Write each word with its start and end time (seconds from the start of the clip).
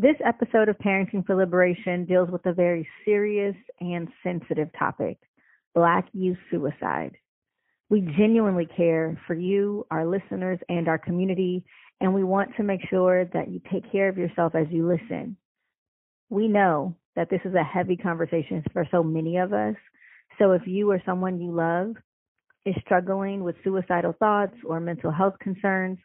This 0.00 0.16
episode 0.24 0.70
of 0.70 0.78
Parenting 0.78 1.26
for 1.26 1.36
Liberation 1.36 2.06
deals 2.06 2.30
with 2.30 2.46
a 2.46 2.54
very 2.54 2.88
serious 3.04 3.54
and 3.80 4.08
sensitive 4.22 4.70
topic 4.78 5.18
Black 5.74 6.06
youth 6.14 6.38
suicide. 6.50 7.18
We 7.90 8.00
genuinely 8.16 8.66
care 8.74 9.20
for 9.26 9.34
you, 9.34 9.86
our 9.90 10.06
listeners, 10.06 10.58
and 10.70 10.88
our 10.88 10.96
community, 10.96 11.66
and 12.00 12.14
we 12.14 12.24
want 12.24 12.48
to 12.56 12.62
make 12.62 12.80
sure 12.88 13.26
that 13.34 13.50
you 13.50 13.60
take 13.70 13.92
care 13.92 14.08
of 14.08 14.16
yourself 14.16 14.54
as 14.54 14.68
you 14.70 14.88
listen. 14.88 15.36
We 16.30 16.48
know 16.48 16.96
that 17.14 17.28
this 17.28 17.42
is 17.44 17.52
a 17.54 17.62
heavy 17.62 17.98
conversation 17.98 18.64
for 18.72 18.88
so 18.90 19.02
many 19.02 19.36
of 19.36 19.52
us. 19.52 19.74
So 20.38 20.52
if 20.52 20.62
you 20.66 20.90
or 20.90 21.02
someone 21.04 21.42
you 21.42 21.52
love 21.52 21.96
is 22.64 22.74
struggling 22.86 23.44
with 23.44 23.56
suicidal 23.62 24.14
thoughts 24.18 24.56
or 24.66 24.80
mental 24.80 25.10
health 25.10 25.34
concerns, 25.40 25.98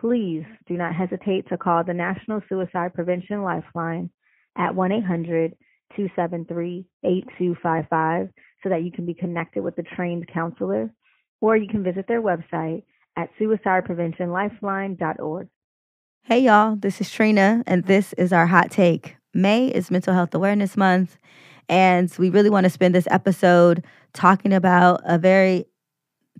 please 0.00 0.44
do 0.66 0.74
not 0.74 0.94
hesitate 0.94 1.48
to 1.48 1.58
call 1.58 1.84
the 1.84 1.94
National 1.94 2.40
Suicide 2.48 2.94
Prevention 2.94 3.42
Lifeline 3.42 4.10
at 4.56 4.74
1 4.74 4.92
800 4.92 5.54
273 5.96 6.86
8255 7.02 8.28
so 8.62 8.68
that 8.68 8.82
you 8.82 8.92
can 8.92 9.06
be 9.06 9.14
connected 9.14 9.62
with 9.62 9.78
a 9.78 9.82
trained 9.82 10.28
counselor, 10.32 10.90
or 11.40 11.56
you 11.56 11.68
can 11.68 11.82
visit 11.82 12.06
their 12.06 12.22
website 12.22 12.84
at 13.16 13.30
suicidepreventionlifeline.org. 13.40 15.48
Hey, 16.24 16.40
y'all, 16.40 16.76
this 16.76 17.00
is 17.00 17.10
Trina, 17.10 17.62
and 17.66 17.84
this 17.84 18.12
is 18.14 18.32
our 18.32 18.46
hot 18.46 18.70
take. 18.70 19.16
May 19.32 19.68
is 19.68 19.90
Mental 19.90 20.14
Health 20.14 20.34
Awareness 20.34 20.76
Month, 20.76 21.16
and 21.68 22.12
we 22.18 22.30
really 22.30 22.50
want 22.50 22.64
to 22.64 22.70
spend 22.70 22.94
this 22.94 23.08
episode 23.10 23.84
talking 24.12 24.52
about 24.52 25.00
a 25.04 25.18
very 25.18 25.66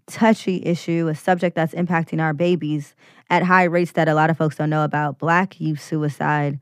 touchy 0.06 0.62
issue, 0.64 1.08
a 1.08 1.14
subject 1.14 1.56
that's 1.56 1.74
impacting 1.74 2.20
our 2.20 2.32
babies 2.32 2.94
at 3.28 3.42
high 3.42 3.64
rates 3.64 3.92
that 3.92 4.08
a 4.08 4.14
lot 4.14 4.30
of 4.30 4.36
folks 4.36 4.56
don't 4.56 4.70
know 4.70 4.84
about 4.84 5.18
Black 5.18 5.60
youth 5.60 5.80
suicide. 5.80 6.58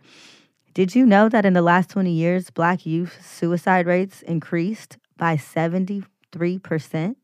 Did 0.74 0.94
you 0.94 1.04
know 1.06 1.28
that 1.28 1.44
in 1.44 1.54
the 1.54 1.62
last 1.62 1.90
20 1.90 2.12
years, 2.12 2.50
Black 2.50 2.86
youth 2.86 3.18
suicide 3.24 3.86
rates 3.86 4.22
increased 4.22 4.96
by 5.16 5.36
73%? 5.36 7.16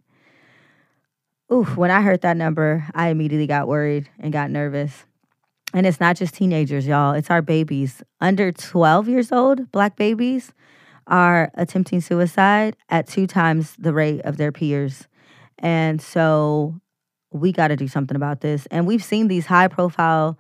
Oof, 1.53 1.77
when 1.77 1.91
I 1.91 2.01
heard 2.01 2.23
that 2.23 2.37
number, 2.37 2.87
I 2.95 3.09
immediately 3.09 3.47
got 3.47 3.69
worried 3.69 4.09
and 4.19 4.33
got 4.33 4.51
nervous. 4.51 5.05
And 5.75 5.87
it's 5.87 6.01
not 6.01 6.17
just 6.17 6.35
teenagers, 6.35 6.87
y'all, 6.87 7.13
it's 7.13 7.31
our 7.31 7.43
babies. 7.43 8.03
Under 8.21 8.51
12 8.51 9.09
years 9.09 9.31
old, 9.31 9.71
Black 9.71 9.97
babies 9.97 10.53
are 11.07 11.51
attempting 11.55 12.01
suicide 12.01 12.77
at 12.89 13.07
two 13.07 13.27
times 13.27 13.77
the 13.77 13.93
rate 13.93 14.23
of 14.23 14.37
their 14.37 14.53
peers. 14.53 15.07
And 15.59 16.01
so 16.01 16.81
we 17.31 17.53
got 17.53 17.69
to 17.69 17.77
do 17.77 17.89
something 17.89 18.17
about 18.17 18.41
this. 18.41 18.67
And 18.67 18.87
we've 18.87 19.03
seen 19.03 19.29
these 19.29 19.47
high 19.47 19.69
profile, 19.69 20.39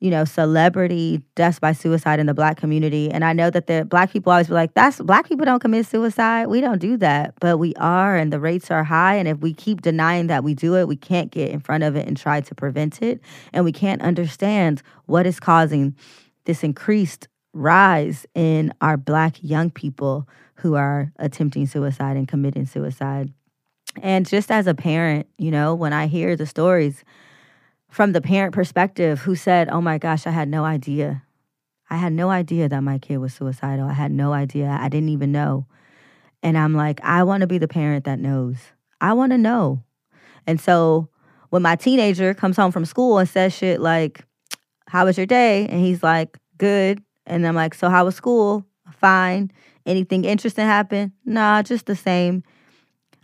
you 0.00 0.10
know, 0.10 0.24
celebrity 0.24 1.22
deaths 1.34 1.58
by 1.58 1.72
suicide 1.72 2.20
in 2.20 2.26
the 2.26 2.34
black 2.34 2.56
community. 2.56 3.10
And 3.10 3.24
I 3.24 3.32
know 3.32 3.50
that 3.50 3.66
the 3.66 3.84
black 3.84 4.12
people 4.12 4.32
always 4.32 4.48
be 4.48 4.54
like, 4.54 4.74
that's 4.74 5.00
black 5.00 5.28
people 5.28 5.44
don't 5.46 5.60
commit 5.60 5.86
suicide. 5.86 6.46
We 6.46 6.60
don't 6.60 6.78
do 6.78 6.96
that. 6.98 7.34
But 7.40 7.58
we 7.58 7.74
are, 7.76 8.16
and 8.16 8.32
the 8.32 8.40
rates 8.40 8.70
are 8.70 8.84
high. 8.84 9.14
And 9.14 9.28
if 9.28 9.38
we 9.38 9.54
keep 9.54 9.82
denying 9.82 10.26
that 10.28 10.44
we 10.44 10.54
do 10.54 10.76
it, 10.76 10.88
we 10.88 10.96
can't 10.96 11.30
get 11.30 11.50
in 11.50 11.60
front 11.60 11.84
of 11.84 11.96
it 11.96 12.06
and 12.06 12.16
try 12.16 12.40
to 12.40 12.54
prevent 12.54 13.02
it. 13.02 13.20
And 13.52 13.64
we 13.64 13.72
can't 13.72 14.02
understand 14.02 14.82
what 15.06 15.26
is 15.26 15.40
causing 15.40 15.96
this 16.44 16.62
increased 16.62 17.28
rise 17.52 18.26
in 18.34 18.72
our 18.80 18.96
black 18.96 19.36
young 19.42 19.70
people 19.70 20.28
who 20.56 20.74
are 20.74 21.12
attempting 21.16 21.66
suicide 21.66 22.16
and 22.16 22.28
committing 22.28 22.66
suicide. 22.66 23.32
And 24.02 24.28
just 24.28 24.50
as 24.50 24.66
a 24.66 24.74
parent, 24.74 25.26
you 25.38 25.50
know, 25.50 25.74
when 25.74 25.92
I 25.92 26.06
hear 26.06 26.36
the 26.36 26.46
stories 26.46 27.04
from 27.90 28.12
the 28.12 28.20
parent 28.20 28.54
perspective 28.54 29.20
who 29.20 29.34
said, 29.34 29.68
Oh 29.68 29.80
my 29.80 29.98
gosh, 29.98 30.26
I 30.26 30.30
had 30.30 30.48
no 30.48 30.64
idea. 30.64 31.22
I 31.88 31.96
had 31.96 32.12
no 32.12 32.30
idea 32.30 32.68
that 32.68 32.82
my 32.82 32.98
kid 32.98 33.18
was 33.18 33.34
suicidal. 33.34 33.88
I 33.88 33.94
had 33.94 34.12
no 34.12 34.32
idea. 34.32 34.78
I 34.80 34.88
didn't 34.88 35.08
even 35.08 35.32
know. 35.32 35.66
And 36.42 36.56
I'm 36.56 36.74
like, 36.74 37.00
I 37.02 37.24
want 37.24 37.40
to 37.40 37.46
be 37.46 37.58
the 37.58 37.68
parent 37.68 38.04
that 38.04 38.20
knows. 38.20 38.56
I 39.00 39.12
want 39.12 39.32
to 39.32 39.38
know. 39.38 39.82
And 40.46 40.60
so 40.60 41.08
when 41.50 41.62
my 41.62 41.74
teenager 41.76 42.32
comes 42.32 42.56
home 42.56 42.70
from 42.70 42.84
school 42.84 43.18
and 43.18 43.28
says 43.28 43.54
shit 43.54 43.80
like, 43.80 44.24
How 44.86 45.04
was 45.04 45.16
your 45.16 45.26
day? 45.26 45.66
And 45.66 45.80
he's 45.80 46.02
like, 46.02 46.38
Good. 46.58 47.02
And 47.26 47.46
I'm 47.46 47.56
like, 47.56 47.74
So 47.74 47.90
how 47.90 48.04
was 48.04 48.14
school? 48.14 48.64
Fine. 48.92 49.50
Anything 49.84 50.24
interesting 50.24 50.66
happen? 50.66 51.12
Nah, 51.24 51.62
just 51.62 51.86
the 51.86 51.96
same. 51.96 52.44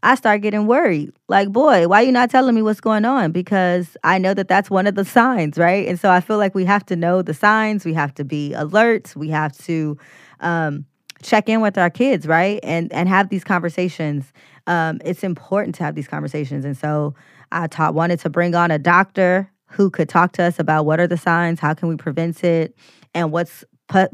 I 0.02 0.14
start 0.14 0.42
getting 0.42 0.66
worried. 0.66 1.12
Like, 1.28 1.50
boy, 1.50 1.88
why 1.88 2.02
are 2.02 2.04
you 2.04 2.12
not 2.12 2.30
telling 2.30 2.54
me 2.54 2.62
what's 2.62 2.80
going 2.80 3.04
on? 3.04 3.32
Because 3.32 3.96
I 4.04 4.18
know 4.18 4.34
that 4.34 4.48
that's 4.48 4.70
one 4.70 4.86
of 4.86 4.94
the 4.94 5.04
signs, 5.04 5.58
right? 5.58 5.88
And 5.88 5.98
so 5.98 6.10
I 6.10 6.20
feel 6.20 6.38
like 6.38 6.54
we 6.54 6.64
have 6.64 6.84
to 6.86 6.96
know 6.96 7.22
the 7.22 7.34
signs. 7.34 7.84
We 7.84 7.94
have 7.94 8.14
to 8.14 8.24
be 8.24 8.52
alert. 8.52 9.14
We 9.16 9.30
have 9.30 9.56
to 9.64 9.98
um, 10.40 10.84
check 11.22 11.48
in 11.48 11.60
with 11.60 11.78
our 11.78 11.90
kids, 11.90 12.26
right? 12.26 12.60
And 12.62 12.92
and 12.92 13.08
have 13.08 13.30
these 13.30 13.44
conversations. 13.44 14.32
Um, 14.66 15.00
it's 15.04 15.24
important 15.24 15.74
to 15.76 15.84
have 15.84 15.94
these 15.94 16.08
conversations. 16.08 16.64
And 16.64 16.76
so 16.76 17.14
I 17.52 17.66
taught 17.66 17.94
wanted 17.94 18.20
to 18.20 18.30
bring 18.30 18.54
on 18.54 18.70
a 18.70 18.78
doctor 18.78 19.50
who 19.68 19.90
could 19.90 20.08
talk 20.08 20.32
to 20.32 20.42
us 20.42 20.58
about 20.58 20.86
what 20.86 21.00
are 21.00 21.06
the 21.06 21.16
signs, 21.16 21.60
how 21.60 21.74
can 21.74 21.88
we 21.88 21.96
prevent 21.96 22.44
it, 22.44 22.76
and 23.14 23.32
what's 23.32 23.64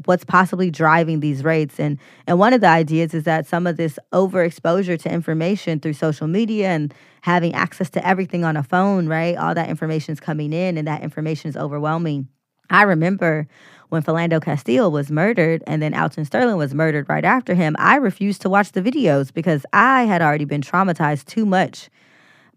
what's 0.05 0.25
possibly 0.25 0.71
driving 0.71 1.21
these 1.21 1.43
rates. 1.44 1.81
And 1.81 1.99
and 2.27 2.38
one 2.38 2.53
of 2.53 2.60
the 2.60 2.69
ideas 2.69 3.15
is 3.15 3.25
that 3.25 3.47
some 3.47 3.66
of 3.66 3.77
this 3.77 3.99
overexposure 4.12 4.99
to 5.00 5.12
information 5.12 5.81
through 5.81 5.94
social 5.94 6.27
media 6.27 6.69
and 6.69 6.93
having 7.22 7.55
access 7.55 7.88
to 7.91 8.06
everything 8.06 8.44
on 8.44 8.56
a 8.56 8.62
phone 8.62 9.09
right? 9.09 9.37
All 9.37 9.55
that 9.55 9.69
information 9.71 10.12
is 10.12 10.21
coming 10.21 10.53
in 10.53 10.77
and 10.77 10.87
that 10.87 11.03
information 11.03 11.49
is 11.49 11.56
overwhelming. 11.56 12.28
I 12.71 12.83
remember 12.83 13.47
when 13.91 14.03
Philando 14.03 14.43
Castile 14.43 14.91
was 14.91 15.10
murdered 15.10 15.62
and 15.66 15.83
then 15.83 15.94
Alton 15.94 16.25
Sterling 16.25 16.56
was 16.56 16.75
murdered 16.75 17.09
right 17.09 17.25
after 17.25 17.54
him, 17.54 17.77
I 17.78 17.97
refused 17.97 18.41
to 18.43 18.50
watch 18.50 18.72
the 18.72 18.81
videos 18.81 19.33
because 19.33 19.66
I 19.72 20.04
had 20.04 20.22
already 20.22 20.47
been 20.47 20.62
traumatized 20.62 21.27
too 21.27 21.44
much 21.44 21.91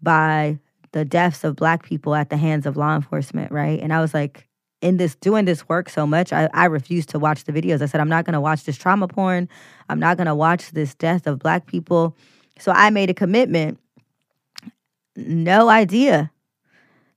by 0.02 0.58
the 0.92 1.04
deaths 1.04 1.44
of 1.44 1.56
black 1.56 1.82
people 1.82 2.14
at 2.14 2.30
the 2.30 2.38
hands 2.38 2.64
of 2.64 2.76
law 2.76 2.94
enforcement, 2.94 3.52
right? 3.52 3.78
And 3.80 3.92
I 3.92 4.00
was 4.00 4.14
like, 4.14 4.45
in 4.80 4.96
this 4.98 5.14
doing 5.16 5.44
this 5.44 5.68
work 5.68 5.88
so 5.88 6.06
much, 6.06 6.32
I, 6.32 6.48
I 6.52 6.66
refused 6.66 7.08
to 7.10 7.18
watch 7.18 7.44
the 7.44 7.52
videos. 7.52 7.82
I 7.82 7.86
said, 7.86 8.00
I'm 8.00 8.08
not 8.08 8.24
to 8.34 8.40
watch 8.40 8.64
this 8.64 8.76
trauma 8.76 9.08
porn. 9.08 9.48
I'm 9.88 9.98
not 9.98 10.16
to 10.26 10.34
watch 10.34 10.70
this 10.72 10.94
death 10.94 11.26
of 11.26 11.38
black 11.38 11.66
people. 11.66 12.16
So 12.58 12.72
I 12.72 12.90
made 12.90 13.10
a 13.10 13.14
commitment. 13.14 13.78
No 15.16 15.68
idea 15.68 16.30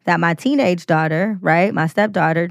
that 0.05 0.19
my 0.19 0.33
teenage 0.33 0.85
daughter, 0.85 1.37
right, 1.41 1.73
my 1.73 1.87
stepdaughter, 1.87 2.49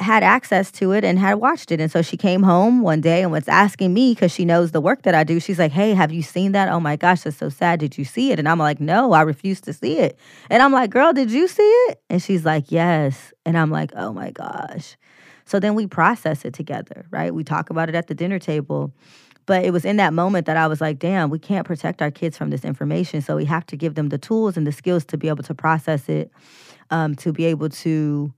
had 0.00 0.22
access 0.22 0.72
to 0.72 0.92
it 0.92 1.04
and 1.04 1.18
had 1.18 1.34
watched 1.34 1.70
it. 1.70 1.80
And 1.80 1.90
so 1.90 2.02
she 2.02 2.16
came 2.16 2.42
home 2.42 2.80
one 2.80 3.00
day 3.00 3.22
and 3.22 3.30
was 3.30 3.46
asking 3.46 3.92
me 3.92 4.14
because 4.14 4.32
she 4.32 4.44
knows 4.44 4.70
the 4.70 4.80
work 4.80 5.02
that 5.02 5.14
I 5.14 5.22
do. 5.22 5.38
She's 5.38 5.58
like, 5.58 5.72
Hey, 5.72 5.92
have 5.92 6.12
you 6.12 6.22
seen 6.22 6.52
that? 6.52 6.68
Oh 6.68 6.80
my 6.80 6.96
gosh, 6.96 7.22
that's 7.22 7.36
so 7.36 7.48
sad. 7.48 7.80
Did 7.80 7.98
you 7.98 8.04
see 8.04 8.32
it? 8.32 8.38
And 8.38 8.48
I'm 8.48 8.58
like, 8.58 8.80
No, 8.80 9.12
I 9.12 9.22
refuse 9.22 9.60
to 9.62 9.72
see 9.72 9.98
it. 9.98 10.18
And 10.50 10.62
I'm 10.62 10.72
like, 10.72 10.90
Girl, 10.90 11.12
did 11.12 11.30
you 11.30 11.46
see 11.46 11.62
it? 11.62 12.00
And 12.08 12.22
she's 12.22 12.44
like, 12.44 12.70
Yes. 12.70 13.32
And 13.44 13.58
I'm 13.58 13.70
like, 13.70 13.92
Oh 13.94 14.12
my 14.12 14.30
gosh. 14.30 14.96
So 15.44 15.60
then 15.60 15.74
we 15.74 15.86
process 15.86 16.44
it 16.44 16.54
together, 16.54 17.04
right? 17.10 17.34
We 17.34 17.44
talk 17.44 17.68
about 17.68 17.88
it 17.88 17.94
at 17.94 18.06
the 18.06 18.14
dinner 18.14 18.38
table. 18.38 18.92
But 19.44 19.64
it 19.64 19.72
was 19.72 19.84
in 19.84 19.96
that 19.96 20.14
moment 20.14 20.46
that 20.46 20.56
I 20.56 20.68
was 20.68 20.80
like, 20.80 21.00
damn, 21.00 21.28
we 21.28 21.38
can't 21.38 21.66
protect 21.66 22.00
our 22.00 22.12
kids 22.12 22.38
from 22.38 22.50
this 22.50 22.64
information. 22.64 23.20
So 23.20 23.34
we 23.34 23.44
have 23.46 23.66
to 23.66 23.76
give 23.76 23.96
them 23.96 24.08
the 24.08 24.16
tools 24.16 24.56
and 24.56 24.64
the 24.66 24.72
skills 24.72 25.04
to 25.06 25.18
be 25.18 25.28
able 25.28 25.42
to 25.42 25.54
process 25.54 26.08
it, 26.08 26.30
um, 26.90 27.16
to 27.16 27.32
be 27.32 27.46
able 27.46 27.68
to 27.68 28.32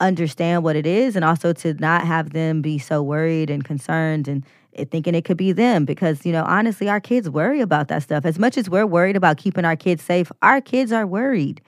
understand 0.00 0.64
what 0.64 0.76
it 0.76 0.86
is 0.86 1.14
and 1.14 1.24
also 1.24 1.52
to 1.52 1.74
not 1.74 2.06
have 2.06 2.30
them 2.30 2.62
be 2.62 2.78
so 2.78 3.02
worried 3.02 3.50
and 3.50 3.64
concerned 3.64 4.26
and 4.26 4.44
eh, 4.74 4.84
thinking 4.90 5.14
it 5.14 5.24
could 5.24 5.36
be 5.36 5.52
them 5.52 5.84
because 5.84 6.24
you 6.24 6.32
know 6.32 6.44
honestly 6.44 6.88
our 6.88 7.00
kids 7.00 7.28
worry 7.28 7.60
about 7.60 7.88
that 7.88 8.02
stuff. 8.02 8.24
As 8.24 8.38
much 8.38 8.56
as 8.56 8.70
we're 8.70 8.86
worried 8.86 9.16
about 9.16 9.36
keeping 9.36 9.64
our 9.64 9.76
kids 9.76 10.02
safe 10.02 10.32
our 10.42 10.60
kids 10.60 10.90
are 10.90 11.06
worried. 11.06 11.60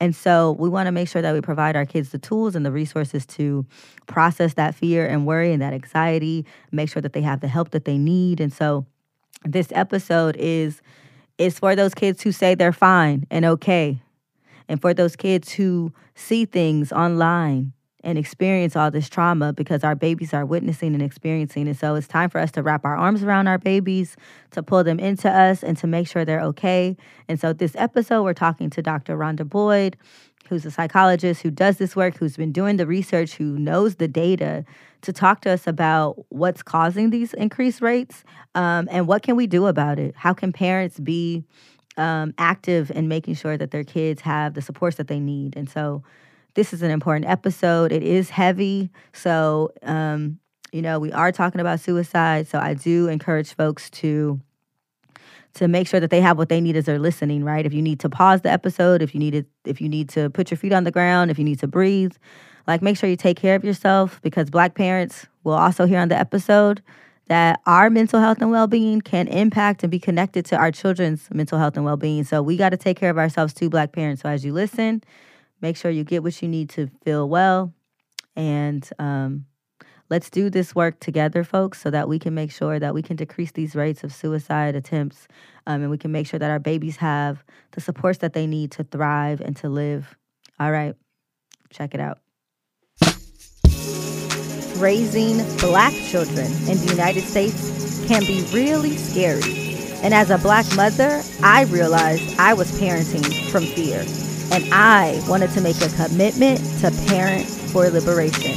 And 0.00 0.14
so 0.16 0.52
we 0.58 0.68
want 0.68 0.86
to 0.86 0.92
make 0.92 1.08
sure 1.08 1.22
that 1.22 1.32
we 1.32 1.40
provide 1.40 1.76
our 1.76 1.86
kids 1.86 2.10
the 2.10 2.18
tools 2.18 2.56
and 2.56 2.66
the 2.66 2.72
resources 2.72 3.24
to 3.26 3.64
process 4.06 4.54
that 4.54 4.74
fear 4.74 5.06
and 5.06 5.24
worry 5.24 5.52
and 5.52 5.62
that 5.62 5.72
anxiety 5.72 6.44
make 6.72 6.90
sure 6.90 7.00
that 7.02 7.12
they 7.12 7.22
have 7.22 7.40
the 7.40 7.48
help 7.48 7.70
that 7.70 7.84
they 7.84 7.98
need. 7.98 8.40
And 8.40 8.52
so 8.52 8.86
this 9.44 9.68
episode 9.72 10.36
is 10.36 10.80
is 11.36 11.58
for 11.58 11.76
those 11.76 11.94
kids 11.94 12.22
who 12.22 12.32
say 12.32 12.54
they're 12.54 12.72
fine 12.72 13.26
and 13.30 13.44
okay. 13.44 14.00
And 14.68 14.80
for 14.80 14.94
those 14.94 15.14
kids 15.14 15.52
who 15.52 15.92
see 16.14 16.46
things 16.46 16.90
online 16.90 17.73
and 18.04 18.18
experience 18.18 18.76
all 18.76 18.90
this 18.90 19.08
trauma 19.08 19.52
because 19.52 19.82
our 19.82 19.94
babies 19.94 20.32
are 20.34 20.44
witnessing 20.44 20.94
and 20.94 21.02
experiencing. 21.02 21.66
And 21.66 21.76
so 21.76 21.94
it's 21.94 22.06
time 22.06 22.30
for 22.30 22.38
us 22.38 22.52
to 22.52 22.62
wrap 22.62 22.84
our 22.84 22.96
arms 22.96 23.22
around 23.22 23.48
our 23.48 23.58
babies, 23.58 24.16
to 24.52 24.62
pull 24.62 24.84
them 24.84 25.00
into 25.00 25.28
us, 25.28 25.64
and 25.64 25.76
to 25.78 25.86
make 25.86 26.06
sure 26.06 26.24
they're 26.24 26.42
okay. 26.42 26.96
And 27.28 27.40
so 27.40 27.52
this 27.52 27.74
episode, 27.76 28.22
we're 28.22 28.34
talking 28.34 28.70
to 28.70 28.82
Dr. 28.82 29.16
Rhonda 29.16 29.48
Boyd, 29.48 29.96
who's 30.48 30.66
a 30.66 30.70
psychologist 30.70 31.42
who 31.42 31.50
does 31.50 31.78
this 31.78 31.96
work, 31.96 32.16
who's 32.18 32.36
been 32.36 32.52
doing 32.52 32.76
the 32.76 32.86
research, 32.86 33.34
who 33.34 33.58
knows 33.58 33.96
the 33.96 34.08
data, 34.08 34.64
to 35.02 35.12
talk 35.12 35.40
to 35.42 35.50
us 35.50 35.66
about 35.66 36.16
what's 36.28 36.62
causing 36.62 37.10
these 37.10 37.34
increased 37.34 37.80
rates 37.80 38.24
um, 38.54 38.88
and 38.90 39.06
what 39.06 39.22
can 39.22 39.36
we 39.36 39.46
do 39.46 39.66
about 39.66 39.98
it. 39.98 40.14
How 40.16 40.34
can 40.34 40.52
parents 40.52 41.00
be 41.00 41.44
um, 41.96 42.34
active 42.38 42.90
in 42.90 43.08
making 43.08 43.34
sure 43.34 43.56
that 43.56 43.70
their 43.70 43.84
kids 43.84 44.20
have 44.22 44.54
the 44.54 44.62
supports 44.62 44.96
that 44.96 45.08
they 45.08 45.20
need? 45.20 45.56
And 45.56 45.68
so 45.68 46.02
this 46.54 46.72
is 46.72 46.82
an 46.82 46.90
important 46.90 47.26
episode. 47.28 47.92
It 47.92 48.02
is 48.02 48.30
heavy. 48.30 48.90
So, 49.12 49.72
um, 49.82 50.38
you 50.72 50.82
know, 50.82 50.98
we 50.98 51.12
are 51.12 51.30
talking 51.30 51.60
about 51.60 51.80
suicide. 51.80 52.48
So 52.48 52.58
I 52.58 52.74
do 52.74 53.08
encourage 53.08 53.54
folks 53.54 53.90
to 53.90 54.40
to 55.54 55.68
make 55.68 55.86
sure 55.86 56.00
that 56.00 56.10
they 56.10 56.20
have 56.20 56.36
what 56.36 56.48
they 56.48 56.60
need 56.60 56.76
as 56.76 56.84
they're 56.84 56.98
listening, 56.98 57.44
right? 57.44 57.64
If 57.64 57.72
you 57.72 57.80
need 57.80 58.00
to 58.00 58.08
pause 58.08 58.40
the 58.40 58.50
episode, 58.50 59.02
if 59.02 59.14
you 59.14 59.20
need 59.20 59.30
to, 59.32 59.44
if 59.64 59.80
you 59.80 59.88
need 59.88 60.08
to 60.10 60.28
put 60.30 60.50
your 60.50 60.58
feet 60.58 60.72
on 60.72 60.82
the 60.82 60.90
ground, 60.90 61.30
if 61.30 61.38
you 61.38 61.44
need 61.44 61.60
to 61.60 61.68
breathe, 61.68 62.12
like 62.66 62.82
make 62.82 62.96
sure 62.96 63.08
you 63.08 63.16
take 63.16 63.36
care 63.36 63.54
of 63.54 63.64
yourself 63.64 64.20
because 64.22 64.50
black 64.50 64.74
parents 64.74 65.26
will 65.44 65.52
also 65.54 65.86
hear 65.86 66.00
on 66.00 66.08
the 66.08 66.18
episode 66.18 66.82
that 67.28 67.60
our 67.66 67.88
mental 67.88 68.20
health 68.20 68.38
and 68.40 68.50
well-being 68.50 69.00
can 69.00 69.28
impact 69.28 69.82
and 69.82 69.90
be 69.90 69.98
connected 69.98 70.44
to 70.46 70.56
our 70.56 70.70
children's 70.70 71.28
mental 71.32 71.58
health 71.58 71.76
and 71.76 71.84
well-being. 71.84 72.24
So 72.24 72.42
we 72.42 72.56
got 72.56 72.70
to 72.70 72.76
take 72.76 72.98
care 72.98 73.10
of 73.10 73.16
ourselves 73.16 73.54
too, 73.54 73.70
black 73.70 73.92
parents. 73.92 74.22
So 74.22 74.28
as 74.28 74.44
you 74.44 74.52
listen, 74.52 75.02
make 75.64 75.76
sure 75.76 75.90
you 75.90 76.04
get 76.04 76.22
what 76.22 76.40
you 76.42 76.48
need 76.48 76.68
to 76.68 76.88
feel 77.04 77.28
well 77.28 77.72
and 78.36 78.88
um, 78.98 79.46
let's 80.10 80.30
do 80.30 80.50
this 80.50 80.74
work 80.74 81.00
together, 81.00 81.44
folks, 81.44 81.80
so 81.80 81.90
that 81.90 82.08
we 82.08 82.18
can 82.18 82.34
make 82.34 82.52
sure 82.52 82.78
that 82.78 82.94
we 82.94 83.02
can 83.02 83.16
decrease 83.16 83.52
these 83.52 83.74
rates 83.74 84.04
of 84.04 84.12
suicide 84.12 84.74
attempts 84.74 85.26
um, 85.66 85.82
and 85.82 85.90
we 85.90 85.98
can 85.98 86.12
make 86.12 86.26
sure 86.26 86.38
that 86.38 86.50
our 86.50 86.58
babies 86.58 86.96
have 86.96 87.42
the 87.72 87.80
supports 87.80 88.18
that 88.18 88.32
they 88.32 88.46
need 88.46 88.70
to 88.72 88.84
thrive 88.84 89.40
and 89.40 89.56
to 89.56 89.68
live. 89.68 90.16
All 90.60 90.70
right, 90.70 90.94
check 91.70 91.94
it 91.94 92.00
out. 92.00 92.18
Raising 94.76 95.38
black 95.58 95.92
children 95.92 96.46
in 96.68 96.76
the 96.78 96.88
United 96.90 97.22
States 97.22 98.06
can 98.06 98.22
be 98.22 98.44
really 98.52 98.96
scary. 98.96 99.64
And 100.02 100.12
as 100.12 100.30
a 100.30 100.36
black 100.36 100.66
mother, 100.76 101.22
I 101.42 101.64
realized 101.64 102.38
I 102.38 102.52
was 102.52 102.78
parenting 102.78 103.50
from 103.50 103.64
fear. 103.64 104.04
And 104.54 104.72
I 104.72 105.20
wanted 105.26 105.50
to 105.54 105.60
make 105.60 105.80
a 105.80 105.88
commitment 105.88 106.60
to 106.78 106.92
parent 107.08 107.44
for 107.44 107.90
liberation. 107.90 108.54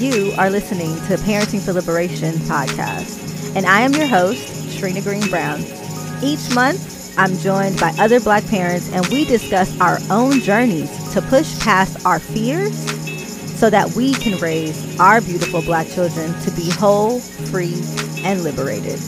You 0.00 0.32
are 0.38 0.48
listening 0.48 0.96
to 1.08 1.22
Parenting 1.22 1.60
for 1.60 1.74
Liberation 1.74 2.32
podcast, 2.48 3.54
and 3.54 3.66
I 3.66 3.82
am 3.82 3.92
your 3.92 4.06
host, 4.06 4.78
Trina 4.78 5.02
Green 5.02 5.28
Brown. 5.28 5.60
Each 6.22 6.54
month, 6.54 7.14
I'm 7.18 7.36
joined 7.36 7.78
by 7.78 7.92
other 7.98 8.18
Black 8.18 8.46
parents, 8.46 8.90
and 8.94 9.06
we 9.08 9.26
discuss 9.26 9.78
our 9.78 9.98
own 10.08 10.40
journeys 10.40 11.12
to 11.12 11.20
push 11.20 11.60
past 11.60 12.06
our 12.06 12.18
fears 12.18 12.74
so 13.60 13.68
that 13.68 13.94
we 13.94 14.14
can 14.14 14.40
raise 14.40 14.98
our 14.98 15.20
beautiful 15.20 15.60
Black 15.60 15.86
children 15.88 16.32
to 16.40 16.50
be 16.52 16.70
whole, 16.70 17.20
free, 17.20 17.74
and 18.24 18.42
liberated. 18.42 18.98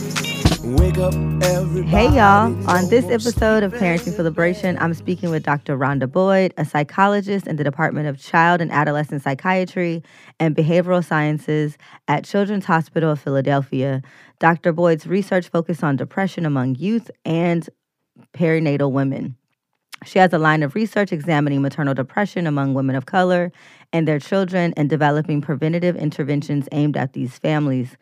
Wake 0.75 0.97
up, 0.97 1.13
everybody. 1.43 1.87
Hey, 1.87 2.07
y'all. 2.07 2.69
On 2.69 2.89
this 2.89 3.05
episode 3.05 3.63
of 3.63 3.71
Parenting 3.71 4.13
for 4.13 4.23
Liberation, 4.23 4.77
I'm 4.79 4.93
speaking 4.93 5.29
with 5.29 5.43
Dr. 5.43 5.77
Rhonda 5.77 6.11
Boyd, 6.11 6.53
a 6.57 6.65
psychologist 6.65 7.47
in 7.47 7.55
the 7.55 7.63
Department 7.63 8.07
of 8.09 8.19
Child 8.19 8.59
and 8.59 8.69
Adolescent 8.69 9.21
Psychiatry 9.21 10.03
and 10.41 10.57
Behavioral 10.57 11.05
Sciences 11.05 11.77
at 12.09 12.25
Children's 12.25 12.65
Hospital 12.65 13.11
of 13.11 13.21
Philadelphia. 13.21 14.01
Dr. 14.39 14.73
Boyd's 14.73 15.07
research 15.07 15.47
focuses 15.47 15.83
on 15.83 15.95
depression 15.95 16.45
among 16.45 16.75
youth 16.75 17.09
and 17.23 17.69
perinatal 18.33 18.91
women. 18.91 19.37
She 20.05 20.19
has 20.19 20.33
a 20.33 20.37
line 20.37 20.63
of 20.63 20.75
research 20.75 21.13
examining 21.13 21.61
maternal 21.61 21.93
depression 21.93 22.45
among 22.45 22.73
women 22.73 22.97
of 22.97 23.05
color 23.05 23.53
and 23.93 24.05
their 24.05 24.19
children 24.19 24.73
and 24.75 24.89
developing 24.89 25.39
preventative 25.39 25.95
interventions 25.95 26.67
aimed 26.73 26.97
at 26.97 27.13
these 27.13 27.37
families. 27.37 27.95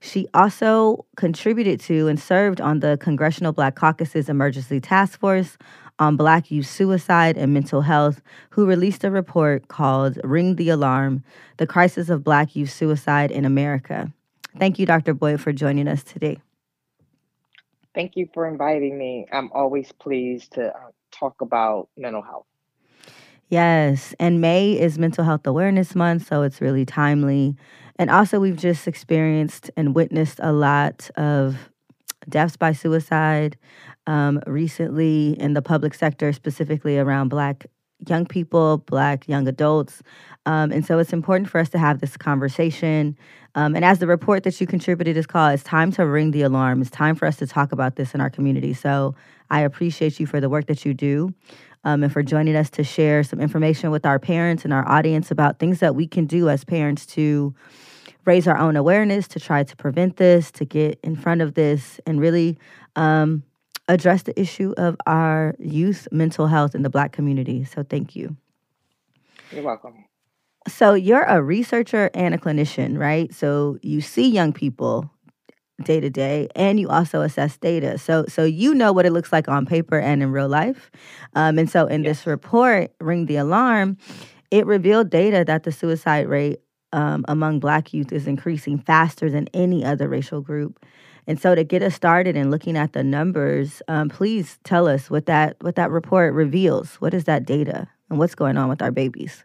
She 0.00 0.28
also 0.34 1.04
contributed 1.16 1.80
to 1.80 2.08
and 2.08 2.20
served 2.20 2.60
on 2.60 2.80
the 2.80 2.96
Congressional 3.00 3.52
Black 3.52 3.74
Caucus's 3.74 4.28
Emergency 4.28 4.80
Task 4.80 5.18
Force 5.18 5.58
on 5.98 6.16
Black 6.16 6.50
Youth 6.50 6.66
Suicide 6.66 7.36
and 7.36 7.52
Mental 7.52 7.82
Health, 7.82 8.22
who 8.50 8.66
released 8.66 9.04
a 9.04 9.10
report 9.10 9.68
called 9.68 10.18
Ring 10.22 10.54
the 10.54 10.68
Alarm 10.68 11.24
The 11.56 11.66
Crisis 11.66 12.08
of 12.08 12.22
Black 12.22 12.54
Youth 12.54 12.70
Suicide 12.70 13.30
in 13.30 13.44
America. 13.44 14.12
Thank 14.58 14.78
you, 14.78 14.86
Dr. 14.86 15.14
Boyd, 15.14 15.40
for 15.40 15.52
joining 15.52 15.88
us 15.88 16.02
today. 16.02 16.38
Thank 17.94 18.16
you 18.16 18.28
for 18.32 18.46
inviting 18.46 18.96
me. 18.96 19.26
I'm 19.32 19.50
always 19.52 19.90
pleased 19.92 20.52
to 20.52 20.68
uh, 20.68 20.90
talk 21.10 21.40
about 21.40 21.88
mental 21.96 22.22
health. 22.22 22.46
Yes, 23.48 24.14
and 24.20 24.40
May 24.40 24.78
is 24.78 24.98
Mental 24.98 25.24
Health 25.24 25.46
Awareness 25.46 25.94
Month, 25.94 26.28
so 26.28 26.42
it's 26.42 26.60
really 26.60 26.84
timely. 26.84 27.56
And 27.98 28.10
also, 28.10 28.38
we've 28.38 28.56
just 28.56 28.86
experienced 28.86 29.70
and 29.76 29.94
witnessed 29.94 30.38
a 30.42 30.52
lot 30.52 31.10
of 31.16 31.70
deaths 32.28 32.56
by 32.56 32.72
suicide 32.72 33.56
um, 34.06 34.40
recently 34.46 35.38
in 35.40 35.54
the 35.54 35.62
public 35.62 35.94
sector, 35.94 36.32
specifically 36.32 36.98
around 36.98 37.28
Black 37.28 37.66
young 38.06 38.26
people, 38.26 38.78
Black 38.78 39.26
young 39.28 39.48
adults. 39.48 40.02
Um, 40.46 40.70
and 40.70 40.86
so 40.86 40.98
it's 40.98 41.12
important 41.12 41.50
for 41.50 41.58
us 41.58 41.68
to 41.70 41.78
have 41.78 42.00
this 42.00 42.16
conversation. 42.16 43.16
Um, 43.54 43.74
and 43.74 43.84
as 43.84 43.98
the 43.98 44.06
report 44.06 44.44
that 44.44 44.60
you 44.60 44.66
contributed 44.66 45.16
is 45.16 45.26
called, 45.26 45.54
it's 45.54 45.64
time 45.64 45.90
to 45.92 46.06
ring 46.06 46.30
the 46.30 46.42
alarm. 46.42 46.80
It's 46.80 46.90
time 46.90 47.16
for 47.16 47.26
us 47.26 47.36
to 47.36 47.46
talk 47.46 47.72
about 47.72 47.96
this 47.96 48.14
in 48.14 48.20
our 48.20 48.30
community. 48.30 48.72
So 48.72 49.14
I 49.50 49.60
appreciate 49.60 50.20
you 50.20 50.26
for 50.26 50.40
the 50.40 50.48
work 50.48 50.66
that 50.66 50.84
you 50.84 50.94
do 50.94 51.34
um, 51.84 52.02
and 52.02 52.12
for 52.12 52.22
joining 52.22 52.54
us 52.54 52.70
to 52.70 52.84
share 52.84 53.22
some 53.24 53.40
information 53.40 53.90
with 53.90 54.06
our 54.06 54.18
parents 54.18 54.64
and 54.64 54.72
our 54.72 54.88
audience 54.88 55.30
about 55.30 55.58
things 55.58 55.80
that 55.80 55.94
we 55.94 56.06
can 56.06 56.26
do 56.26 56.48
as 56.48 56.64
parents 56.64 57.04
to 57.06 57.54
raise 58.24 58.46
our 58.46 58.58
own 58.58 58.76
awareness 58.76 59.28
to 59.28 59.40
try 59.40 59.62
to 59.62 59.76
prevent 59.76 60.16
this, 60.16 60.50
to 60.52 60.64
get 60.64 60.98
in 61.02 61.16
front 61.16 61.40
of 61.40 61.54
this, 61.54 62.00
and 62.06 62.20
really 62.20 62.58
um, 62.96 63.42
address 63.88 64.22
the 64.24 64.38
issue 64.38 64.74
of 64.76 64.96
our 65.06 65.54
youth 65.58 66.08
mental 66.12 66.46
health 66.46 66.74
in 66.74 66.82
the 66.82 66.90
Black 66.90 67.12
community. 67.12 67.64
So, 67.64 67.82
thank 67.82 68.14
you. 68.14 68.36
You're 69.50 69.64
welcome. 69.64 70.04
So, 70.68 70.94
you're 70.94 71.22
a 71.22 71.42
researcher 71.42 72.10
and 72.12 72.34
a 72.34 72.38
clinician, 72.38 72.98
right? 72.98 73.32
So, 73.34 73.78
you 73.82 74.00
see 74.00 74.28
young 74.28 74.52
people 74.52 75.10
day 75.82 76.00
to 76.00 76.10
day 76.10 76.48
and 76.56 76.80
you 76.80 76.88
also 76.88 77.20
assess 77.20 77.56
data 77.56 77.96
so 77.98 78.24
so 78.26 78.42
you 78.42 78.74
know 78.74 78.92
what 78.92 79.06
it 79.06 79.12
looks 79.12 79.32
like 79.32 79.48
on 79.48 79.64
paper 79.64 79.98
and 79.98 80.22
in 80.22 80.32
real 80.32 80.48
life 80.48 80.90
um, 81.36 81.56
and 81.56 81.70
so 81.70 81.86
in 81.86 82.02
yes. 82.02 82.18
this 82.18 82.26
report 82.26 82.92
ring 83.00 83.26
the 83.26 83.36
alarm 83.36 83.96
it 84.50 84.66
revealed 84.66 85.08
data 85.08 85.44
that 85.46 85.62
the 85.62 85.70
suicide 85.70 86.26
rate 86.26 86.58
um, 86.92 87.24
among 87.28 87.60
Black 87.60 87.92
youth 87.92 88.12
is 88.12 88.26
increasing 88.26 88.78
faster 88.78 89.30
than 89.30 89.48
any 89.54 89.84
other 89.84 90.08
racial 90.08 90.40
group. 90.40 90.84
And 91.26 91.38
so, 91.40 91.54
to 91.54 91.64
get 91.64 91.82
us 91.82 91.94
started 91.94 92.36
in 92.36 92.50
looking 92.50 92.76
at 92.76 92.94
the 92.94 93.04
numbers, 93.04 93.82
um, 93.88 94.08
please 94.08 94.58
tell 94.64 94.88
us 94.88 95.10
what 95.10 95.26
that 95.26 95.56
what 95.60 95.76
that 95.76 95.90
report 95.90 96.32
reveals. 96.34 96.94
What 96.96 97.12
is 97.12 97.24
that 97.24 97.44
data, 97.44 97.86
and 98.08 98.18
what's 98.18 98.34
going 98.34 98.56
on 98.56 98.68
with 98.68 98.80
our 98.80 98.90
babies? 98.90 99.44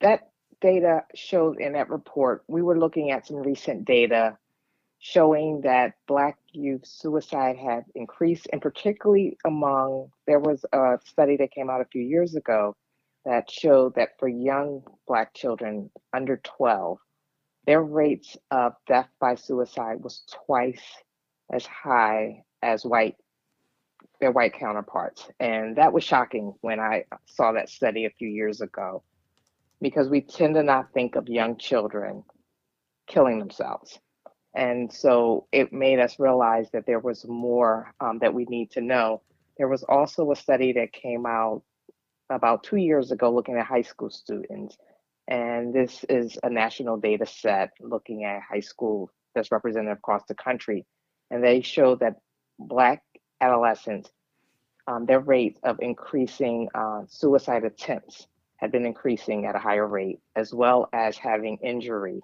That 0.00 0.30
data 0.60 1.04
showed 1.14 1.58
in 1.60 1.72
that 1.72 1.88
report. 1.88 2.44
We 2.48 2.62
were 2.62 2.78
looking 2.78 3.10
at 3.10 3.26
some 3.26 3.38
recent 3.38 3.86
data 3.86 4.36
showing 5.00 5.60
that 5.62 5.94
Black 6.06 6.36
youth 6.52 6.84
suicide 6.84 7.56
had 7.56 7.84
increased, 7.94 8.48
and 8.52 8.60
particularly 8.60 9.38
among 9.46 10.10
there 10.26 10.40
was 10.40 10.64
a 10.72 10.98
study 11.04 11.36
that 11.38 11.52
came 11.52 11.70
out 11.70 11.80
a 11.80 11.86
few 11.86 12.02
years 12.02 12.34
ago 12.34 12.74
that 13.28 13.50
showed 13.50 13.94
that 13.94 14.18
for 14.18 14.26
young 14.26 14.82
Black 15.06 15.34
children 15.34 15.90
under 16.14 16.38
12, 16.38 16.96
their 17.66 17.82
rates 17.82 18.38
of 18.50 18.72
death 18.86 19.10
by 19.20 19.34
suicide 19.34 20.02
was 20.02 20.22
twice 20.46 20.80
as 21.52 21.66
high 21.66 22.42
as 22.62 22.86
white 22.86 23.16
their 24.20 24.32
white 24.32 24.54
counterparts. 24.54 25.28
And 25.38 25.76
that 25.76 25.92
was 25.92 26.04
shocking 26.04 26.54
when 26.62 26.80
I 26.80 27.04
saw 27.26 27.52
that 27.52 27.68
study 27.68 28.06
a 28.06 28.10
few 28.10 28.28
years 28.28 28.62
ago, 28.62 29.02
because 29.82 30.08
we 30.08 30.22
tend 30.22 30.54
to 30.54 30.62
not 30.62 30.94
think 30.94 31.14
of 31.14 31.28
young 31.28 31.58
children 31.58 32.24
killing 33.06 33.38
themselves. 33.38 33.98
And 34.54 34.90
so 34.90 35.46
it 35.52 35.70
made 35.70 36.00
us 36.00 36.18
realize 36.18 36.70
that 36.72 36.86
there 36.86 36.98
was 36.98 37.26
more 37.28 37.92
um, 38.00 38.20
that 38.20 38.32
we 38.32 38.46
need 38.46 38.70
to 38.72 38.80
know. 38.80 39.20
There 39.58 39.68
was 39.68 39.82
also 39.82 40.32
a 40.32 40.36
study 40.36 40.72
that 40.72 40.92
came 40.92 41.26
out 41.26 41.62
about 42.30 42.62
two 42.62 42.76
years 42.76 43.10
ago 43.10 43.32
looking 43.32 43.56
at 43.56 43.66
high 43.66 43.82
school 43.82 44.10
students. 44.10 44.76
And 45.28 45.74
this 45.74 46.04
is 46.08 46.38
a 46.42 46.50
national 46.50 46.96
data 46.96 47.26
set 47.26 47.70
looking 47.80 48.24
at 48.24 48.42
high 48.42 48.60
school 48.60 49.10
that's 49.34 49.52
represented 49.52 49.92
across 49.92 50.22
the 50.26 50.34
country. 50.34 50.86
And 51.30 51.44
they 51.44 51.60
show 51.60 51.96
that 51.96 52.16
Black 52.58 53.02
adolescents, 53.40 54.10
um, 54.86 55.06
their 55.06 55.20
rate 55.20 55.58
of 55.62 55.78
increasing 55.80 56.68
uh, 56.74 57.02
suicide 57.08 57.64
attempts 57.64 58.26
had 58.56 58.72
been 58.72 58.86
increasing 58.86 59.46
at 59.46 59.54
a 59.54 59.58
higher 59.58 59.86
rate, 59.86 60.18
as 60.34 60.52
well 60.52 60.88
as 60.92 61.16
having 61.16 61.58
injury 61.58 62.20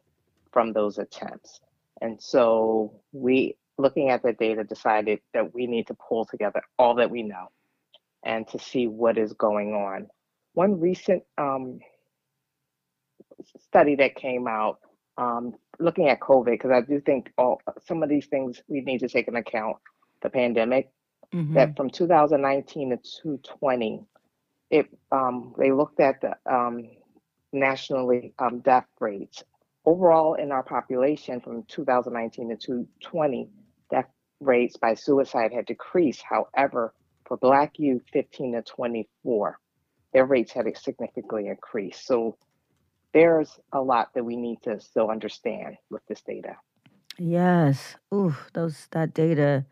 from 0.53 0.73
those 0.73 0.99
attempts. 0.99 1.61
And 2.01 2.21
so 2.21 3.01
we, 3.13 3.57
looking 3.79 4.09
at 4.11 4.23
the 4.23 4.33
data, 4.33 4.65
decided 4.65 5.21
that 5.33 5.55
we 5.55 5.67
need 5.67 5.87
to 5.89 5.95
pull 5.95 6.25
together 6.25 6.63
all 6.79 6.95
that 6.97 7.11
we 7.11 7.23
know 7.23 7.51
and 8.25 8.47
to 8.49 8.59
see 8.59 8.87
what 8.87 9.19
is 9.19 9.33
going 9.35 9.75
on. 9.75 10.09
One 10.55 10.81
recent 10.81 11.23
um, 11.39 11.81
study 13.61 13.97
that 13.97 14.15
came 14.15 14.47
out 14.47 14.79
um, 15.17 15.53
looking 15.79 16.09
at 16.09 16.21
COVID, 16.21 16.53
because 16.53 16.71
I 16.71 16.81
do 16.81 17.01
think 17.01 17.31
all 17.39 17.61
some 17.87 18.03
of 18.03 18.09
these 18.09 18.27
things 18.27 18.63
we 18.69 18.81
need 18.81 19.01
to 19.01 19.09
take 19.09 19.29
into 19.29 19.41
account 19.41 19.77
the 20.23 20.31
pandemic. 20.31 20.91
Mm-hmm. 21.33 21.55
That 21.55 21.77
from 21.77 21.91
2019 21.91 22.91
to 22.91 22.97
2020, 22.97 24.05
it 24.71 24.87
um, 25.11 25.55
they 25.59 25.73
looked 25.73 26.01
at 26.01 26.21
the 26.21 26.35
um, 26.53 26.89
nationally 27.53 28.35
um, 28.39 28.61
death 28.61 28.87
rates 29.01 29.43
overall 29.85 30.35
in 30.35 30.51
our 30.53 30.63
population 30.63 31.41
from 31.41 31.65
2019 31.65 32.51
to 32.51 32.57
2020 32.57 33.49
death 33.91 34.07
rates 34.41 34.77
by 34.77 34.95
suicide 34.95 35.53
had 35.53 35.67
decreased 35.67 36.23
however 36.23 36.95
for 37.27 37.37
black 37.37 37.79
youth 37.79 38.03
15 38.13 38.53
to 38.53 38.63
24 38.63 39.59
their 40.13 40.27
rates 40.27 40.53
had 40.53 40.67
significantly 40.77 41.49
increased 41.49 42.07
so 42.07 42.37
there's 43.13 43.59
a 43.73 43.81
lot 43.81 44.09
that 44.15 44.25
we 44.25 44.37
need 44.37 44.61
to 44.63 44.81
still 44.81 45.11
understand 45.11 45.77
with 45.91 46.03
this 46.09 46.23
data 46.23 46.57
Yes. 47.19 47.97
Ooh, 48.13 48.35
those 48.55 48.89
that 48.91 49.15
data 49.15 49.65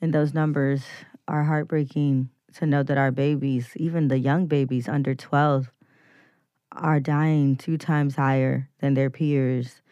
and 0.00 0.12
those 0.12 0.34
numbers 0.34 0.84
are 1.26 1.44
heartbreaking 1.44 2.30
to 2.54 2.66
know 2.66 2.82
that 2.82 2.98
our 2.98 3.10
babies, 3.10 3.70
even 3.76 4.08
the 4.08 4.18
young 4.18 4.46
babies 4.46 4.88
under 4.88 5.14
12, 5.14 5.70
are 6.72 7.00
dying 7.00 7.56
two 7.56 7.76
times 7.76 8.14
higher 8.14 8.68
than 8.80 8.94
their 8.94 9.10
peers. 9.10 9.82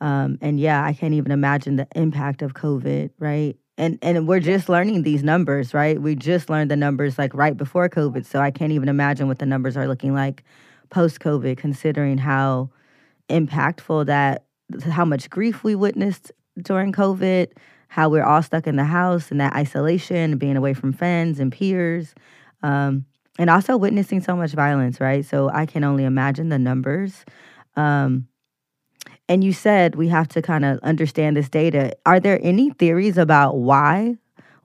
Um, 0.00 0.38
and 0.40 0.60
yeah, 0.60 0.84
I 0.84 0.92
can't 0.92 1.14
even 1.14 1.32
imagine 1.32 1.76
the 1.76 1.88
impact 1.94 2.42
of 2.42 2.54
COVID, 2.54 3.10
right? 3.18 3.56
And 3.76 3.98
and 4.02 4.28
we're 4.28 4.40
just 4.40 4.68
learning 4.68 5.02
these 5.02 5.22
numbers, 5.22 5.74
right? 5.74 6.00
We 6.00 6.14
just 6.14 6.48
learned 6.48 6.70
the 6.70 6.76
numbers 6.76 7.18
like 7.18 7.34
right 7.34 7.56
before 7.56 7.88
COVID, 7.88 8.24
so 8.24 8.40
I 8.40 8.50
can't 8.50 8.72
even 8.72 8.88
imagine 8.88 9.26
what 9.26 9.40
the 9.40 9.46
numbers 9.46 9.76
are 9.76 9.88
looking 9.88 10.14
like 10.14 10.44
post 10.90 11.18
COVID, 11.20 11.56
considering 11.56 12.18
how 12.18 12.70
impactful 13.28 14.06
that, 14.06 14.44
how 14.90 15.04
much 15.04 15.28
grief 15.28 15.64
we 15.64 15.74
witnessed 15.74 16.30
during 16.62 16.92
COVID, 16.92 17.48
how 17.88 18.08
we're 18.08 18.24
all 18.24 18.42
stuck 18.42 18.66
in 18.66 18.76
the 18.76 18.84
house 18.84 19.30
and 19.30 19.40
that 19.40 19.54
isolation, 19.54 20.38
being 20.38 20.56
away 20.56 20.74
from 20.74 20.92
friends 20.92 21.40
and 21.40 21.50
peers, 21.50 22.14
um, 22.62 23.04
and 23.38 23.50
also 23.50 23.76
witnessing 23.76 24.20
so 24.20 24.36
much 24.36 24.52
violence, 24.52 25.00
right? 25.00 25.24
So 25.24 25.48
I 25.48 25.66
can 25.66 25.82
only 25.82 26.04
imagine 26.04 26.48
the 26.48 26.58
numbers. 26.58 27.24
Um, 27.76 28.28
and 29.28 29.44
you 29.44 29.52
said 29.52 29.94
we 29.94 30.08
have 30.08 30.28
to 30.28 30.42
kind 30.42 30.64
of 30.64 30.78
understand 30.80 31.36
this 31.36 31.48
data. 31.48 31.92
Are 32.06 32.20
there 32.20 32.40
any 32.42 32.70
theories 32.70 33.18
about 33.18 33.56
why? 33.58 34.16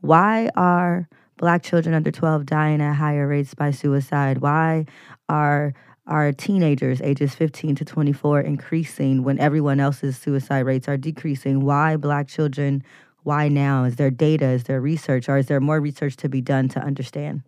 Why 0.02 0.50
are 0.56 1.08
Black 1.38 1.64
children 1.64 1.96
under 1.96 2.12
12 2.12 2.46
dying 2.46 2.82
at 2.82 2.96
higher 2.96 3.28
rates 3.28 3.54
by 3.54 3.72
suicide? 3.72 4.40
Why 4.40 4.86
are 5.30 5.74
are 6.08 6.32
teenagers 6.32 7.02
ages 7.02 7.36
15 7.36 7.76
to 7.76 7.86
24 7.86 8.42
increasing 8.42 9.24
when 9.24 9.40
everyone 9.40 9.80
else's 9.80 10.18
suicide 10.18 10.62
rates 10.62 10.88
are 10.88 10.98
decreasing? 10.98 11.62
Why 11.66 11.98
Black 11.98 12.28
children? 12.28 12.84
Why 13.24 13.48
now? 13.48 13.84
Is 13.84 13.98
there 13.98 14.10
data? 14.10 14.46
Is 14.46 14.64
there 14.64 14.82
research? 14.82 15.30
Or 15.30 15.38
is 15.38 15.48
there 15.48 15.60
more 15.60 15.80
research 15.80 16.18
to 16.18 16.30
be 16.30 16.42
done 16.42 16.68
to 16.70 16.80
understand? 16.80 17.44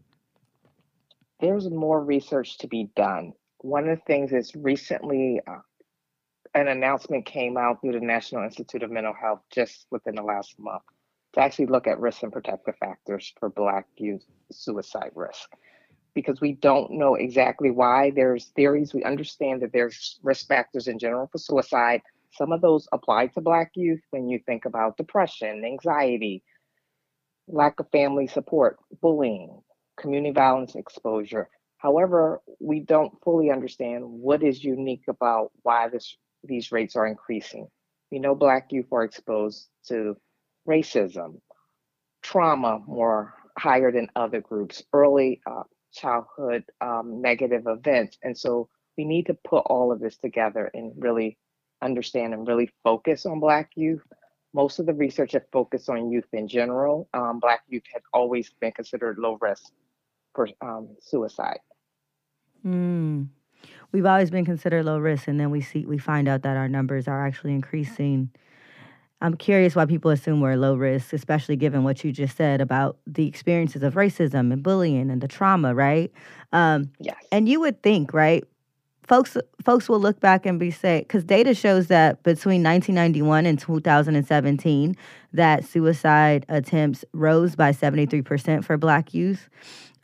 there's 1.41 1.69
more 1.69 2.03
research 2.03 2.59
to 2.59 2.67
be 2.67 2.89
done 2.95 3.33
one 3.59 3.87
of 3.87 3.97
the 3.97 4.03
things 4.05 4.31
is 4.31 4.55
recently 4.55 5.41
uh, 5.47 5.59
an 6.53 6.67
announcement 6.67 7.25
came 7.25 7.57
out 7.57 7.81
through 7.81 7.93
the 7.93 8.05
national 8.05 8.43
institute 8.43 8.83
of 8.83 8.91
mental 8.91 9.13
health 9.13 9.41
just 9.51 9.87
within 9.91 10.15
the 10.15 10.23
last 10.23 10.59
month 10.59 10.83
to 11.33 11.39
actually 11.41 11.67
look 11.67 11.87
at 11.87 11.99
risk 11.99 12.23
and 12.23 12.31
protective 12.31 12.75
factors 12.77 13.33
for 13.39 13.49
black 13.49 13.87
youth 13.97 14.25
suicide 14.51 15.11
risk 15.15 15.49
because 16.13 16.41
we 16.41 16.53
don't 16.53 16.91
know 16.91 17.15
exactly 17.15 17.71
why. 17.71 18.11
There's 18.11 18.47
theories. 18.55 18.93
We 18.93 19.03
understand 19.03 19.61
that 19.61 19.71
there's 19.71 20.19
risk 20.23 20.47
factors 20.47 20.87
in 20.87 20.99
general 20.99 21.27
for 21.31 21.37
suicide. 21.37 22.01
Some 22.33 22.51
of 22.51 22.61
those 22.61 22.87
apply 22.91 23.27
to 23.27 23.41
Black 23.41 23.71
youth 23.75 24.01
when 24.11 24.27
you 24.29 24.39
think 24.45 24.65
about 24.65 24.97
depression, 24.97 25.63
anxiety, 25.65 26.43
lack 27.47 27.79
of 27.79 27.89
family 27.91 28.27
support, 28.27 28.77
bullying, 29.01 29.61
community 29.97 30.33
violence 30.33 30.75
exposure. 30.75 31.49
However, 31.77 32.41
we 32.59 32.79
don't 32.79 33.13
fully 33.23 33.49
understand 33.49 34.03
what 34.05 34.43
is 34.43 34.63
unique 34.63 35.03
about 35.09 35.51
why 35.63 35.89
this, 35.89 36.15
these 36.43 36.71
rates 36.71 36.95
are 36.95 37.07
increasing. 37.07 37.67
We 38.11 38.19
know 38.19 38.35
Black 38.35 38.71
youth 38.71 38.87
are 38.91 39.03
exposed 39.03 39.67
to 39.87 40.17
racism, 40.67 41.39
trauma 42.21 42.81
more 42.87 43.33
higher 43.57 43.91
than 43.91 44.09
other 44.15 44.41
groups, 44.41 44.83
early 44.93 45.41
uh, 45.45 45.63
childhood 45.93 46.63
um, 46.81 47.21
negative 47.21 47.67
events. 47.67 48.17
And 48.23 48.37
so 48.37 48.69
we 48.97 49.05
need 49.05 49.27
to 49.27 49.33
put 49.33 49.63
all 49.67 49.91
of 49.91 49.99
this 49.99 50.17
together 50.17 50.69
and 50.73 50.93
really 50.97 51.37
understand 51.81 52.33
and 52.33 52.47
really 52.47 52.69
focus 52.83 53.25
on 53.25 53.39
Black 53.39 53.71
youth. 53.75 54.03
Most 54.53 54.79
of 54.79 54.85
the 54.85 54.93
research 54.93 55.31
has 55.31 55.43
focused 55.51 55.89
on 55.89 56.11
youth 56.11 56.27
in 56.33 56.47
general. 56.47 57.07
Um, 57.13 57.39
Black 57.39 57.61
youth 57.67 57.83
has 57.93 58.03
always 58.13 58.51
been 58.59 58.71
considered 58.73 59.17
low 59.17 59.37
risk 59.41 59.71
for 60.35 60.49
um, 60.61 60.89
suicide. 60.99 61.59
Mm. 62.65 63.27
We've 63.91 64.05
always 64.05 64.31
been 64.31 64.45
considered 64.45 64.85
low 64.85 64.99
risk, 64.99 65.27
and 65.27 65.39
then 65.39 65.51
we 65.51 65.61
see 65.61 65.85
we 65.85 65.97
find 65.97 66.27
out 66.27 66.43
that 66.43 66.57
our 66.57 66.67
numbers 66.67 67.07
are 67.07 67.25
actually 67.25 67.53
increasing 67.53 68.29
I'm 69.21 69.35
curious 69.35 69.75
why 69.75 69.85
people 69.85 70.09
assume 70.09 70.41
we're 70.41 70.55
low 70.55 70.75
risk, 70.75 71.13
especially 71.13 71.55
given 71.55 71.83
what 71.83 72.03
you 72.03 72.11
just 72.11 72.35
said 72.35 72.59
about 72.59 72.97
the 73.05 73.27
experiences 73.27 73.83
of 73.83 73.93
racism 73.93 74.51
and 74.51 74.63
bullying 74.63 75.11
and 75.11 75.21
the 75.21 75.27
trauma, 75.27 75.75
right? 75.75 76.11
Um, 76.51 76.91
yes. 76.99 77.15
And 77.31 77.47
you 77.47 77.59
would 77.59 77.83
think, 77.83 78.13
right? 78.13 78.43
Folks, 79.03 79.37
folks 79.63 79.87
will 79.87 79.99
look 79.99 80.19
back 80.19 80.45
and 80.45 80.59
be 80.59 80.71
say, 80.71 81.01
because 81.01 81.23
data 81.23 81.53
shows 81.53 81.87
that 81.87 82.23
between 82.23 82.63
1991 82.63 83.45
and 83.45 83.59
2017, 83.59 84.97
that 85.33 85.65
suicide 85.65 86.45
attempts 86.49 87.05
rose 87.13 87.55
by 87.55 87.71
73% 87.71 88.63
for 88.63 88.77
Black 88.77 89.13
youth 89.13 89.49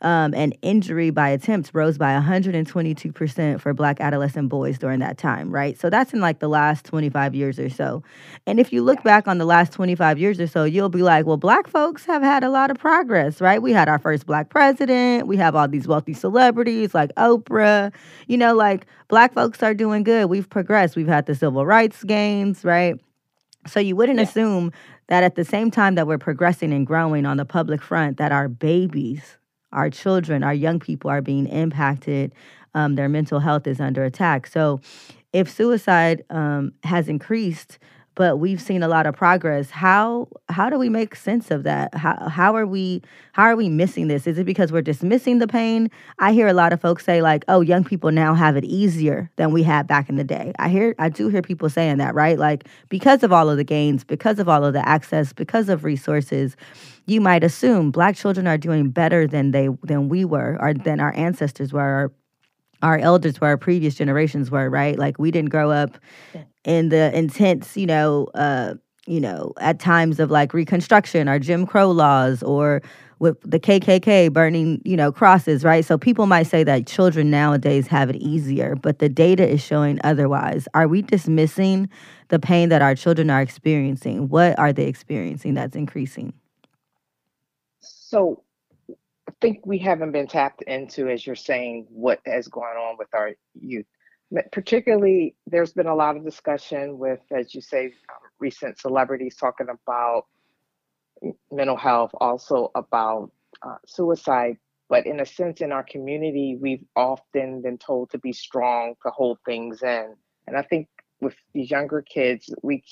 um, 0.00 0.32
and 0.34 0.56
injury 0.62 1.10
by 1.10 1.28
attempts 1.30 1.74
rose 1.74 1.98
by 1.98 2.12
122% 2.12 3.60
for 3.60 3.74
black 3.74 4.00
adolescent 4.00 4.48
boys 4.48 4.78
during 4.78 5.00
that 5.00 5.18
time, 5.18 5.50
right? 5.50 5.78
So 5.78 5.90
that's 5.90 6.12
in 6.12 6.20
like 6.20 6.38
the 6.38 6.48
last 6.48 6.84
25 6.84 7.34
years 7.34 7.58
or 7.58 7.68
so. 7.68 8.02
And 8.46 8.60
if 8.60 8.72
you 8.72 8.82
look 8.82 9.02
back 9.02 9.26
on 9.26 9.38
the 9.38 9.44
last 9.44 9.72
25 9.72 10.18
years 10.18 10.38
or 10.40 10.46
so, 10.46 10.64
you'll 10.64 10.88
be 10.88 11.02
like, 11.02 11.26
well, 11.26 11.36
black 11.36 11.66
folks 11.66 12.04
have 12.06 12.22
had 12.22 12.44
a 12.44 12.50
lot 12.50 12.70
of 12.70 12.78
progress, 12.78 13.40
right? 13.40 13.60
We 13.60 13.72
had 13.72 13.88
our 13.88 13.98
first 13.98 14.26
black 14.26 14.50
president, 14.50 15.26
we 15.26 15.36
have 15.36 15.56
all 15.56 15.68
these 15.68 15.88
wealthy 15.88 16.14
celebrities 16.14 16.94
like 16.94 17.12
Oprah, 17.16 17.92
you 18.28 18.36
know, 18.36 18.54
like 18.54 18.86
black 19.08 19.34
folks 19.34 19.62
are 19.62 19.74
doing 19.74 20.04
good. 20.04 20.26
We've 20.26 20.48
progressed, 20.48 20.94
we've 20.94 21.08
had 21.08 21.26
the 21.26 21.34
civil 21.34 21.66
rights 21.66 22.04
gains, 22.04 22.64
right? 22.64 23.00
So 23.68 23.80
you 23.80 23.94
wouldn't 23.96 24.18
yeah. 24.18 24.24
assume 24.24 24.72
that 25.08 25.22
at 25.22 25.34
the 25.36 25.44
same 25.44 25.70
time 25.70 25.94
that 25.94 26.06
we're 26.06 26.18
progressing 26.18 26.72
and 26.72 26.86
growing 26.86 27.26
on 27.26 27.36
the 27.36 27.44
public 27.44 27.82
front, 27.82 28.16
that 28.18 28.32
our 28.32 28.48
babies 28.48 29.38
our 29.72 29.90
children, 29.90 30.42
our 30.42 30.54
young 30.54 30.78
people 30.78 31.10
are 31.10 31.20
being 31.20 31.46
impacted. 31.46 32.32
Um, 32.74 32.94
their 32.94 33.08
mental 33.08 33.40
health 33.40 33.66
is 33.66 33.80
under 33.80 34.04
attack. 34.04 34.46
So, 34.46 34.80
if 35.32 35.50
suicide 35.50 36.24
um, 36.30 36.72
has 36.84 37.08
increased, 37.08 37.78
but 38.18 38.40
we've 38.40 38.60
seen 38.60 38.82
a 38.82 38.88
lot 38.88 39.06
of 39.06 39.14
progress, 39.14 39.70
how 39.70 40.26
how 40.48 40.68
do 40.68 40.76
we 40.76 40.88
make 40.88 41.14
sense 41.14 41.52
of 41.52 41.62
that? 41.62 41.94
How 41.94 42.28
how 42.28 42.56
are 42.56 42.66
we 42.66 43.00
how 43.30 43.44
are 43.44 43.54
we 43.54 43.68
missing 43.68 44.08
this? 44.08 44.26
Is 44.26 44.38
it 44.38 44.44
because 44.44 44.72
we're 44.72 44.82
dismissing 44.82 45.38
the 45.38 45.46
pain? 45.46 45.88
I 46.18 46.32
hear 46.32 46.48
a 46.48 46.52
lot 46.52 46.72
of 46.72 46.80
folks 46.80 47.04
say 47.04 47.22
like, 47.22 47.44
"Oh, 47.46 47.60
young 47.60 47.84
people 47.84 48.10
now 48.10 48.34
have 48.34 48.56
it 48.56 48.64
easier 48.64 49.30
than 49.36 49.52
we 49.52 49.62
had 49.62 49.86
back 49.86 50.08
in 50.08 50.16
the 50.16 50.24
day." 50.24 50.52
I 50.58 50.68
hear 50.68 50.96
I 50.98 51.10
do 51.10 51.28
hear 51.28 51.42
people 51.42 51.70
saying 51.70 51.98
that, 51.98 52.12
right? 52.12 52.36
Like 52.36 52.66
because 52.88 53.22
of 53.22 53.32
all 53.32 53.48
of 53.48 53.56
the 53.56 53.62
gains, 53.62 54.02
because 54.02 54.40
of 54.40 54.48
all 54.48 54.64
of 54.64 54.72
the 54.72 54.86
access, 54.86 55.32
because 55.32 55.68
of 55.68 55.84
resources 55.84 56.56
you 57.06 57.20
might 57.22 57.42
assume 57.42 57.90
black 57.90 58.16
children 58.16 58.46
are 58.46 58.58
doing 58.58 58.90
better 58.90 59.26
than 59.28 59.52
they 59.52 59.68
than 59.84 60.08
we 60.08 60.24
were 60.24 60.58
or 60.60 60.74
than 60.74 60.98
our 61.00 61.14
ancestors 61.14 61.72
were 61.72 61.80
or 61.80 62.12
our 62.82 62.98
elders 62.98 63.40
were 63.40 63.48
our 63.48 63.56
previous 63.56 63.94
generations 63.94 64.50
were 64.50 64.70
right? 64.70 64.98
Like 64.98 65.18
we 65.18 65.30
didn't 65.30 65.50
grow 65.50 65.70
up 65.70 65.98
in 66.64 66.88
the 66.90 67.16
intense 67.16 67.76
you 67.76 67.86
know 67.86 68.28
uh 68.34 68.74
you 69.06 69.20
know 69.20 69.52
at 69.60 69.78
times 69.78 70.20
of 70.20 70.30
like 70.30 70.52
reconstruction 70.52 71.28
or 71.28 71.38
jim 71.38 71.64
crow 71.64 71.90
laws 71.90 72.42
or 72.42 72.82
with 73.20 73.40
the 73.42 73.58
kkk 73.58 74.32
burning 74.32 74.80
you 74.84 74.96
know 74.96 75.10
crosses 75.10 75.64
right? 75.64 75.84
So 75.84 75.96
people 75.96 76.26
might 76.26 76.44
say 76.44 76.64
that 76.64 76.86
children 76.86 77.30
nowadays 77.30 77.86
have 77.86 78.10
it 78.10 78.16
easier 78.16 78.76
but 78.76 78.98
the 78.98 79.08
data 79.08 79.48
is 79.48 79.62
showing 79.62 79.98
otherwise. 80.04 80.68
Are 80.74 80.88
we 80.88 81.02
dismissing 81.02 81.88
the 82.28 82.38
pain 82.38 82.68
that 82.68 82.82
our 82.82 82.94
children 82.94 83.30
are 83.30 83.40
experiencing? 83.40 84.28
What 84.28 84.58
are 84.58 84.72
they 84.72 84.86
experiencing 84.86 85.54
that's 85.54 85.76
increasing? 85.76 86.32
So 87.80 88.42
I 89.28 89.30
think 89.42 89.66
we 89.66 89.76
haven't 89.76 90.12
been 90.12 90.26
tapped 90.26 90.62
into, 90.62 91.10
as 91.10 91.26
you're 91.26 91.36
saying, 91.36 91.86
what 91.90 92.18
has 92.24 92.48
gone 92.48 92.78
on 92.78 92.96
with 92.98 93.08
our 93.12 93.32
youth. 93.60 93.84
Particularly, 94.52 95.34
there's 95.46 95.74
been 95.74 95.86
a 95.86 95.94
lot 95.94 96.16
of 96.16 96.24
discussion 96.24 96.98
with, 96.98 97.20
as 97.30 97.54
you 97.54 97.60
say, 97.60 97.86
um, 97.86 98.30
recent 98.38 98.78
celebrities 98.78 99.36
talking 99.36 99.66
about 99.68 100.24
mental 101.52 101.76
health, 101.76 102.10
also 102.14 102.70
about 102.74 103.30
uh, 103.60 103.76
suicide. 103.86 104.56
But 104.88 105.06
in 105.06 105.20
a 105.20 105.26
sense, 105.26 105.60
in 105.60 105.72
our 105.72 105.82
community, 105.84 106.56
we've 106.58 106.84
often 106.96 107.60
been 107.60 107.76
told 107.76 108.10
to 108.12 108.18
be 108.18 108.32
strong, 108.32 108.94
to 109.02 109.10
hold 109.10 109.40
things 109.44 109.82
in. 109.82 110.14
And 110.46 110.56
I 110.56 110.62
think 110.62 110.88
with 111.20 111.34
these 111.52 111.70
younger 111.70 112.00
kids, 112.00 112.48
we 112.62 112.82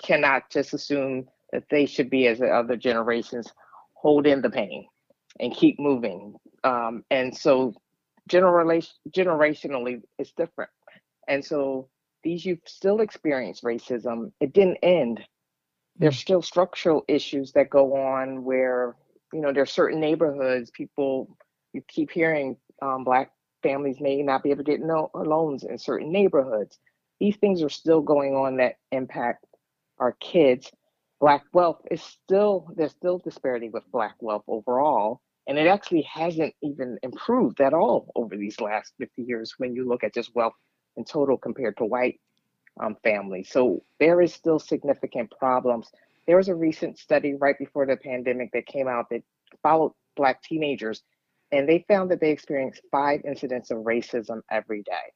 cannot 0.00 0.48
just 0.48 0.74
assume 0.74 1.26
that 1.50 1.64
they 1.70 1.86
should 1.86 2.08
be 2.08 2.28
as 2.28 2.38
the 2.38 2.50
other 2.50 2.76
generations 2.76 3.52
hold 3.94 4.28
in 4.28 4.42
the 4.42 4.50
pain 4.50 4.86
and 5.40 5.54
keep 5.54 5.78
moving. 5.78 6.34
Um, 6.64 7.04
and 7.10 7.36
so 7.36 7.74
generation 8.28 8.92
generationally 9.10 10.02
it's 10.18 10.32
different. 10.32 10.70
And 11.28 11.44
so 11.44 11.88
these 12.22 12.44
youth 12.44 12.60
still 12.66 13.00
experience 13.00 13.62
racism. 13.62 14.32
It 14.40 14.52
didn't 14.52 14.78
end. 14.82 15.20
There's 15.96 16.18
still 16.18 16.42
structural 16.42 17.04
issues 17.08 17.52
that 17.52 17.70
go 17.70 17.96
on 17.96 18.44
where, 18.44 18.96
you 19.32 19.40
know, 19.40 19.52
there's 19.52 19.72
certain 19.72 20.00
neighborhoods, 20.00 20.70
people 20.70 21.36
you 21.72 21.82
keep 21.88 22.10
hearing 22.10 22.56
um, 22.80 23.04
black 23.04 23.30
families 23.62 24.00
may 24.00 24.22
not 24.22 24.42
be 24.42 24.50
able 24.50 24.64
to 24.64 24.70
get 24.70 24.80
no 24.80 25.10
loans 25.14 25.64
in 25.64 25.78
certain 25.78 26.12
neighborhoods. 26.12 26.78
These 27.20 27.36
things 27.36 27.62
are 27.62 27.68
still 27.68 28.00
going 28.00 28.34
on 28.34 28.56
that 28.56 28.76
impact 28.90 29.46
our 29.98 30.12
kids. 30.12 30.70
Black 31.22 31.44
wealth 31.52 31.80
is 31.88 32.02
still 32.02 32.66
there's 32.74 32.90
still 32.90 33.18
disparity 33.18 33.68
with 33.70 33.84
black 33.92 34.16
wealth 34.20 34.42
overall, 34.48 35.20
and 35.46 35.56
it 35.56 35.68
actually 35.68 36.02
hasn't 36.02 36.52
even 36.62 36.98
improved 37.04 37.60
at 37.60 37.72
all 37.72 38.10
over 38.16 38.36
these 38.36 38.60
last 38.60 38.92
50 38.98 39.22
years 39.22 39.54
when 39.58 39.72
you 39.72 39.88
look 39.88 40.02
at 40.02 40.12
just 40.12 40.34
wealth 40.34 40.54
in 40.96 41.04
total 41.04 41.38
compared 41.38 41.76
to 41.76 41.84
white 41.84 42.20
um, 42.80 42.96
families. 43.04 43.48
So 43.50 43.84
there 44.00 44.20
is 44.20 44.34
still 44.34 44.58
significant 44.58 45.30
problems. 45.38 45.88
There 46.26 46.36
was 46.36 46.48
a 46.48 46.56
recent 46.56 46.98
study 46.98 47.34
right 47.34 47.56
before 47.56 47.86
the 47.86 47.96
pandemic 47.96 48.50
that 48.52 48.66
came 48.66 48.88
out 48.88 49.06
that 49.10 49.22
followed 49.62 49.92
black 50.16 50.42
teenagers 50.42 51.02
and 51.52 51.68
they 51.68 51.84
found 51.86 52.10
that 52.10 52.20
they 52.20 52.30
experienced 52.30 52.82
five 52.90 53.20
incidents 53.24 53.70
of 53.70 53.78
racism 53.78 54.40
every 54.50 54.82
day. 54.82 55.12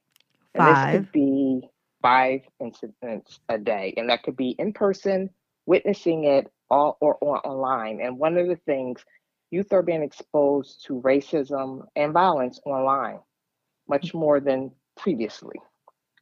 And 0.53 0.63
Five. 0.63 0.91
this 0.93 0.99
could 0.99 1.11
be 1.11 1.61
five 2.01 2.41
incidents 2.61 3.39
a 3.49 3.57
day, 3.57 3.93
and 3.97 4.09
that 4.09 4.23
could 4.23 4.37
be 4.37 4.55
in 4.57 4.71
person, 4.71 5.29
witnessing 5.67 6.23
it, 6.23 6.51
all 6.71 6.97
or, 6.99 7.15
or 7.15 7.45
online. 7.45 8.01
And 8.01 8.17
one 8.17 8.37
of 8.37 8.47
the 8.47 8.55
things, 8.55 9.05
youth 9.51 9.71
are 9.71 9.83
being 9.83 10.01
exposed 10.01 10.83
to 10.85 11.01
racism 11.01 11.85
and 11.95 12.13
violence 12.13 12.59
online 12.65 13.19
much 13.87 14.13
more 14.13 14.39
than 14.39 14.71
previously. 14.97 15.55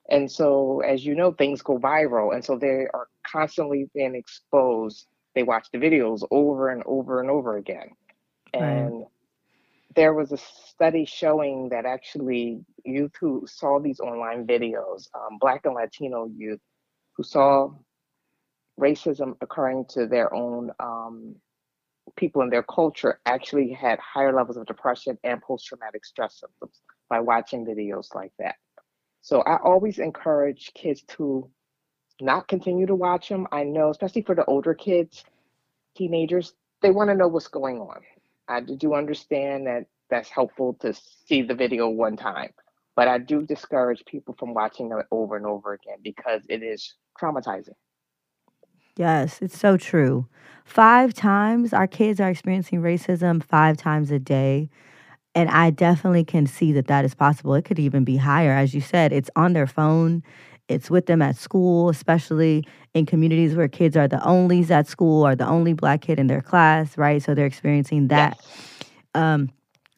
And 0.10 0.30
so, 0.30 0.82
as 0.82 1.06
you 1.06 1.16
know, 1.16 1.32
things 1.32 1.62
go 1.64 1.80
viral, 1.80 2.34
and 2.34 2.46
so 2.46 2.58
they 2.58 2.88
are 2.94 3.08
constantly 3.26 3.90
being 3.96 4.16
exposed. 4.16 5.08
They 5.34 5.44
watch 5.44 5.68
the 5.72 5.80
videos 5.80 6.24
over 6.30 6.70
and 6.70 6.84
over 6.86 7.22
and 7.22 7.30
over 7.30 7.58
again, 7.58 7.90
and 8.54 9.06
there 9.96 10.14
was 10.14 10.32
a 10.32 10.38
study 10.38 11.06
showing 11.06 11.70
that 11.70 11.86
actually 11.86 12.64
youth 12.84 13.14
who 13.20 13.46
saw 13.48 13.80
these 13.80 14.00
online 14.00 14.46
videos, 14.46 15.08
um, 15.16 15.40
Black 15.40 15.66
and 15.66 15.74
Latino 15.74 16.30
youth 16.38 16.62
who 17.14 17.24
saw 17.24 17.72
racism 18.80 19.36
occurring 19.42 19.86
to 19.90 20.08
their 20.08 20.34
own 20.34 20.72
um, 20.80 21.36
people 22.16 22.42
in 22.42 22.50
their 22.50 22.64
culture, 22.64 23.20
actually 23.26 23.72
had 23.72 24.00
higher 24.00 24.34
levels 24.34 24.58
of 24.58 24.66
depression 24.66 25.18
and 25.24 25.42
post 25.42 25.66
traumatic 25.66 26.06
stress 26.06 26.40
symptoms 26.40 26.82
by 27.10 27.20
watching 27.20 27.66
videos 27.66 28.14
like 28.14 28.32
that. 28.40 28.56
So 29.22 29.42
I 29.42 29.58
always 29.58 30.00
encourage 30.00 30.72
kids 30.74 31.04
to 31.18 31.50
not 32.22 32.48
continue 32.48 32.86
to 32.86 32.96
watch 32.96 33.30
them. 33.30 33.48
I 33.52 33.64
know, 33.64 33.90
especially 33.90 34.22
for 34.22 34.36
the 34.36 34.46
older 34.46 34.74
kids, 34.74 35.24
teenagers, 35.98 36.54
they 36.82 36.92
want 36.92 37.10
to 37.10 37.16
know 37.16 37.28
what's 37.28 37.48
going 37.48 37.80
on. 37.80 38.02
I 38.48 38.62
do 38.62 38.94
understand 38.94 39.68
that 39.68 39.86
that's 40.10 40.30
helpful 40.30 40.76
to 40.82 40.94
see 40.94 41.42
the 41.42 41.56
video 41.56 41.90
one 41.90 42.16
time, 42.16 42.52
but 42.96 43.08
I 43.08 43.18
do 43.18 43.42
discourage 43.42 44.06
people 44.06 44.36
from 44.38 44.54
watching 44.54 44.92
it 44.92 45.06
over 45.12 45.36
and 45.36 45.46
over 45.46 45.74
again 45.74 45.98
because 46.04 46.42
it 46.48 46.62
is 46.62 46.94
traumatizing. 47.20 47.74
Yes, 48.98 49.40
it's 49.42 49.58
so 49.58 49.78
true. 49.78 50.28
Five 50.64 51.14
times 51.14 51.74
our 51.74 51.88
kids 51.88 52.20
are 52.20 52.30
experiencing 52.30 52.82
racism 52.82 53.44
five 53.44 53.78
times 53.78 54.10
a 54.12 54.20
day. 54.20 54.70
And 55.36 55.50
I 55.50 55.70
definitely 55.70 56.24
can 56.24 56.48
see 56.48 56.72
that 56.72 56.88
that 56.88 57.04
is 57.04 57.14
possible. 57.14 57.56
It 57.56 57.66
could 57.66 57.78
even 57.78 58.06
be 58.06 58.16
higher. 58.16 58.52
As 58.52 58.74
you 58.74 58.80
said, 58.80 59.12
it's 59.12 59.30
on 59.36 59.52
their 59.54 59.68
phone, 59.68 60.24
it's 60.70 60.90
with 60.90 61.06
them 61.08 61.22
at 61.22 61.36
school, 61.36 61.90
especially 61.90 62.66
in 62.94 63.06
communities 63.06 63.54
where 63.54 63.68
kids 63.68 63.98
are 63.98 64.08
the 64.08 64.18
onlys 64.18 64.72
at 64.72 64.88
school 64.88 65.28
or 65.28 65.36
the 65.36 65.46
only 65.46 65.74
black 65.74 66.02
kid 66.02 66.18
in 66.20 66.28
their 66.28 66.42
class, 66.42 66.98
right? 66.98 67.22
So 67.22 67.36
they're 67.36 67.46
experiencing 67.46 68.08
that. 68.08 68.38
Yes. 68.40 68.90
Um, 69.14 69.52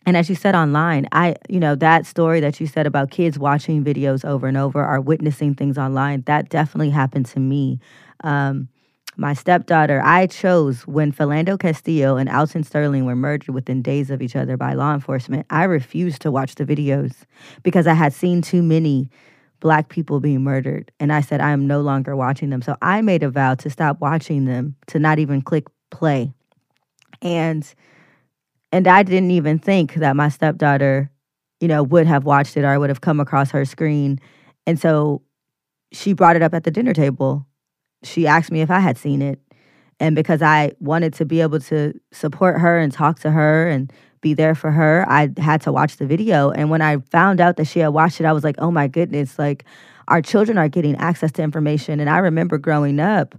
and 0.06 0.18
as 0.18 0.28
you 0.28 0.36
said 0.36 0.56
online, 0.56 1.08
I, 1.12 1.36
you 1.50 1.60
know, 1.60 1.76
that 1.76 2.06
story 2.06 2.40
that 2.40 2.60
you 2.60 2.66
said 2.68 2.88
about 2.88 3.12
kids 3.12 3.38
watching 3.38 3.84
videos 3.84 4.26
over 4.26 4.48
and 4.48 4.58
over 4.58 4.86
or 4.86 5.00
witnessing 5.02 5.54
things 5.54 5.78
online, 5.78 6.24
that 6.26 6.50
definitely 6.50 6.90
happened 6.90 7.28
to 7.28 7.40
me. 7.40 7.80
Um, 8.24 8.70
my 9.18 9.34
stepdaughter, 9.34 10.02
I 10.04 10.28
chose 10.28 10.86
when 10.86 11.12
Philando 11.12 11.60
Castillo 11.60 12.18
and 12.18 12.30
Alton 12.30 12.64
Sterling 12.64 13.06
were 13.06 13.16
murdered 13.16 13.50
within 13.50 13.82
days 13.82 14.12
of 14.12 14.22
each 14.22 14.36
other 14.36 14.58
by 14.58 14.74
law 14.74 14.94
enforcement. 14.94 15.46
I 15.50 15.64
refused 15.64 16.22
to 16.22 16.32
watch 16.32 16.56
the 16.56 16.66
videos 16.66 17.24
because 17.64 17.88
I 17.88 17.94
had 17.94 18.14
seen 18.14 18.44
too 18.44 18.62
many 18.62 19.10
black 19.60 19.90
people 19.90 20.20
being 20.20 20.44
murdered. 20.44 20.92
And 21.00 21.12
I 21.12 21.22
said, 21.22 21.42
I 21.42 21.50
am 21.50 21.66
no 21.66 21.82
longer 21.82 22.16
watching 22.16 22.52
them. 22.52 22.62
So 22.62 22.78
I 22.82 23.02
made 23.02 23.24
a 23.24 23.30
vow 23.30 23.56
to 23.56 23.70
stop 23.72 24.00
watching 24.00 24.46
them, 24.46 24.76
to 24.88 25.00
not 25.00 25.18
even 25.18 25.42
click 25.42 25.66
play. 25.90 26.32
And 27.22 27.74
and 28.72 28.88
I 28.88 29.02
didn't 29.02 29.32
even 29.32 29.58
think 29.60 29.96
that 29.96 30.16
my 30.16 30.30
stepdaughter, 30.30 31.10
you 31.60 31.68
know, 31.68 31.82
would 31.84 32.06
have 32.06 32.26
watched 32.26 32.58
it 32.58 32.64
or 32.64 32.68
I 32.68 32.78
would 32.78 32.90
have 32.90 33.02
come 33.02 33.20
across 33.20 33.50
her 33.52 33.66
screen. 33.66 34.20
And 34.68 34.80
so 34.80 35.24
she 35.92 36.14
brought 36.14 36.36
it 36.36 36.42
up 36.42 36.54
at 36.54 36.66
the 36.66 36.72
dinner 36.72 36.94
table. 36.94 37.48
She 38.04 38.28
asked 38.28 38.52
me 38.52 38.62
if 38.62 38.72
I 38.72 38.80
had 38.80 38.98
seen 38.98 39.22
it. 39.22 39.40
And 40.00 40.16
because 40.16 40.42
I 40.42 40.74
wanted 40.80 41.14
to 41.16 41.26
be 41.26 41.42
able 41.42 41.60
to 41.62 42.00
support 42.12 42.60
her 42.60 42.78
and 42.78 42.92
talk 42.92 43.20
to 43.20 43.32
her 43.32 43.68
and 43.68 43.92
be 44.22 44.34
there 44.34 44.54
for 44.54 44.72
her, 44.72 45.06
I 45.08 45.30
had 45.38 45.62
to 45.62 45.72
watch 45.72 45.98
the 45.98 46.06
video. 46.06 46.52
And 46.52 46.70
when 46.70 46.82
I 46.82 46.98
found 46.98 47.42
out 47.42 47.58
that 47.58 47.66
she 47.66 47.80
had 47.80 47.90
watched 47.90 48.20
it, 48.20 48.26
I 48.26 48.34
was 48.34 48.44
like, 48.44 48.56
oh 48.60 48.72
my 48.72 48.88
goodness, 48.88 49.40
like 49.40 49.66
our 50.08 50.22
children 50.22 50.58
are 50.58 50.70
getting 50.70 50.96
access 50.98 51.32
to 51.34 51.42
information. 51.42 52.00
And 52.00 52.10
I 52.10 52.20
remember 52.20 52.58
growing 52.58 53.00
up, 53.00 53.36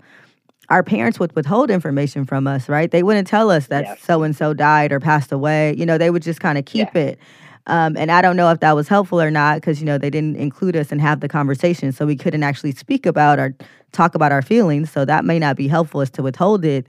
our 0.69 0.83
parents 0.83 1.19
would 1.19 1.35
withhold 1.35 1.71
information 1.71 2.25
from 2.27 2.47
us, 2.47 2.69
right? 2.69 2.91
They 2.91 3.03
wouldn't 3.03 3.27
tell 3.27 3.51
us 3.51 3.69
that 3.69 4.01
so 4.01 4.23
and 4.23 4.37
so 4.37 4.53
died 4.53 4.93
or 4.93 5.01
passed 5.01 5.33
away. 5.33 5.75
You 5.77 5.87
know, 5.87 5.97
they 5.97 6.11
would 6.11 6.23
just 6.23 6.41
kind 6.41 6.59
of 6.59 6.65
keep 6.65 6.95
it. 6.95 7.19
Um, 7.67 7.97
and 7.97 8.11
I 8.11 8.23
don't 8.23 8.37
know 8.37 8.51
if 8.51 8.61
that 8.61 8.75
was 8.75 8.89
helpful 8.89 9.21
or 9.21 9.31
not 9.31 9.57
because, 9.57 9.81
you 9.81 9.87
know, 9.87 9.99
they 9.99 10.11
didn't 10.11 10.37
include 10.37 10.77
us 10.77 10.91
and 10.91 11.01
have 11.01 11.21
the 11.21 11.29
conversation. 11.29 11.93
So 11.93 12.07
we 12.07 12.17
couldn't 12.17 12.43
actually 12.43 12.73
speak 12.73 13.05
about 13.05 13.39
or 13.39 13.55
talk 13.93 14.15
about 14.15 14.33
our 14.33 14.43
feelings. 14.43 14.91
So 14.91 15.05
that 15.05 15.25
may 15.25 15.39
not 15.39 15.57
be 15.57 15.69
helpful 15.69 16.01
as 16.01 16.11
to 16.11 16.23
withhold 16.23 16.65
it. 16.65 16.87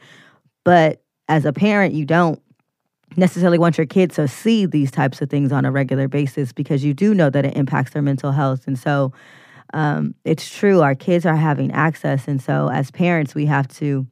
But 0.63 1.01
as 1.27 1.45
a 1.45 1.53
parent, 1.53 1.93
you 1.93 2.05
don't 2.05 2.41
necessarily 3.17 3.57
want 3.57 3.77
your 3.77 3.87
kids 3.87 4.15
to 4.15 4.27
see 4.27 4.65
these 4.65 4.91
types 4.91 5.21
of 5.21 5.29
things 5.29 5.51
on 5.51 5.65
a 5.65 5.71
regular 5.71 6.07
basis 6.07 6.53
because 6.53 6.83
you 6.83 6.93
do 6.93 7.13
know 7.13 7.29
that 7.29 7.45
it 7.45 7.57
impacts 7.57 7.91
their 7.91 8.01
mental 8.01 8.31
health. 8.31 8.67
And 8.67 8.77
so 8.77 9.11
um, 9.73 10.15
it's 10.25 10.49
true, 10.49 10.81
our 10.81 10.95
kids 10.95 11.25
are 11.25 11.35
having 11.35 11.71
access. 11.71 12.27
And 12.27 12.41
so 12.41 12.69
as 12.69 12.91
parents, 12.91 13.35
we 13.35 13.45
have 13.45 13.67
to. 13.79 14.07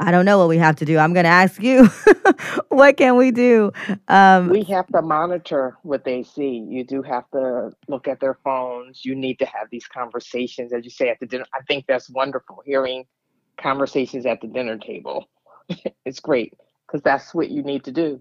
I 0.00 0.10
don't 0.10 0.26
know 0.26 0.38
what 0.38 0.48
we 0.48 0.58
have 0.58 0.76
to 0.76 0.84
do. 0.84 0.98
I'm 0.98 1.14
going 1.14 1.24
to 1.24 1.30
ask 1.30 1.62
you, 1.62 1.86
what 2.68 2.96
can 2.98 3.16
we 3.16 3.30
do? 3.30 3.72
Um, 4.08 4.50
We 4.50 4.64
have 4.64 4.86
to 4.88 5.02
monitor 5.02 5.78
what 5.82 6.04
they 6.04 6.22
see. 6.22 6.64
You 6.68 6.84
do 6.84 7.02
have 7.02 7.30
to 7.32 7.72
look 7.88 8.08
at 8.08 8.20
their 8.20 8.34
phones. 8.44 9.04
You 9.04 9.14
need 9.14 9.38
to 9.40 9.46
have 9.46 9.68
these 9.70 9.86
conversations, 9.86 10.72
as 10.72 10.84
you 10.84 10.90
say 10.90 11.08
at 11.10 11.20
the 11.20 11.26
dinner. 11.26 11.46
I 11.54 11.62
think 11.68 11.86
that's 11.88 12.10
wonderful. 12.10 12.62
Hearing 12.66 13.06
conversations 13.60 14.26
at 14.26 14.40
the 14.42 14.48
dinner 14.48 14.78
table, 14.78 15.28
it's 16.04 16.20
great 16.20 16.54
because 16.86 17.02
that's 17.02 17.34
what 17.34 17.50
you 17.50 17.62
need 17.62 17.84
to 17.84 17.92
do. 17.92 18.20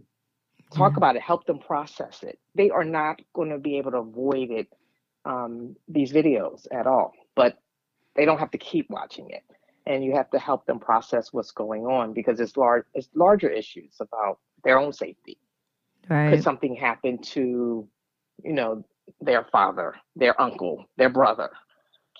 Talk 0.73 0.93
Yeah. 0.93 0.97
about 0.97 1.15
it. 1.17 1.23
Help 1.23 1.45
them 1.45 1.59
process 1.59 2.23
it. 2.23 2.39
They 2.55 2.69
are 2.71 2.85
not 2.85 3.21
going 3.33 3.49
to 3.51 3.59
be 3.59 3.77
able 3.79 3.91
to 3.91 3.97
avoid 3.99 4.51
it, 4.51 4.67
um, 5.25 5.75
these 5.87 6.13
videos 6.13 6.67
at 6.71 6.87
all. 6.87 7.13
But 7.35 7.57
they 8.15 8.25
don't 8.25 8.39
have 8.39 8.51
to 8.51 8.59
keep 8.59 8.89
watching 8.89 9.29
it, 9.31 9.43
and 9.85 10.03
you 10.03 10.13
have 10.15 10.29
to 10.31 10.39
help 10.39 10.65
them 10.65 10.79
process 10.79 11.33
what's 11.33 11.51
going 11.51 11.85
on 11.85 12.13
because 12.13 12.39
it's 12.39 12.57
large. 12.57 12.85
It's 12.93 13.09
larger 13.15 13.49
issues 13.49 13.95
about 13.99 14.39
their 14.63 14.79
own 14.79 14.93
safety 14.93 15.37
could 16.07 16.13
right. 16.13 16.43
something 16.43 16.75
happen 16.75 17.19
to, 17.19 17.87
you 18.43 18.53
know, 18.53 18.83
their 19.19 19.45
father, 19.51 19.95
their 20.15 20.39
uncle, 20.41 20.85
their 20.97 21.09
brother? 21.09 21.49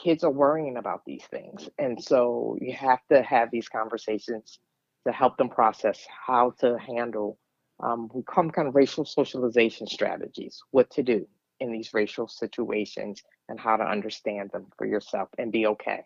Kids 0.02 0.24
are 0.24 0.32
worrying 0.32 0.78
about 0.78 1.04
these 1.06 1.24
things. 1.30 1.70
And 1.78 2.02
so 2.02 2.58
you 2.62 2.74
have 2.74 3.00
to 3.12 3.22
have 3.22 3.50
these 3.52 3.70
conversations 3.70 4.60
to 5.06 5.12
help 5.12 5.38
them 5.38 5.50
process 5.50 6.06
how 6.26 6.54
to 6.60 6.78
handle 6.78 7.38
um, 7.84 8.12
we 8.14 8.22
call 8.22 8.44
them 8.44 8.52
kind 8.52 8.68
of 8.68 8.76
racial 8.76 9.06
socialization 9.06 9.88
strategies, 9.88 10.62
what 10.70 10.92
to 10.92 11.02
do 11.02 11.28
in 11.60 11.72
these 11.72 11.96
racial 11.96 12.28
situations 12.28 13.24
and 13.50 13.60
how 13.60 13.76
to 13.76 13.84
understand 13.84 14.52
them 14.52 14.68
for 14.78 14.86
yourself 14.86 15.30
and 15.40 15.52
be 15.52 15.66
okay. 15.66 16.04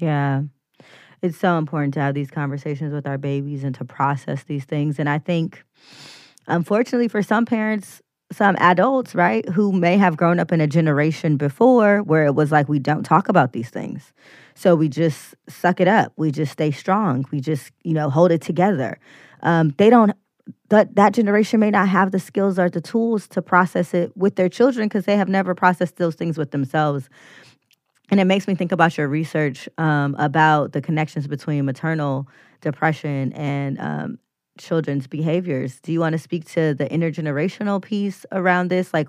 Yeah. 0.00 0.42
It's 1.22 1.38
so 1.38 1.56
important 1.56 1.94
to 1.94 2.00
have 2.00 2.14
these 2.14 2.30
conversations 2.30 2.92
with 2.92 3.06
our 3.06 3.16
babies 3.16 3.64
and 3.64 3.74
to 3.76 3.84
process 3.84 4.44
these 4.44 4.64
things. 4.64 4.98
And 4.98 5.08
I 5.08 5.18
think, 5.18 5.64
unfortunately, 6.46 7.08
for 7.08 7.22
some 7.22 7.46
parents, 7.46 8.02
some 8.30 8.56
adults, 8.58 9.14
right, 9.14 9.48
who 9.48 9.72
may 9.72 9.96
have 9.96 10.16
grown 10.16 10.38
up 10.38 10.52
in 10.52 10.60
a 10.60 10.66
generation 10.66 11.36
before 11.36 12.02
where 12.02 12.26
it 12.26 12.34
was 12.34 12.52
like, 12.52 12.68
we 12.68 12.78
don't 12.78 13.04
talk 13.04 13.28
about 13.28 13.52
these 13.52 13.70
things. 13.70 14.12
So 14.54 14.74
we 14.74 14.88
just 14.88 15.34
suck 15.48 15.80
it 15.80 15.88
up. 15.88 16.12
We 16.16 16.30
just 16.30 16.52
stay 16.52 16.70
strong. 16.70 17.24
We 17.30 17.40
just, 17.40 17.72
you 17.82 17.94
know, 17.94 18.10
hold 18.10 18.30
it 18.30 18.42
together. 18.42 18.98
Um, 19.42 19.74
they 19.78 19.90
don't 19.90 20.12
that 20.68 20.94
that 20.96 21.14
generation 21.14 21.60
may 21.60 21.70
not 21.70 21.88
have 21.88 22.10
the 22.10 22.18
skills 22.18 22.58
or 22.58 22.68
the 22.68 22.80
tools 22.80 23.26
to 23.28 23.40
process 23.40 23.94
it 23.94 24.14
with 24.16 24.36
their 24.36 24.48
children 24.48 24.88
because 24.88 25.06
they 25.06 25.16
have 25.16 25.28
never 25.28 25.54
processed 25.54 25.96
those 25.96 26.14
things 26.14 26.36
with 26.36 26.50
themselves. 26.50 27.08
And 28.10 28.20
it 28.20 28.24
makes 28.26 28.46
me 28.46 28.54
think 28.54 28.72
about 28.72 28.98
your 28.98 29.08
research 29.08 29.68
um, 29.78 30.14
about 30.18 30.72
the 30.72 30.82
connections 30.82 31.26
between 31.26 31.64
maternal 31.64 32.28
depression 32.60 33.32
and 33.32 33.80
um, 33.80 34.18
children's 34.58 35.06
behaviors. 35.06 35.80
Do 35.80 35.92
you 35.92 36.00
want 36.00 36.12
to 36.12 36.18
speak 36.18 36.44
to 36.50 36.74
the 36.74 36.86
intergenerational 36.86 37.82
piece 37.82 38.26
around 38.30 38.68
this? 38.68 38.92
Like 38.92 39.08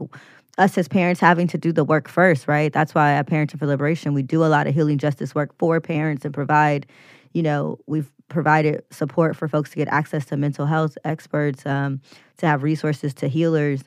us 0.58 0.78
as 0.78 0.88
parents 0.88 1.20
having 1.20 1.48
to 1.48 1.58
do 1.58 1.72
the 1.72 1.84
work 1.84 2.08
first, 2.08 2.48
right? 2.48 2.72
That's 2.72 2.96
why 2.96 3.14
at 3.14 3.28
Parenting 3.28 3.60
for 3.60 3.66
Liberation, 3.66 4.14
we 4.14 4.24
do 4.24 4.44
a 4.44 4.48
lot 4.48 4.68
of 4.68 4.74
healing 4.74 4.98
justice 4.98 5.36
work 5.36 5.54
for 5.58 5.82
parents 5.82 6.24
and 6.24 6.34
provide, 6.34 6.86
you 7.34 7.44
know, 7.44 7.78
we've 7.88 8.10
provided 8.30 8.84
support 8.90 9.36
for 9.36 9.48
folks 9.48 9.70
to 9.72 9.76
get 9.76 9.88
access 9.90 10.26
to 10.26 10.38
mental 10.38 10.66
health 10.66 10.98
experts, 11.04 11.66
um, 11.66 12.02
to 12.38 12.48
have 12.48 12.64
resources 12.64 13.14
to 13.16 13.28
healers, 13.28 13.84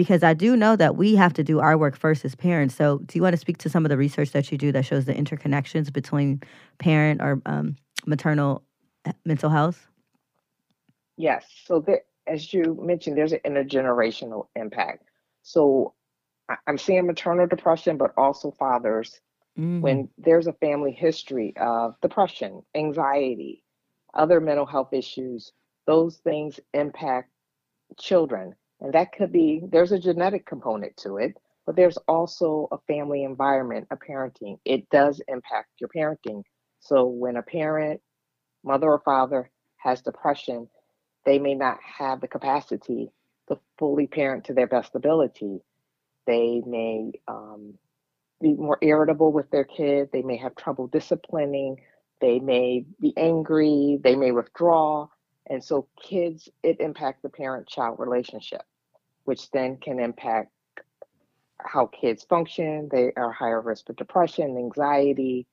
because 0.00 0.22
I 0.22 0.32
do 0.32 0.56
know 0.56 0.76
that 0.76 0.96
we 0.96 1.14
have 1.16 1.34
to 1.34 1.44
do 1.44 1.60
our 1.60 1.76
work 1.76 1.94
first 1.94 2.24
as 2.24 2.34
parents. 2.34 2.74
So, 2.74 3.00
do 3.04 3.18
you 3.18 3.22
want 3.22 3.34
to 3.34 3.36
speak 3.36 3.58
to 3.58 3.68
some 3.68 3.84
of 3.84 3.90
the 3.90 3.98
research 3.98 4.30
that 4.30 4.50
you 4.50 4.56
do 4.56 4.72
that 4.72 4.86
shows 4.86 5.04
the 5.04 5.12
interconnections 5.12 5.92
between 5.92 6.42
parent 6.78 7.20
or 7.20 7.42
um, 7.44 7.76
maternal 8.06 8.62
eh, 9.04 9.12
mental 9.26 9.50
health? 9.50 9.90
Yes. 11.18 11.44
So, 11.66 11.80
there, 11.80 12.00
as 12.26 12.50
you 12.50 12.78
mentioned, 12.80 13.18
there's 13.18 13.32
an 13.32 13.40
intergenerational 13.44 14.46
impact. 14.56 15.04
So, 15.42 15.92
I'm 16.66 16.78
seeing 16.78 17.06
maternal 17.06 17.46
depression, 17.46 17.98
but 17.98 18.14
also 18.16 18.52
fathers 18.52 19.20
Mm. 19.58 19.80
when 19.80 20.08
there's 20.16 20.46
a 20.46 20.52
family 20.54 20.92
history 20.92 21.52
of 21.56 22.00
depression, 22.00 22.62
anxiety, 22.74 23.64
other 24.14 24.40
mental 24.40 24.64
health 24.64 24.92
issues, 24.92 25.52
those 25.86 26.18
things 26.18 26.60
impact 26.72 27.30
children. 27.98 28.54
And 28.80 28.92
that 28.94 29.12
could 29.12 29.32
be, 29.32 29.62
there's 29.70 29.92
a 29.92 29.98
genetic 29.98 30.46
component 30.46 30.96
to 30.98 31.18
it, 31.18 31.36
but 31.66 31.76
there's 31.76 31.98
also 32.08 32.68
a 32.72 32.78
family 32.86 33.24
environment, 33.24 33.86
a 33.90 33.96
parenting. 33.96 34.58
It 34.64 34.88
does 34.90 35.20
impact 35.28 35.68
your 35.80 35.90
parenting. 35.94 36.42
So 36.80 37.06
when 37.06 37.36
a 37.36 37.42
parent, 37.42 38.00
mother 38.64 38.88
or 38.88 39.00
father, 39.00 39.50
has 39.76 40.00
depression, 40.02 40.68
they 41.26 41.38
may 41.38 41.54
not 41.54 41.78
have 41.82 42.20
the 42.20 42.28
capacity 42.28 43.10
to 43.48 43.58
fully 43.78 44.06
parent 44.06 44.44
to 44.44 44.54
their 44.54 44.66
best 44.66 44.94
ability. 44.94 45.60
They 46.26 46.62
may 46.66 47.12
um, 47.28 47.74
be 48.40 48.54
more 48.54 48.78
irritable 48.80 49.32
with 49.32 49.50
their 49.50 49.64
kid. 49.64 50.08
They 50.12 50.22
may 50.22 50.38
have 50.38 50.56
trouble 50.56 50.86
disciplining. 50.86 51.80
They 52.20 52.38
may 52.38 52.86
be 53.00 53.12
angry. 53.16 53.98
They 54.02 54.16
may 54.16 54.32
withdraw. 54.32 55.08
And 55.50 55.62
so, 55.62 55.88
kids, 56.00 56.48
it 56.62 56.80
impacts 56.80 57.22
the 57.22 57.28
parent 57.28 57.66
child 57.66 57.98
relationship, 57.98 58.62
which 59.24 59.50
then 59.50 59.76
can 59.76 59.98
impact 59.98 60.52
how 61.58 61.86
kids 61.86 62.22
function. 62.22 62.88
They 62.90 63.12
are 63.16 63.32
higher 63.32 63.60
risk 63.60 63.86
for 63.86 63.92
depression, 63.92 64.56
anxiety. 64.56 65.46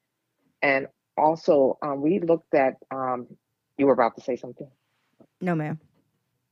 And 0.62 0.88
also, 1.18 1.78
um, 1.82 2.02
we 2.02 2.20
looked 2.20 2.54
at, 2.54 2.76
um, 2.92 3.28
you 3.78 3.88
were 3.88 3.94
about 3.94 4.16
to 4.16 4.22
say 4.22 4.36
something? 4.36 4.70
No, 5.42 5.56
ma'am. 5.56 5.80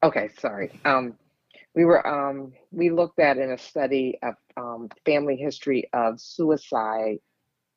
Okay, 0.04 0.30
sorry. 0.40 0.78
Um, 0.84 1.16
we 1.76 1.86
were 1.86 2.06
um, 2.08 2.54
we 2.72 2.90
looked 2.90 3.20
at 3.20 3.38
in 3.38 3.52
a 3.52 3.58
study 3.58 4.18
of 4.24 4.36
um, 4.58 4.90
family 5.06 5.36
history 5.36 5.90
of 5.94 6.20
suicide 6.20 7.18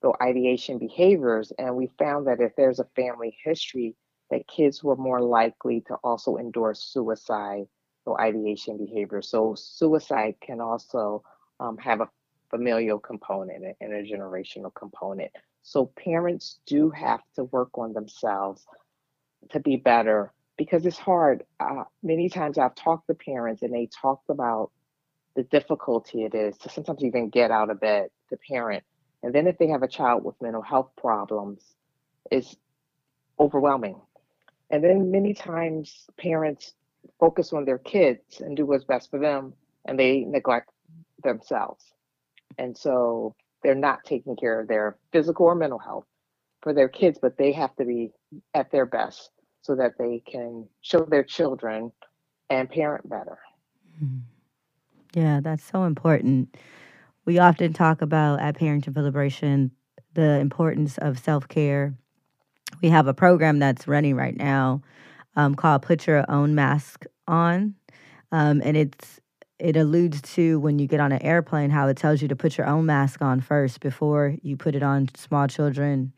so 0.01 0.15
ideation 0.23 0.79
behaviors 0.79 1.53
and 1.59 1.75
we 1.75 1.91
found 1.99 2.29
that 2.29 2.41
if 2.41 2.55
there's 2.57 2.79
a 2.79 2.87
family 2.95 3.37
history 3.45 3.97
that 4.31 4.47
kids 4.47 4.83
were 4.83 4.97
more 4.97 5.21
likely 5.21 5.81
to 5.83 5.95
also 6.05 6.37
endorse 6.37 6.81
suicide 6.83 7.67
or 8.05 8.21
ideation 8.21 8.79
behavior 8.79 9.21
so 9.21 9.55
suicide 9.57 10.35
can 10.41 10.61
also 10.61 11.23
um, 11.61 11.77
have 11.77 12.01
a 12.01 12.09
familial 12.51 12.99
component 12.99 13.63
an 13.65 13.75
intergenerational 13.83 14.75
component 14.75 15.31
so 15.63 15.87
parents 16.03 16.61
do 16.67 16.89
have 16.91 17.21
to 17.35 17.45
work 17.45 17.77
on 17.77 17.93
themselves 17.93 18.67
to 19.51 19.61
be 19.61 19.77
better 19.77 20.33
because 20.59 20.85
it's 20.85 20.99
hard. 20.99 21.45
Uh, 21.59 21.85
many 22.03 22.29
times 22.29 22.59
I've 22.59 22.75
talked 22.75 23.07
to 23.07 23.15
parents 23.15 23.63
and 23.63 23.73
they 23.73 23.89
talked 24.01 24.29
about 24.29 24.71
the 25.37 25.45
difficulty 25.45 26.25
it 26.25 26.35
is 26.35 26.59
to 26.59 26.69
sometimes 26.69 27.03
even 27.05 27.31
get 27.31 27.51
out 27.51 27.71
of 27.71 27.81
bed 27.81 28.09
to 28.29 28.37
parent. 28.37 28.85
And 29.23 29.35
then 29.35 29.47
if 29.47 29.57
they 29.57 29.69
have 29.69 29.83
a 29.83 29.89
child 29.89 30.25
with 30.25 30.35
mental 30.43 30.63
health 30.63 30.91
problems, 30.97 31.63
it's 32.31 32.57
overwhelming. 33.39 34.01
And 34.71 34.85
then 34.85 35.11
many 35.11 35.35
times 35.35 36.07
parents 36.19 36.75
focus 37.19 37.53
on 37.53 37.65
their 37.65 37.79
kids 37.79 38.41
and 38.41 38.57
do 38.57 38.67
what's 38.67 38.85
best 38.85 39.11
for 39.11 39.19
them 39.19 39.55
and 39.87 39.99
they 39.99 40.21
neglect 40.21 40.71
themselves. 41.23 41.85
And 42.59 42.77
so 42.77 43.35
they're 43.63 43.75
not 43.75 44.05
taking 44.05 44.37
care 44.37 44.61
of 44.61 44.69
their 44.69 44.97
physical 45.13 45.47
or 45.47 45.55
mental 45.55 45.79
health 45.79 46.05
for 46.63 46.73
their 46.73 46.89
kids, 46.89 47.19
but 47.21 47.37
they 47.37 47.53
have 47.53 47.75
to 47.77 47.85
be 47.85 48.11
at 48.55 48.71
their 48.71 48.87
best 48.87 49.31
so 49.63 49.75
that 49.77 49.93
they 49.99 50.23
can 50.31 50.67
show 50.81 51.05
their 51.05 51.25
children 51.25 51.93
and 52.51 52.69
parent 52.71 53.09
better. 53.09 53.39
Mm-hmm. 54.03 54.19
Yeah, 55.15 55.41
that's 55.41 55.65
so 55.65 55.85
important. 55.85 56.57
We 57.25 57.39
often 57.39 57.73
talk 57.73 58.03
about 58.03 58.41
at 58.41 58.57
Parenting 58.57 58.95
for 58.95 59.03
Liberation 59.03 59.71
the 60.15 60.39
importance 60.41 60.99
of 60.99 61.19
self 61.19 61.49
care. 61.49 61.95
We 62.81 62.89
have 62.91 63.07
a 63.07 63.15
program 63.15 63.59
that's 63.59 63.89
running 63.89 64.15
right 64.15 64.37
now 64.37 64.83
um, 65.37 65.55
called 65.55 65.83
Put 65.83 66.07
Your 66.07 66.25
Own 66.31 66.55
Mask 66.55 67.05
On. 67.27 67.75
Um, 68.31 68.61
and 68.65 68.77
it's 68.77 69.21
it 69.59 69.77
alludes 69.77 70.23
to 70.23 70.61
when 70.61 70.79
you 70.79 70.87
get 70.87 71.01
on 71.01 71.11
an 71.11 71.21
airplane 71.23 71.71
how 71.71 71.89
it 71.89 71.97
tells 71.97 72.23
you 72.23 72.29
to 72.29 72.37
put 72.37 72.57
your 72.57 72.67
own 72.69 72.87
mask 72.87 73.21
on 73.21 73.41
first 73.41 73.81
before 73.81 74.37
you 74.43 74.57
put 74.57 74.77
it 74.77 74.85
on 74.85 75.09
small 75.17 75.49
children 75.49 76.13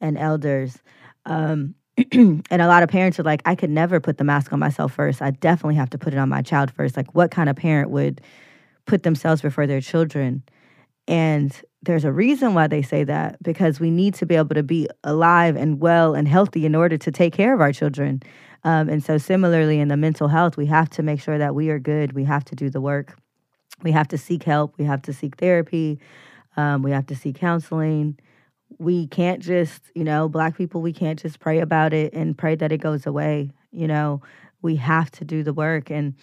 and 0.00 0.16
elders. 0.16 0.78
Um, 1.26 1.74
and 2.12 2.42
a 2.50 2.66
lot 2.66 2.82
of 2.82 2.88
parents 2.88 3.18
are 3.20 3.24
like, 3.24 3.42
I 3.44 3.54
could 3.54 3.70
never 3.70 4.00
put 4.00 4.16
the 4.16 4.24
mask 4.24 4.52
on 4.52 4.58
myself 4.58 4.94
first. 4.94 5.20
I 5.20 5.32
definitely 5.32 5.74
have 5.74 5.90
to 5.90 5.98
put 5.98 6.14
it 6.14 6.18
on 6.18 6.30
my 6.30 6.40
child 6.40 6.70
first. 6.70 6.96
Like, 6.96 7.14
what 7.14 7.30
kind 7.30 7.50
of 7.50 7.56
parent 7.56 7.90
would 7.90 8.22
put 8.86 9.02
themselves 9.02 9.42
before 9.42 9.66
their 9.66 9.82
children? 9.82 10.42
And 11.06 11.60
there's 11.82 12.04
a 12.04 12.12
reason 12.12 12.54
why 12.54 12.66
they 12.66 12.82
say 12.82 13.04
that 13.04 13.42
because 13.42 13.78
we 13.78 13.90
need 13.90 14.14
to 14.14 14.26
be 14.26 14.34
able 14.34 14.54
to 14.54 14.62
be 14.62 14.88
alive 15.04 15.56
and 15.56 15.80
well 15.80 16.14
and 16.14 16.26
healthy 16.26 16.66
in 16.66 16.74
order 16.74 16.96
to 16.98 17.10
take 17.12 17.32
care 17.32 17.54
of 17.54 17.60
our 17.60 17.72
children. 17.72 18.22
Um, 18.64 18.88
and 18.88 19.02
so, 19.02 19.18
similarly, 19.18 19.78
in 19.78 19.88
the 19.88 19.96
mental 19.96 20.28
health, 20.28 20.56
we 20.56 20.66
have 20.66 20.90
to 20.90 21.02
make 21.02 21.20
sure 21.20 21.38
that 21.38 21.54
we 21.54 21.70
are 21.70 21.78
good. 21.78 22.12
We 22.12 22.24
have 22.24 22.44
to 22.46 22.56
do 22.56 22.68
the 22.70 22.80
work. 22.80 23.16
We 23.82 23.92
have 23.92 24.08
to 24.08 24.18
seek 24.18 24.42
help. 24.42 24.74
We 24.78 24.84
have 24.84 25.02
to 25.02 25.12
seek 25.12 25.36
therapy. 25.36 26.00
Um, 26.56 26.82
we 26.82 26.90
have 26.90 27.06
to 27.06 27.14
seek 27.14 27.36
counseling 27.36 28.18
we 28.78 29.06
can't 29.06 29.40
just, 29.40 29.82
you 29.94 30.04
know, 30.04 30.28
black 30.28 30.56
people, 30.56 30.82
we 30.82 30.92
can't 30.92 31.18
just 31.18 31.40
pray 31.40 31.60
about 31.60 31.92
it 31.92 32.12
and 32.12 32.36
pray 32.36 32.54
that 32.54 32.72
it 32.72 32.78
goes 32.78 33.06
away. 33.06 33.50
You 33.72 33.88
know, 33.88 34.22
we 34.60 34.76
have 34.76 35.10
to 35.12 35.24
do 35.24 35.42
the 35.42 35.52
work. 35.52 35.90
And 35.90 36.14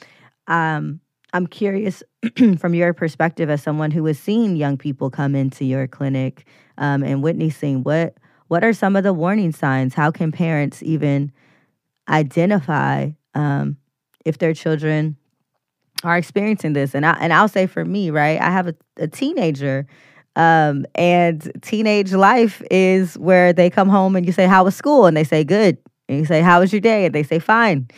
um, 0.47 0.99
I'm 1.35 1.47
curious 1.47 2.01
from 2.57 2.73
your 2.73 2.93
perspective 2.93 3.49
as 3.49 3.61
someone 3.61 3.91
who 3.91 4.05
has 4.05 4.17
seen 4.17 4.55
young 4.55 4.77
people 4.77 5.09
come 5.09 5.35
into 5.35 5.65
your 5.65 5.85
clinic 5.85 6.45
um, 6.77 7.03
and 7.03 7.21
witnessing 7.21 7.83
what 7.83 8.15
what 8.47 8.63
are 8.63 8.71
some 8.71 8.95
of 8.95 9.03
the 9.03 9.11
warning 9.11 9.51
signs? 9.51 9.93
How 9.95 10.11
can 10.11 10.31
parents 10.31 10.81
even 10.81 11.33
identify 12.07 13.09
um, 13.33 13.75
if 14.23 14.37
their 14.37 14.53
children 14.53 15.17
are 16.05 16.15
experiencing 16.15 16.71
this? 16.71 16.95
And 16.95 17.05
I 17.05 17.17
and 17.19 17.33
I'll 17.33 17.49
say 17.49 17.67
for 17.67 17.83
me, 17.83 18.11
right, 18.11 18.39
I 18.39 18.49
have 18.49 18.67
a, 18.67 18.75
a 18.95 19.07
teenager 19.09 19.87
um, 20.37 20.85
and 20.95 21.51
teenage 21.61 22.13
life 22.13 22.61
is 22.71 23.15
where 23.15 23.51
they 23.51 23.69
come 23.69 23.89
home 23.89 24.15
and 24.15 24.25
you 24.25 24.31
say, 24.31 24.47
How 24.47 24.63
was 24.63 24.75
school? 24.75 25.05
And 25.05 25.17
they 25.17 25.25
say, 25.25 25.43
Good. 25.43 25.77
And 26.07 26.19
you 26.19 26.25
say, 26.25 26.41
How 26.41 26.61
was 26.61 26.71
your 26.71 26.79
day? 26.79 27.05
And 27.05 27.13
they 27.13 27.23
say, 27.23 27.39
Fine. 27.39 27.89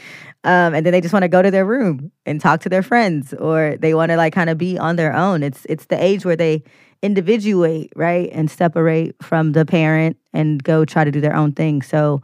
Um, 0.43 0.73
and 0.73 0.85
then 0.85 0.93
they 0.93 1.01
just 1.01 1.13
want 1.13 1.23
to 1.23 1.29
go 1.29 1.41
to 1.41 1.51
their 1.51 1.65
room 1.65 2.11
and 2.25 2.39
talk 2.39 2.61
to 2.61 2.69
their 2.69 2.83
friends, 2.83 3.33
or 3.33 3.75
they 3.79 3.93
want 3.93 4.11
to 4.11 4.17
like 4.17 4.33
kind 4.33 4.49
of 4.49 4.57
be 4.57 4.77
on 4.77 4.95
their 4.95 5.13
own. 5.13 5.43
It's 5.43 5.65
it's 5.67 5.85
the 5.87 6.01
age 6.01 6.25
where 6.25 6.35
they 6.35 6.63
individuate, 7.01 7.91
right? 7.95 8.29
And 8.31 8.49
separate 8.49 9.15
from 9.21 9.51
the 9.51 9.65
parent 9.65 10.17
and 10.33 10.63
go 10.63 10.85
try 10.85 11.03
to 11.03 11.11
do 11.11 11.21
their 11.21 11.35
own 11.35 11.51
thing. 11.51 11.81
So 11.81 12.21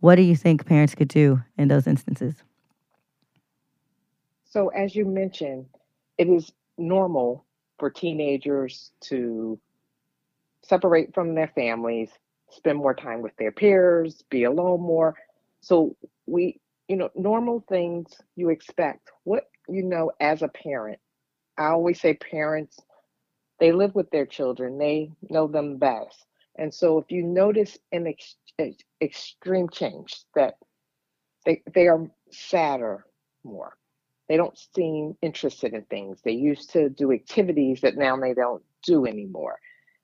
what 0.00 0.16
do 0.16 0.22
you 0.22 0.36
think 0.36 0.66
parents 0.66 0.94
could 0.94 1.08
do 1.08 1.42
in 1.58 1.68
those 1.68 1.86
instances? 1.86 2.42
So 4.44 4.68
as 4.68 4.94
you 4.96 5.04
mentioned, 5.04 5.66
it 6.18 6.28
is 6.28 6.52
normal 6.78 7.44
for 7.78 7.90
teenagers 7.90 8.90
to 9.02 9.58
separate 10.62 11.14
from 11.14 11.34
their 11.34 11.48
families, 11.54 12.10
spend 12.50 12.78
more 12.78 12.94
time 12.94 13.22
with 13.22 13.36
their 13.36 13.52
peers, 13.52 14.22
be 14.30 14.44
alone 14.44 14.80
more. 14.80 15.14
So 15.60 15.96
we, 16.26 16.60
you 16.88 16.96
know, 16.96 17.10
normal 17.14 17.64
things 17.68 18.12
you 18.36 18.50
expect. 18.50 19.10
What 19.24 19.44
you 19.68 19.82
know 19.82 20.12
as 20.20 20.42
a 20.42 20.48
parent, 20.48 20.98
I 21.58 21.68
always 21.68 22.00
say 22.00 22.14
parents, 22.14 22.78
they 23.60 23.72
live 23.72 23.94
with 23.94 24.10
their 24.10 24.26
children, 24.26 24.78
they 24.78 25.12
know 25.30 25.46
them 25.48 25.78
best. 25.78 26.26
And 26.56 26.72
so 26.72 26.98
if 26.98 27.10
you 27.10 27.22
notice 27.22 27.78
an 27.92 28.06
ex- 28.06 28.36
extreme 29.00 29.68
change 29.70 30.16
that 30.34 30.54
they 31.44 31.62
they 31.74 31.88
are 31.88 32.06
sadder, 32.30 33.06
more. 33.44 33.76
They 34.28 34.36
don't 34.36 34.58
seem 34.74 35.16
interested 35.22 35.72
in 35.74 35.82
things. 35.84 36.20
They 36.24 36.32
used 36.32 36.70
to 36.72 36.88
do 36.90 37.12
activities 37.12 37.80
that 37.82 37.96
now 37.96 38.16
they 38.16 38.34
don't 38.34 38.62
do 38.84 39.06
anymore, 39.06 39.58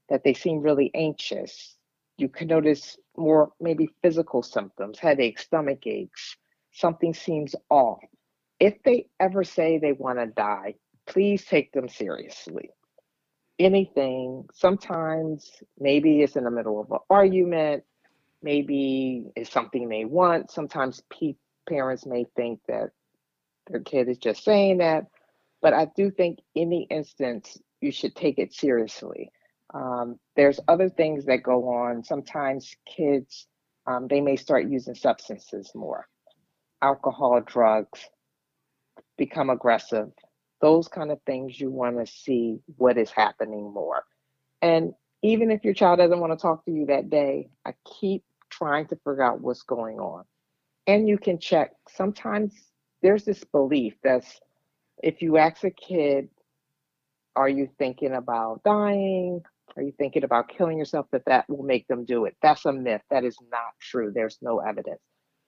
that 0.09 0.23
they 0.25 0.35
seem 0.35 0.61
really 0.61 0.91
anxious. 0.95 1.77
You 2.19 2.29
can 2.29 2.49
notice 2.49 2.99
more 3.17 3.53
maybe 3.61 3.89
physical 4.03 4.43
symptoms, 4.43 4.99
headaches, 4.99 5.45
stomach 5.45 5.87
aches. 5.87 6.37
Something 6.73 7.15
seems 7.15 7.55
off. 7.71 8.03
If 8.61 8.83
they 8.85 9.09
ever 9.21 9.45
say 9.45 9.79
they 9.79 9.93
want 9.93 10.19
to 10.19 10.27
die, 10.27 10.75
please 11.07 11.45
take 11.45 11.73
them 11.73 11.89
seriously. 11.89 12.71
Anything, 13.59 14.47
sometimes 14.55 15.51
maybe 15.79 16.23
it's 16.23 16.37
in 16.37 16.45
the 16.45 16.51
middle 16.51 16.81
of 16.81 16.91
an 16.91 16.99
argument, 17.11 17.85
maybe 18.43 19.27
it's 19.37 19.51
something 19.51 19.89
they 19.89 20.05
want. 20.05 20.51
Sometimes 20.51 21.03
pe- 21.11 21.37
parents 21.69 22.07
may 22.07 22.27
think 22.37 22.61
that 22.69 22.91
their 23.69 23.81
kid 23.81 24.09
is 24.09 24.19
just 24.19 24.45
saying 24.45 24.79
that, 24.79 25.05
but 25.61 25.73
I 25.73 25.87
do 25.97 26.11
think 26.11 26.39
any 26.57 26.87
instance 26.91 27.59
you 27.81 27.93
should 27.93 28.15
take 28.17 28.39
it 28.39 28.53
seriously. 28.55 29.31
Um, 29.75 30.19
there's 30.37 30.61
other 30.69 30.89
things 30.89 31.27
that 31.27 31.43
go 31.43 31.69
on. 31.71 32.05
Sometimes 32.05 32.75
kids, 32.87 33.47
um, 33.87 34.07
they 34.09 34.21
may 34.21 34.37
start 34.37 34.69
using 34.69 34.95
substances 34.95 35.71
more, 35.75 36.07
alcohol, 36.83 37.41
drugs, 37.41 38.01
become 39.17 39.51
aggressive. 39.51 40.09
Those 40.61 40.89
kind 40.89 41.11
of 41.11 41.19
things 41.27 41.59
you 41.61 41.71
want 41.71 41.99
to 41.99 42.13
see 42.13 42.59
what 42.77 42.99
is 42.99 43.11
happening 43.11 43.73
more. 43.73 44.05
And 44.61 44.93
even 45.23 45.51
if 45.51 45.65
your 45.65 45.75
child 45.75 45.99
doesn't 45.99 46.21
want 46.21 46.33
to 46.33 46.43
talk 46.43 46.65
to 46.65 46.73
you 46.73 46.87
that 46.87 47.11
day, 47.11 47.49
I 47.65 47.75
keep 48.01 48.25
trying 48.51 48.87
to 48.89 48.97
figure 48.97 49.23
out 49.23 49.41
what's 49.41 49.63
going 49.63 49.99
on. 49.99 50.25
And 50.87 51.09
you 51.09 51.19
can 51.19 51.39
check. 51.39 51.73
Sometimes 51.89 52.55
there's 53.03 53.25
this 53.25 53.43
belief 53.45 53.95
that's 54.03 54.41
if 55.03 55.23
you 55.23 55.37
ask 55.37 55.65
a 55.65 55.71
kid, 55.71 56.29
are 57.35 57.49
you 57.49 57.69
thinking 57.79 58.13
about 58.13 58.63
dying? 58.65 59.43
Are 59.77 59.83
you 59.83 59.93
thinking 59.99 60.25
about 60.25 60.49
killing 60.49 60.79
yourself? 60.79 61.07
That 61.13 61.25
that 61.27 61.49
will 61.49 61.65
make 61.65 61.87
them 61.89 62.05
do 62.05 62.27
it. 62.27 62.37
That's 62.43 62.65
a 62.67 62.73
myth. 62.73 63.03
That 63.11 63.25
is 63.25 63.37
not 63.51 63.73
true. 63.81 64.13
There's 64.15 64.39
no 64.43 64.59
evidence. 64.59 65.01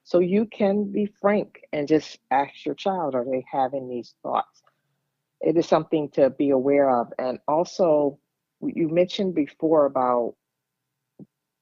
So 0.05 0.19
you 0.19 0.45
can 0.45 0.91
be 0.91 1.07
frank 1.19 1.61
and 1.73 1.87
just 1.87 2.19
ask 2.31 2.65
your 2.65 2.75
child, 2.75 3.15
are 3.15 3.25
they 3.25 3.43
having 3.51 3.89
these 3.89 4.15
thoughts? 4.21 4.61
It 5.41 5.57
is 5.57 5.67
something 5.67 6.09
to 6.11 6.29
be 6.29 6.51
aware 6.51 6.89
of. 6.89 7.11
And 7.19 7.39
also, 7.47 8.19
you 8.61 8.87
mentioned 8.87 9.35
before 9.35 9.85
about 9.85 10.35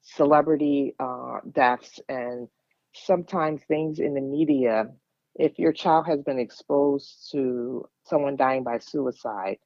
celebrity 0.01 0.93
uh, 0.99 1.39
deaths 1.53 1.99
and 2.09 2.49
sometimes 2.93 3.61
things 3.63 3.99
in 3.99 4.13
the 4.13 4.21
media. 4.21 4.87
If 5.35 5.57
your 5.57 5.71
child 5.71 6.05
has 6.07 6.21
been 6.21 6.39
exposed 6.39 7.29
to 7.31 7.87
someone 8.03 8.35
dying 8.35 8.63
by 8.63 8.79
suicide, 8.79 9.57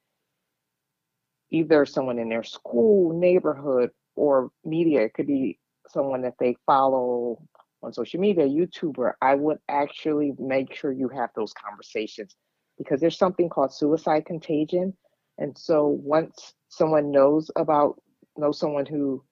either 1.50 1.84
someone 1.84 2.18
in 2.18 2.28
their 2.28 2.44
school, 2.44 3.18
neighborhood, 3.18 3.90
or 4.14 4.50
media, 4.64 5.02
it 5.02 5.14
could 5.14 5.26
be 5.26 5.58
someone 5.88 6.22
that 6.22 6.34
they 6.38 6.56
follow 6.66 7.42
on 7.82 7.92
social 7.92 8.20
media, 8.20 8.44
YouTuber, 8.46 9.12
I 9.22 9.34
would 9.34 9.58
actually 9.68 10.32
make 10.38 10.74
sure 10.74 10.92
you 10.92 11.08
have 11.08 11.30
those 11.36 11.52
conversations 11.52 12.34
because 12.76 13.00
there's 13.00 13.18
something 13.18 13.48
called 13.48 13.72
suicide 13.72 14.26
contagion. 14.26 14.94
And 15.38 15.56
so 15.56 15.86
once 15.86 16.54
someone 16.68 17.10
knows 17.10 17.50
about, 17.56 18.00
knows 18.36 18.58
someone 18.58 18.86
who 18.86 19.24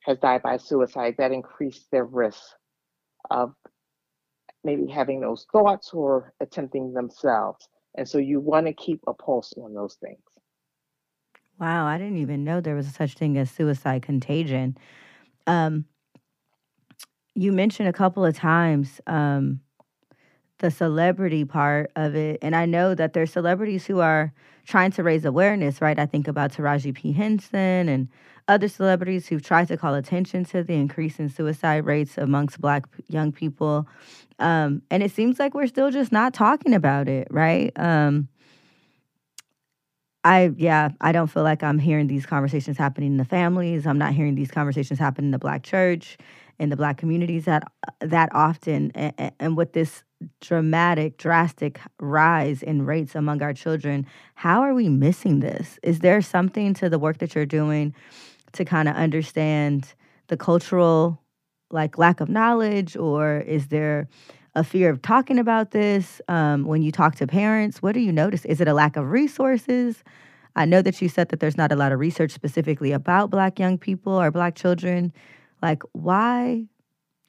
has 0.00 0.18
died 0.18 0.42
by 0.42 0.56
suicide, 0.58 1.14
that 1.18 1.32
increased 1.32 1.90
their 1.90 2.04
risk 2.04 2.42
of 3.30 3.54
maybe 4.62 4.86
having 4.86 5.20
those 5.20 5.46
thoughts 5.50 5.90
or 5.92 6.32
attempting 6.40 6.92
themselves. 6.92 7.68
And 7.96 8.06
so 8.08 8.18
you 8.18 8.40
want 8.40 8.66
to 8.66 8.72
keep 8.72 9.00
a 9.06 9.14
pulse 9.14 9.54
on 9.56 9.74
those 9.74 9.94
things. 9.94 10.20
Wow, 11.58 11.86
I 11.86 11.96
didn't 11.96 12.18
even 12.18 12.44
know 12.44 12.60
there 12.60 12.74
was 12.74 12.86
such 12.88 13.14
thing 13.14 13.38
as 13.38 13.50
suicide 13.50 14.02
contagion. 14.02 14.76
Um, 15.46 15.86
you 17.36 17.52
mentioned 17.52 17.88
a 17.88 17.92
couple 17.92 18.24
of 18.24 18.34
times 18.34 19.00
um, 19.06 19.60
the 20.58 20.70
celebrity 20.70 21.44
part 21.44 21.92
of 21.94 22.16
it, 22.16 22.38
and 22.40 22.56
I 22.56 22.64
know 22.66 22.94
that 22.94 23.12
there's 23.12 23.30
celebrities 23.30 23.86
who 23.86 24.00
are 24.00 24.32
trying 24.66 24.90
to 24.92 25.02
raise 25.02 25.24
awareness, 25.24 25.80
right? 25.80 25.98
I 25.98 26.06
think 26.06 26.26
about 26.26 26.52
Taraji 26.52 26.94
P. 26.94 27.12
Henson 27.12 27.88
and 27.88 28.08
other 28.48 28.68
celebrities 28.68 29.28
who've 29.28 29.42
tried 29.42 29.68
to 29.68 29.76
call 29.76 29.94
attention 29.94 30.44
to 30.46 30.62
the 30.62 30.74
increase 30.74 31.18
in 31.18 31.28
suicide 31.28 31.84
rates 31.84 32.16
amongst 32.16 32.60
Black 32.60 32.86
young 33.08 33.32
people. 33.32 33.86
Um, 34.38 34.82
and 34.90 35.02
it 35.02 35.10
seems 35.10 35.38
like 35.38 35.54
we're 35.54 35.66
still 35.66 35.90
just 35.90 36.12
not 36.12 36.32
talking 36.32 36.74
about 36.74 37.08
it, 37.08 37.28
right? 37.30 37.72
Um, 37.76 38.28
I, 40.24 40.50
yeah, 40.56 40.90
I 41.00 41.12
don't 41.12 41.28
feel 41.28 41.44
like 41.44 41.62
I'm 41.62 41.78
hearing 41.78 42.08
these 42.08 42.26
conversations 42.26 42.76
happening 42.76 43.12
in 43.12 43.16
the 43.16 43.24
families. 43.24 43.86
I'm 43.86 43.98
not 43.98 44.12
hearing 44.12 44.34
these 44.34 44.50
conversations 44.50 44.98
happen 44.98 45.26
in 45.26 45.30
the 45.30 45.38
Black 45.38 45.62
church, 45.62 46.16
in 46.58 46.70
the 46.70 46.76
Black 46.76 46.96
communities 46.96 47.44
that 47.44 47.70
that 48.00 48.28
often. 48.34 48.90
And, 48.94 49.32
and 49.38 49.56
with 49.56 49.72
this 49.72 50.04
dramatic, 50.40 51.18
drastic 51.18 51.80
rise 52.00 52.62
in 52.62 52.86
rates 52.86 53.14
among 53.14 53.42
our 53.42 53.52
children, 53.52 54.06
how 54.34 54.62
are 54.62 54.74
we 54.74 54.88
missing 54.88 55.40
this? 55.40 55.78
Is 55.82 56.00
there 56.00 56.22
something 56.22 56.74
to 56.74 56.88
the 56.88 56.98
work 56.98 57.18
that 57.18 57.34
you're 57.34 57.46
doing 57.46 57.94
to 58.52 58.64
kind 58.64 58.88
of 58.88 58.96
understand 58.96 59.94
the 60.28 60.36
cultural 60.36 61.20
like 61.70 61.98
lack 61.98 62.20
of 62.20 62.28
knowledge 62.28 62.96
or 62.96 63.38
is 63.40 63.68
there 63.68 64.08
a 64.54 64.64
fear 64.64 64.88
of 64.88 65.02
talking 65.02 65.38
about 65.38 65.72
this 65.72 66.20
um, 66.28 66.64
when 66.64 66.82
you 66.82 66.92
talk 66.92 67.16
to 67.16 67.26
parents 67.26 67.82
what 67.82 67.92
do 67.92 68.00
you 68.00 68.12
notice 68.12 68.44
is 68.44 68.60
it 68.60 68.68
a 68.68 68.74
lack 68.74 68.96
of 68.96 69.10
resources 69.10 70.04
i 70.54 70.64
know 70.64 70.80
that 70.80 71.02
you 71.02 71.08
said 71.08 71.28
that 71.28 71.40
there's 71.40 71.56
not 71.56 71.72
a 71.72 71.76
lot 71.76 71.90
of 71.90 71.98
research 71.98 72.30
specifically 72.30 72.92
about 72.92 73.30
black 73.30 73.58
young 73.58 73.76
people 73.76 74.12
or 74.12 74.30
black 74.30 74.54
children 74.54 75.12
like 75.62 75.82
why 75.92 76.64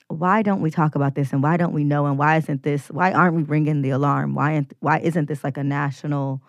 why 0.10 0.42
don't 0.42 0.62
we 0.62 0.72
talk 0.72 0.96
about 0.96 1.16
this 1.16 1.34
and 1.34 1.44
why 1.44 1.58
don't 1.58 1.74
we 1.74 1.84
know 1.84 2.06
and 2.06 2.18
why 2.18 2.38
isn't 2.38 2.64
this 2.64 2.90
why 2.90 3.12
aren't 3.12 3.36
we 3.36 3.44
ringing 3.44 3.82
the 3.82 3.90
alarm 3.90 4.36
why 4.36 4.66
why 4.80 5.00
isn't 5.00 5.28
this 5.28 5.44
like 5.44 5.58
a 5.58 5.64
national 5.64 6.42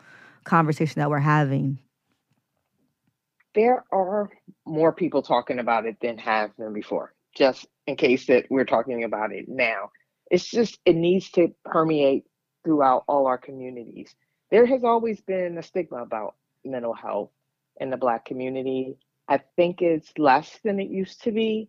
conversation 0.45 1.01
that 1.01 1.11
we're 1.11 1.19
having 1.19 1.79
there 3.55 3.85
are 3.91 4.31
more 4.67 4.93
people 4.93 5.23
talking 5.23 5.59
about 5.59 5.87
it 5.87 5.97
than 6.01 6.19
have 6.19 6.57
been 6.57 6.73
before, 6.73 7.13
just 7.35 7.67
in 7.87 7.97
case 7.97 8.27
that 8.27 8.47
we're 8.51 8.65
talking 8.65 9.05
about 9.05 9.33
it 9.33 9.47
now. 9.49 9.91
It's 10.31 10.49
just, 10.49 10.79
it 10.85 10.95
needs 10.95 11.31
to 11.33 11.49
permeate 11.65 12.25
throughout 12.65 13.05
all 13.09 13.27
our 13.27 13.39
communities. 13.39 14.15
There 14.51 14.67
has 14.67 14.85
always 14.85 15.21
been 15.23 15.59
a 15.59 15.63
stigma 15.63 16.03
about 16.03 16.37
mental 16.65 16.95
health 16.95 17.31
in 17.81 17.91
the 17.91 17.97
Black 17.97 18.25
community. 18.25 18.97
I 19.29 19.41
think 19.57 19.83
it's 19.83 20.13
less 20.19 20.59
than 20.65 20.81
it 20.81 20.89
used 20.89 21.23
to 21.25 21.33
be, 21.33 21.69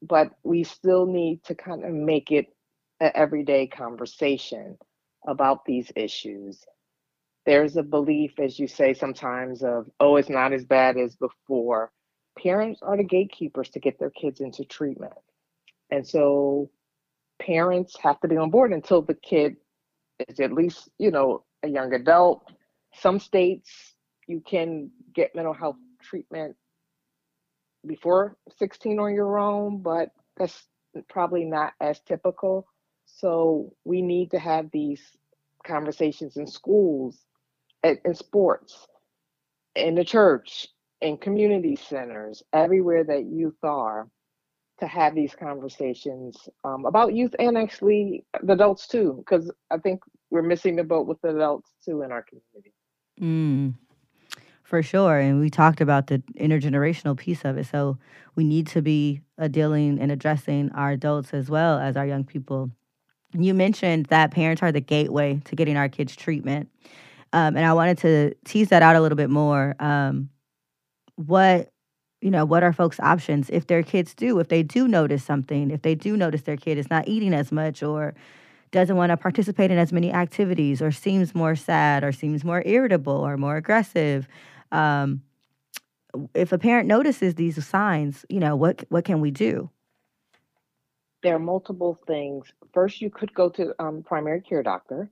but 0.00 0.30
we 0.42 0.64
still 0.64 1.06
need 1.06 1.42
to 1.44 1.54
kind 1.54 1.84
of 1.84 1.92
make 1.92 2.30
it 2.30 2.46
an 3.00 3.12
everyday 3.14 3.66
conversation 3.66 4.78
about 5.26 5.64
these 5.64 5.90
issues 5.96 6.64
there's 7.44 7.76
a 7.76 7.82
belief, 7.82 8.38
as 8.38 8.58
you 8.58 8.68
say 8.68 8.94
sometimes, 8.94 9.62
of, 9.62 9.90
oh, 9.98 10.16
it's 10.16 10.28
not 10.28 10.52
as 10.52 10.64
bad 10.64 10.96
as 10.96 11.16
before. 11.16 11.90
Parents 12.38 12.80
are 12.82 12.96
the 12.96 13.02
gatekeepers 13.02 13.68
to 13.70 13.80
get 13.80 13.98
their 13.98 14.10
kids 14.10 14.40
into 14.40 14.64
treatment. 14.64 15.12
And 15.90 16.06
so 16.06 16.70
parents 17.40 17.96
have 18.00 18.20
to 18.20 18.28
be 18.28 18.36
on 18.36 18.50
board 18.50 18.72
until 18.72 19.02
the 19.02 19.14
kid 19.14 19.56
is 20.28 20.40
at 20.40 20.52
least, 20.52 20.88
you 20.98 21.10
know, 21.10 21.44
a 21.62 21.68
young 21.68 21.92
adult. 21.92 22.48
Some 22.94 23.18
states 23.18 23.94
you 24.26 24.40
can 24.40 24.90
get 25.14 25.34
mental 25.34 25.52
health 25.52 25.76
treatment 26.02 26.56
before 27.86 28.36
16 28.58 28.98
on 28.98 29.14
your 29.14 29.38
own, 29.38 29.82
but 29.82 30.10
that's 30.36 30.66
probably 31.08 31.44
not 31.44 31.72
as 31.80 32.00
typical. 32.00 32.66
So 33.06 33.72
we 33.84 34.02
need 34.02 34.30
to 34.32 34.38
have 34.38 34.70
these 34.72 35.02
conversations 35.64 36.36
in 36.36 36.46
schools 36.46 37.18
in 37.82 38.14
sports, 38.14 38.86
in 39.74 39.94
the 39.94 40.04
church, 40.04 40.68
in 41.00 41.16
community 41.16 41.76
centers, 41.76 42.42
everywhere 42.52 43.04
that 43.04 43.24
youth 43.24 43.62
are, 43.62 44.08
to 44.78 44.86
have 44.86 45.14
these 45.14 45.34
conversations 45.34 46.48
um, 46.64 46.86
about 46.86 47.14
youth 47.14 47.34
and 47.38 47.56
actually 47.56 48.24
the 48.42 48.52
adults 48.52 48.88
too, 48.88 49.14
because 49.18 49.50
I 49.70 49.78
think 49.78 50.02
we're 50.30 50.42
missing 50.42 50.76
the 50.76 50.84
boat 50.84 51.06
with 51.06 51.20
the 51.22 51.30
adults 51.30 51.70
too 51.84 52.02
in 52.02 52.10
our 52.10 52.24
community. 52.24 52.72
Mm, 53.20 53.74
for 54.62 54.82
sure. 54.82 55.18
And 55.18 55.40
we 55.40 55.50
talked 55.50 55.80
about 55.80 56.06
the 56.06 56.22
intergenerational 56.38 57.16
piece 57.16 57.44
of 57.44 57.58
it. 57.58 57.66
So 57.66 57.98
we 58.34 58.44
need 58.44 58.66
to 58.68 58.82
be 58.82 59.20
uh, 59.38 59.48
dealing 59.48 59.98
and 59.98 60.10
addressing 60.10 60.70
our 60.72 60.92
adults 60.92 61.34
as 61.34 61.50
well 61.50 61.78
as 61.78 61.96
our 61.96 62.06
young 62.06 62.24
people. 62.24 62.70
You 63.32 63.54
mentioned 63.54 64.06
that 64.06 64.30
parents 64.30 64.62
are 64.62 64.72
the 64.72 64.80
gateway 64.80 65.40
to 65.44 65.56
getting 65.56 65.76
our 65.76 65.88
kids 65.88 66.14
treatment. 66.14 66.68
Um, 67.32 67.56
and 67.56 67.64
I 67.64 67.72
wanted 67.72 67.98
to 67.98 68.34
tease 68.44 68.68
that 68.68 68.82
out 68.82 68.94
a 68.94 69.00
little 69.00 69.16
bit 69.16 69.30
more. 69.30 69.74
Um, 69.80 70.28
what 71.16 71.72
you 72.22 72.30
know, 72.30 72.44
what 72.44 72.62
are 72.62 72.72
folks' 72.72 73.00
options 73.00 73.50
if 73.50 73.66
their 73.66 73.82
kids 73.82 74.14
do, 74.14 74.38
if 74.38 74.48
they 74.48 74.62
do 74.62 74.86
notice 74.86 75.24
something, 75.24 75.72
if 75.72 75.82
they 75.82 75.96
do 75.96 76.16
notice 76.16 76.42
their 76.42 76.56
kid 76.56 76.78
is 76.78 76.88
not 76.88 77.08
eating 77.08 77.34
as 77.34 77.50
much 77.50 77.82
or 77.82 78.14
doesn't 78.70 78.96
want 78.96 79.10
to 79.10 79.16
participate 79.16 79.70
in 79.70 79.76
as 79.76 79.92
many 79.92 80.12
activities 80.12 80.80
or 80.80 80.92
seems 80.92 81.34
more 81.34 81.56
sad 81.56 82.04
or 82.04 82.12
seems 82.12 82.44
more 82.44 82.62
irritable 82.64 83.12
or 83.12 83.36
more 83.36 83.56
aggressive. 83.56 84.28
Um, 84.72 85.22
if 86.34 86.52
a 86.52 86.58
parent 86.58 86.88
notices 86.88 87.34
these 87.34 87.64
signs, 87.64 88.24
you 88.28 88.40
know, 88.40 88.56
what 88.56 88.84
what 88.88 89.04
can 89.04 89.20
we 89.20 89.30
do? 89.30 89.70
There 91.22 91.36
are 91.36 91.38
multiple 91.38 92.00
things. 92.06 92.52
First, 92.74 93.00
you 93.00 93.10
could 93.10 93.32
go 93.32 93.48
to 93.50 93.74
um, 93.78 94.02
primary 94.02 94.40
care 94.40 94.62
doctor. 94.62 95.08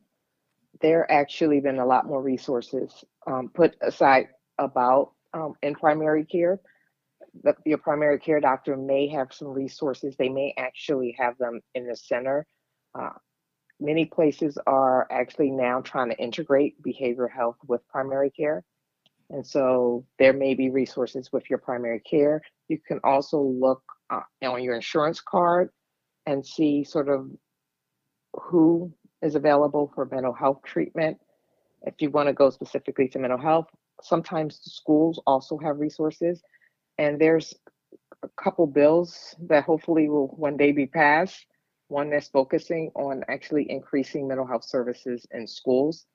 There 0.80 1.10
actually 1.10 1.60
been 1.60 1.78
a 1.78 1.86
lot 1.86 2.06
more 2.06 2.22
resources 2.22 3.04
um, 3.26 3.50
put 3.54 3.76
aside 3.80 4.28
about 4.58 5.12
um, 5.32 5.54
in 5.62 5.74
primary 5.74 6.24
care. 6.24 6.58
The, 7.44 7.54
your 7.64 7.78
primary 7.78 8.18
care 8.18 8.40
doctor 8.40 8.76
may 8.76 9.08
have 9.08 9.32
some 9.32 9.48
resources. 9.48 10.16
They 10.16 10.28
may 10.28 10.52
actually 10.58 11.14
have 11.18 11.38
them 11.38 11.60
in 11.74 11.86
the 11.86 11.94
center. 11.94 12.46
Uh, 12.98 13.10
many 13.78 14.04
places 14.04 14.58
are 14.66 15.06
actually 15.10 15.50
now 15.50 15.80
trying 15.80 16.10
to 16.10 16.18
integrate 16.18 16.82
behavioral 16.82 17.30
health 17.30 17.56
with 17.66 17.86
primary 17.88 18.30
care. 18.30 18.64
And 19.30 19.46
so 19.46 20.04
there 20.18 20.32
may 20.32 20.54
be 20.54 20.70
resources 20.70 21.30
with 21.32 21.48
your 21.48 21.60
primary 21.60 22.00
care. 22.00 22.42
You 22.68 22.78
can 22.78 23.00
also 23.04 23.40
look 23.40 23.82
uh, 24.10 24.20
on 24.42 24.62
your 24.62 24.74
insurance 24.74 25.20
card 25.20 25.70
and 26.26 26.44
see 26.44 26.84
sort 26.84 27.08
of 27.08 27.30
who 28.34 28.92
is 29.22 29.36
available 29.36 29.92
for 29.94 30.06
mental 30.06 30.32
health 30.32 30.60
treatment. 30.64 31.18
If 31.82 31.94
you 32.00 32.10
want 32.10 32.28
to 32.28 32.32
go 32.32 32.50
specifically 32.50 33.08
to 33.08 33.18
mental 33.18 33.38
health, 33.38 33.66
sometimes 34.02 34.60
schools 34.62 35.20
also 35.26 35.58
have 35.58 35.78
resources. 35.78 36.42
And 36.98 37.20
there's 37.20 37.54
a 38.22 38.28
couple 38.42 38.66
bills 38.66 39.34
that 39.48 39.64
hopefully 39.64 40.08
will 40.08 40.28
one 40.28 40.56
day 40.56 40.72
be 40.72 40.86
passed. 40.86 41.46
One 41.88 42.10
that's 42.10 42.28
focusing 42.28 42.90
on 42.94 43.24
actually 43.28 43.70
increasing 43.70 44.28
mental 44.28 44.46
health 44.46 44.64
services 44.64 45.26
in 45.32 45.46
schools. 45.46 46.06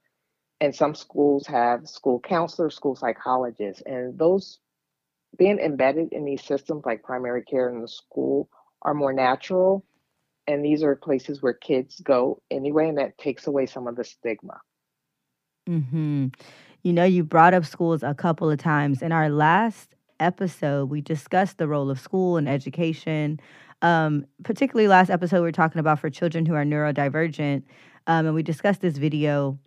And 0.62 0.74
some 0.74 0.96
schools 0.96 1.48
have 1.48 1.88
school 1.88 2.20
counselors, 2.20 2.76
school 2.76 2.96
psychologists, 2.96 3.84
and 3.86 4.18
those 4.18 4.60
being 5.38 5.60
embedded 5.60 6.13
in 6.13 6.26
these 6.26 6.44
systems 6.44 6.86
like 6.86 7.04
primary 7.04 7.44
care 7.44 7.70
in 7.70 7.82
the 7.82 7.88
school 7.88 8.50
are 8.82 8.94
more 8.94 9.13
natural 9.13 9.86
and 10.48 10.63
these 10.63 10.84
are 10.84 10.96
places 10.96 11.41
where 11.41 11.54
kids 11.54 12.00
go 12.02 12.41
anyway 12.52 12.89
and 12.89 12.98
that 12.98 13.18
takes 13.18 13.48
away 13.48 13.65
some 13.65 13.88
of 13.88 13.96
the 13.96 14.04
stigma 14.04 14.60
hmm 15.68 16.28
You 16.84 16.94
know, 16.94 17.04
you 17.04 17.24
brought 17.24 17.54
up 17.54 17.65
schools 17.65 18.04
a 18.04 18.13
couple 18.13 18.50
of 18.50 18.60
times. 18.60 19.02
In 19.02 19.12
our 19.12 19.30
last 19.30 19.96
episode, 20.20 20.89
we 20.89 21.02
discussed 21.02 21.58
the 21.58 21.68
role 21.68 21.89
of 21.89 22.00
school 22.00 22.38
and 22.38 22.48
education. 22.48 23.39
Um, 23.82 24.26
particularly 24.44 24.88
last 24.88 25.10
episode, 25.10 25.38
we 25.38 25.41
were 25.41 25.52
talking 25.52 25.80
about 25.80 26.00
for 26.00 26.10
children 26.10 26.46
who 26.46 26.54
are 26.54 26.63
neurodivergent. 26.63 27.63
Um, 28.08 28.28
and 28.28 28.36
we 28.36 28.44
discussed 28.44 28.82
this 28.82 28.98
video 28.98 29.58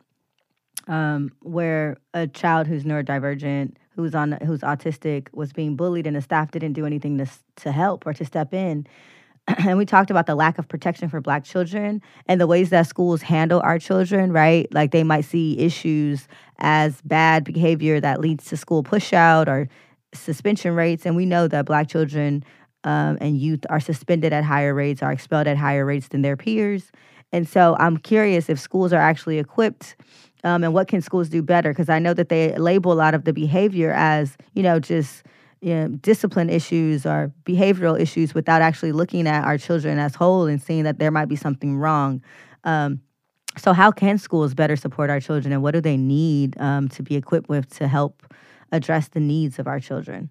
um, 0.89 1.31
where 1.41 1.97
a 2.15 2.27
child 2.27 2.67
who's 2.67 2.85
neurodivergent, 2.85 3.75
who's 3.91 4.15
on, 4.15 4.33
who's 4.45 4.61
autistic, 4.61 5.29
was 5.33 5.53
being 5.53 5.77
bullied, 5.77 6.07
and 6.07 6.17
the 6.17 6.23
staff 6.23 6.51
didn't 6.51 6.73
do 6.73 6.87
anything 6.87 7.19
to 7.19 7.27
to 7.57 7.73
help 7.73 8.07
or 8.07 8.13
to 8.15 8.25
step 8.25 8.53
in. 8.53 8.87
and 9.67 9.79
we 9.79 9.85
talked 9.85 10.11
about 10.11 10.27
the 10.27 10.35
lack 10.35 10.59
of 10.59 10.69
protection 10.69 11.09
for 11.09 11.21
black 11.21 11.45
children 11.45 12.03
and 12.27 12.41
the 12.41 12.47
ways 12.47 12.71
that 12.71 12.87
schools 12.87 13.23
handle 13.23 13.61
our 13.61 13.79
children, 13.79 14.33
right? 14.33 14.73
Like 14.73 14.91
they 14.91 15.05
might 15.05 15.25
see 15.25 15.59
issues 15.59 16.29
as 16.59 17.01
bad 17.03 17.45
behavior 17.45 18.01
that 18.01 18.21
leads 18.21 18.47
to 18.47 18.57
school 18.57 18.83
pushout 18.83 19.49
or 19.49 19.69
suspension 20.13 20.75
rates. 20.75 21.07
And 21.07 21.17
we 21.17 21.27
know 21.27 21.49
that 21.49 21.67
black 21.67 21.89
children 21.89 22.45
um, 22.85 23.19
and 23.21 23.39
youth 23.39 23.65
are 23.71 23.81
suspended 23.81 24.33
at 24.33 24.45
higher 24.45 24.75
rates, 24.75 25.03
are 25.03 25.13
expelled 25.13 25.47
at 25.47 25.57
higher 25.57 25.85
rates 25.85 26.09
than 26.09 26.23
their 26.23 26.37
peers. 26.37 26.91
And 27.33 27.47
so 27.47 27.77
I'm 27.79 27.99
curious 27.99 28.49
if 28.49 28.59
schools 28.59 28.93
are 28.93 29.01
actually 29.01 29.39
equipped 29.39 29.97
um, 30.45 30.65
and 30.65 30.75
what 30.75 30.89
can 30.89 31.01
schools 31.03 31.29
do 31.29 31.43
better? 31.43 31.71
Because 31.71 31.89
I 31.89 31.99
know 31.99 32.15
that 32.15 32.29
they 32.29 32.57
label 32.57 32.93
a 32.93 32.95
lot 32.95 33.15
of 33.15 33.25
the 33.25 33.33
behavior 33.33 33.93
as, 33.93 34.37
you 34.55 34.63
know, 34.63 34.79
just 34.79 35.25
you 35.61 35.75
know, 35.75 35.89
discipline 35.89 36.51
issues 36.51 37.05
or 37.05 37.33
behavioral 37.45 37.99
issues 37.99 38.35
without 38.35 38.63
actually 38.63 38.93
looking 38.93 39.27
at 39.27 39.45
our 39.45 39.59
children 39.59 39.99
as 39.99 40.15
whole 40.15 40.47
and 40.47 40.63
seeing 40.63 40.85
that 40.85 40.99
there 40.99 41.11
might 41.11 41.27
be 41.27 41.37
something 41.37 41.77
wrong. 41.77 42.23
Um, 42.65 43.01
so, 43.57 43.73
how 43.73 43.91
can 43.91 44.19
schools 44.19 44.55
better 44.55 44.77
support 44.77 45.11
our 45.11 45.21
children, 45.21 45.53
and 45.53 45.63
what 45.63 45.73
do 45.73 45.81
they 45.81 45.97
need 45.97 46.59
um, 46.61 46.89
to 46.91 47.03
be 47.03 47.17
equipped 47.17 47.49
with 47.49 47.69
to 47.77 47.89
help 47.89 48.23
address 48.71 49.09
the 49.09 49.21
needs 49.21 49.59
of 49.59 49.67
our 49.67 49.81
children? 49.81 50.31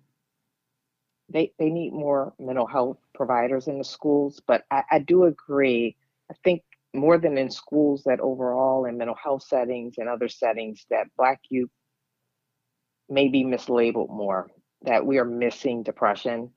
They 1.30 1.52
they 1.60 1.70
need 1.70 1.91
more 1.91 2.34
mental 2.39 2.67
health 2.67 3.00
providers 3.13 3.67
in 3.67 3.80
the 3.80 3.84
schools, 3.84 4.41
but 4.46 4.65
I, 4.72 4.84
I 4.91 5.00
do 5.00 5.26
agree. 5.26 5.98
I 6.32 6.36
think 6.43 6.63
more 6.93 7.17
than 7.17 7.38
in 7.38 7.52
schools, 7.52 8.04
that 8.06 8.19
overall 8.19 8.86
in 8.86 8.97
mental 8.97 9.15
health 9.21 9.43
settings 9.43 9.95
and 9.97 10.10
other 10.10 10.28
settings, 10.28 10.86
that 10.89 11.08
Black 11.17 11.39
youth 11.50 11.69
may 13.10 13.28
be 13.28 13.43
mislabeled 13.43 14.10
more 14.10 14.50
that 14.84 15.06
we 15.06 15.17
are 15.17 15.26
missing 15.26 15.84
depression 15.84 16.52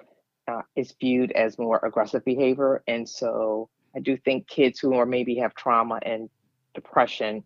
uh, 0.49 0.63
is 0.77 0.95
viewed 1.01 1.33
as 1.33 1.59
more 1.59 1.81
aggressive 1.85 2.25
behavior. 2.25 2.83
And 2.87 3.09
so 3.09 3.69
I 3.97 4.01
do 4.01 4.17
think 4.17 4.49
kids 4.49 4.79
who 4.79 4.95
are 4.95 5.07
maybe 5.07 5.37
have 5.37 5.55
trauma 5.55 6.01
and 6.03 6.29
depression 6.75 7.45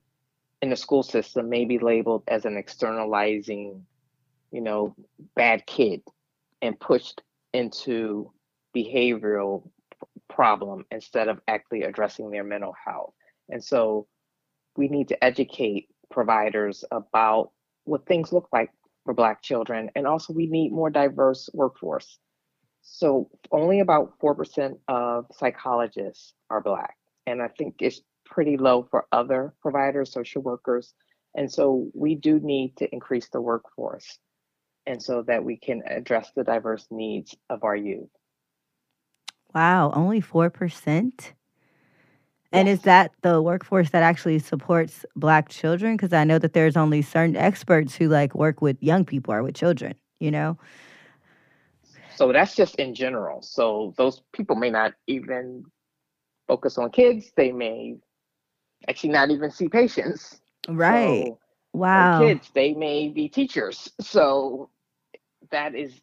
in 0.62 0.70
the 0.70 0.76
school 0.76 1.02
system 1.02 1.48
may 1.48 1.64
be 1.64 1.78
labeled 1.78 2.24
as 2.28 2.44
an 2.44 2.56
externalizing, 2.56 3.84
you 4.50 4.60
know, 4.60 4.94
bad 5.36 5.66
kid 5.66 6.02
and 6.62 6.78
pushed 6.80 7.22
into 7.52 8.32
behavioral 8.74 9.68
problem 10.34 10.84
instead 10.90 11.28
of 11.28 11.40
actually 11.48 11.82
addressing 11.82 12.30
their 12.30 12.44
mental 12.44 12.74
health. 12.84 13.14
And 13.48 13.62
so 13.62 14.06
we 14.76 14.88
need 14.88 15.08
to 15.08 15.24
educate 15.24 15.88
providers 16.10 16.84
about 16.90 17.50
what 17.84 18.06
things 18.06 18.32
look 18.32 18.48
like 18.52 18.70
for 19.04 19.14
Black 19.14 19.42
children. 19.42 19.90
And 19.94 20.06
also, 20.06 20.32
we 20.32 20.46
need 20.46 20.72
more 20.72 20.90
diverse 20.90 21.48
workforce. 21.52 22.18
So, 22.82 23.30
only 23.50 23.80
about 23.80 24.18
4% 24.18 24.78
of 24.88 25.26
psychologists 25.32 26.34
are 26.50 26.60
Black. 26.60 26.96
And 27.26 27.42
I 27.42 27.48
think 27.48 27.76
it's 27.80 28.00
pretty 28.24 28.56
low 28.56 28.86
for 28.90 29.06
other 29.12 29.54
providers, 29.60 30.12
social 30.12 30.42
workers. 30.42 30.94
And 31.34 31.50
so, 31.50 31.88
we 31.94 32.14
do 32.14 32.40
need 32.40 32.76
to 32.78 32.88
increase 32.92 33.28
the 33.28 33.40
workforce. 33.40 34.18
And 34.86 35.02
so 35.02 35.22
that 35.22 35.44
we 35.44 35.56
can 35.56 35.82
address 35.86 36.30
the 36.34 36.44
diverse 36.44 36.86
needs 36.90 37.34
of 37.48 37.64
our 37.64 37.76
youth. 37.76 38.10
Wow, 39.54 39.92
only 39.94 40.20
4%? 40.20 41.32
And 42.52 42.68
is 42.68 42.82
that 42.82 43.12
the 43.22 43.42
workforce 43.42 43.90
that 43.90 44.02
actually 44.02 44.38
supports 44.38 45.04
black 45.16 45.48
children? 45.48 45.96
Because 45.96 46.12
I 46.12 46.24
know 46.24 46.38
that 46.38 46.52
there's 46.52 46.76
only 46.76 47.02
certain 47.02 47.36
experts 47.36 47.96
who 47.96 48.08
like 48.08 48.34
work 48.34 48.62
with 48.62 48.80
young 48.80 49.04
people 49.04 49.34
or 49.34 49.42
with 49.42 49.56
children, 49.56 49.94
you 50.20 50.30
know? 50.30 50.56
So 52.14 52.32
that's 52.32 52.54
just 52.54 52.76
in 52.76 52.94
general. 52.94 53.42
So 53.42 53.92
those 53.96 54.22
people 54.32 54.54
may 54.54 54.70
not 54.70 54.94
even 55.08 55.64
focus 56.46 56.78
on 56.78 56.90
kids. 56.90 57.32
They 57.36 57.50
may 57.50 57.96
actually 58.88 59.10
not 59.10 59.30
even 59.30 59.50
see 59.50 59.68
patients. 59.68 60.40
Right. 60.68 61.26
So, 61.26 61.38
wow. 61.72 62.18
Kids, 62.20 62.50
they 62.54 62.72
may 62.74 63.08
be 63.08 63.28
teachers. 63.28 63.90
So 64.00 64.70
that 65.50 65.74
is 65.74 66.00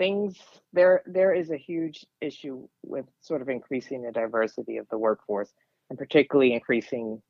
things 0.00 0.38
there 0.72 1.02
there 1.04 1.34
is 1.34 1.50
a 1.50 1.58
huge 1.58 2.06
issue 2.22 2.66
with 2.82 3.04
sort 3.20 3.42
of 3.42 3.50
increasing 3.50 4.00
the 4.00 4.10
diversity 4.10 4.78
of 4.78 4.88
the 4.88 4.96
workforce 4.96 5.52
and 5.90 5.98
particularly 5.98 6.54
increasing 6.54 7.20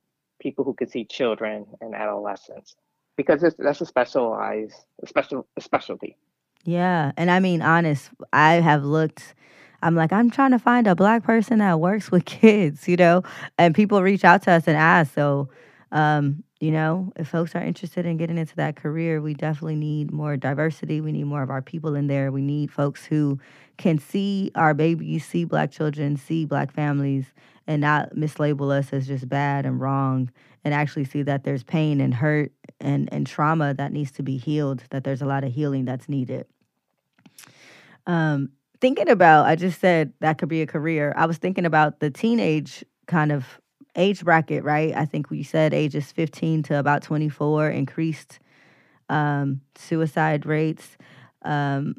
people 0.40 0.64
who 0.64 0.72
could 0.72 0.88
see 0.88 1.04
children 1.04 1.66
and 1.80 1.96
adolescents 1.96 2.76
because 3.16 3.44
that's 3.59 3.80
a 3.80 3.85
specialized 3.87 4.76
special 5.04 5.48
a 5.56 5.61
specialty. 5.61 6.16
Yeah 6.64 7.11
and 7.16 7.28
i 7.28 7.40
mean 7.40 7.61
honest 7.61 8.11
i 8.33 8.54
have 8.54 8.85
looked 8.85 9.35
i'm 9.83 9.96
like 9.96 10.12
i'm 10.12 10.30
trying 10.30 10.52
to 10.52 10.59
find 10.61 10.87
a 10.87 10.94
black 10.94 11.24
person 11.24 11.59
that 11.59 11.80
works 11.80 12.12
with 12.12 12.24
kids 12.24 12.87
you 12.92 12.96
know 12.96 13.24
and 13.59 13.74
people 13.74 14.00
reach 14.00 14.24
out 14.24 14.42
to 14.42 14.52
us 14.52 14.68
and 14.68 14.76
ask 14.76 15.12
so 15.12 15.48
um, 15.90 16.44
you 16.61 16.70
know, 16.70 17.11
if 17.16 17.29
folks 17.29 17.55
are 17.55 17.62
interested 17.62 18.05
in 18.05 18.19
getting 18.19 18.37
into 18.37 18.54
that 18.56 18.77
career, 18.77 19.23
we 19.23 19.33
definitely 19.33 19.77
need 19.77 20.13
more 20.13 20.37
diversity. 20.37 21.00
We 21.00 21.11
need 21.11 21.25
more 21.25 21.42
of 21.42 21.48
our 21.48 21.63
people 21.63 21.94
in 21.94 22.06
there. 22.06 22.31
We 22.31 22.42
need 22.42 22.71
folks 22.71 23.06
who 23.06 23.40
can 23.79 23.98
see 23.98 24.52
our 24.54 24.75
babies, 24.75 25.25
see 25.25 25.44
black 25.44 25.71
children, 25.71 26.19
see 26.19 26.44
black 26.44 26.71
families, 26.71 27.25
and 27.67 27.81
not 27.81 28.15
mislabel 28.15 28.71
us 28.77 28.92
as 28.92 29.06
just 29.06 29.27
bad 29.27 29.65
and 29.65 29.81
wrong 29.81 30.31
and 30.63 30.75
actually 30.75 31.04
see 31.04 31.23
that 31.23 31.44
there's 31.44 31.63
pain 31.63 31.98
and 31.98 32.13
hurt 32.13 32.52
and, 32.79 33.08
and 33.11 33.27
trauma 33.27 33.73
that 33.73 33.90
needs 33.90 34.11
to 34.13 34.23
be 34.23 34.37
healed, 34.37 34.85
that 34.90 35.02
there's 35.02 35.23
a 35.23 35.27
lot 35.27 35.44
of 35.44 35.52
healing 35.52 35.87
that's 35.87 36.11
needed. 36.11 36.46
Um, 38.06 38.50
thinking 38.83 39.08
about, 39.08 39.46
I 39.46 39.56
just 39.56 39.81
said 39.81 40.13
that 40.21 40.37
could 40.37 40.50
be 40.50 40.61
a 40.61 40.67
career. 40.67 41.15
I 41.17 41.25
was 41.25 41.38
thinking 41.38 41.65
about 41.65 42.00
the 42.00 42.11
teenage 42.11 42.85
kind 43.06 43.33
of 43.33 43.61
age 43.97 44.25
bracket, 44.25 44.65
right? 44.65 44.95
I 44.95 45.05
think 45.05 45.31
we 45.31 45.43
said 45.43 45.75
ages 45.75 46.13
15 46.13 46.63
to 46.65 46.79
about 46.79 47.03
24 47.03 47.71
increased 47.71 48.38
um, 49.09 49.61
suicide 49.77 50.47
rates. 50.47 50.97
Um, 51.43 51.97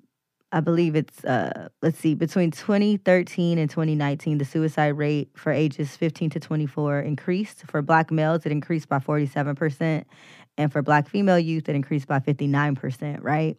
I 0.53 0.59
believe 0.59 0.97
it's 0.97 1.23
uh 1.23 1.69
let's 1.81 1.97
see 1.97 2.13
between 2.13 2.51
2013 2.51 3.57
and 3.57 3.69
2019 3.69 4.37
the 4.37 4.43
suicide 4.43 4.89
rate 4.97 5.29
for 5.33 5.49
ages 5.49 5.95
15 5.95 6.31
to 6.31 6.41
24 6.41 6.99
increased 6.99 7.63
for 7.67 7.81
black 7.81 8.11
males 8.11 8.45
it 8.45 8.51
increased 8.51 8.89
by 8.89 8.99
47% 8.99 10.03
and 10.57 10.71
for 10.71 10.81
black 10.81 11.07
female 11.07 11.39
youth 11.39 11.69
it 11.69 11.75
increased 11.75 12.05
by 12.05 12.19
59% 12.19 13.19
right 13.21 13.55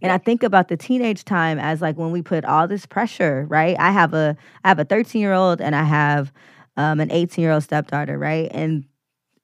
and 0.00 0.10
I 0.10 0.18
think 0.18 0.42
about 0.42 0.68
the 0.68 0.76
teenage 0.76 1.24
time 1.24 1.58
as 1.58 1.80
like 1.80 1.96
when 1.96 2.10
we 2.10 2.22
put 2.22 2.44
all 2.44 2.66
this 2.66 2.86
pressure, 2.86 3.46
right? 3.48 3.76
I 3.78 3.92
have 3.92 4.14
a 4.14 4.36
I 4.64 4.68
have 4.68 4.78
a 4.78 4.84
13 4.84 5.20
year 5.20 5.32
old 5.32 5.60
and 5.60 5.74
I 5.76 5.84
have 5.84 6.32
um, 6.76 7.00
an 7.00 7.10
18 7.10 7.42
year 7.42 7.52
old 7.52 7.62
stepdaughter, 7.62 8.18
right? 8.18 8.48
And 8.52 8.84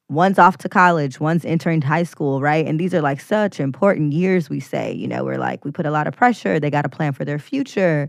one's 0.08 0.38
off 0.38 0.58
to 0.58 0.68
college, 0.68 1.20
one's 1.20 1.44
entering 1.44 1.82
high 1.82 2.02
school, 2.02 2.40
right? 2.40 2.66
And 2.66 2.80
these 2.80 2.94
are 2.94 3.02
like 3.02 3.20
such 3.20 3.60
important 3.60 4.12
years, 4.12 4.48
we 4.48 4.60
say. 4.60 4.92
You 4.92 5.06
know, 5.06 5.24
we're 5.24 5.38
like, 5.38 5.64
we 5.64 5.70
put 5.70 5.86
a 5.86 5.90
lot 5.90 6.06
of 6.06 6.14
pressure. 6.16 6.58
They 6.58 6.70
got 6.70 6.82
to 6.82 6.88
plan 6.88 7.12
for 7.12 7.24
their 7.24 7.38
future. 7.38 8.08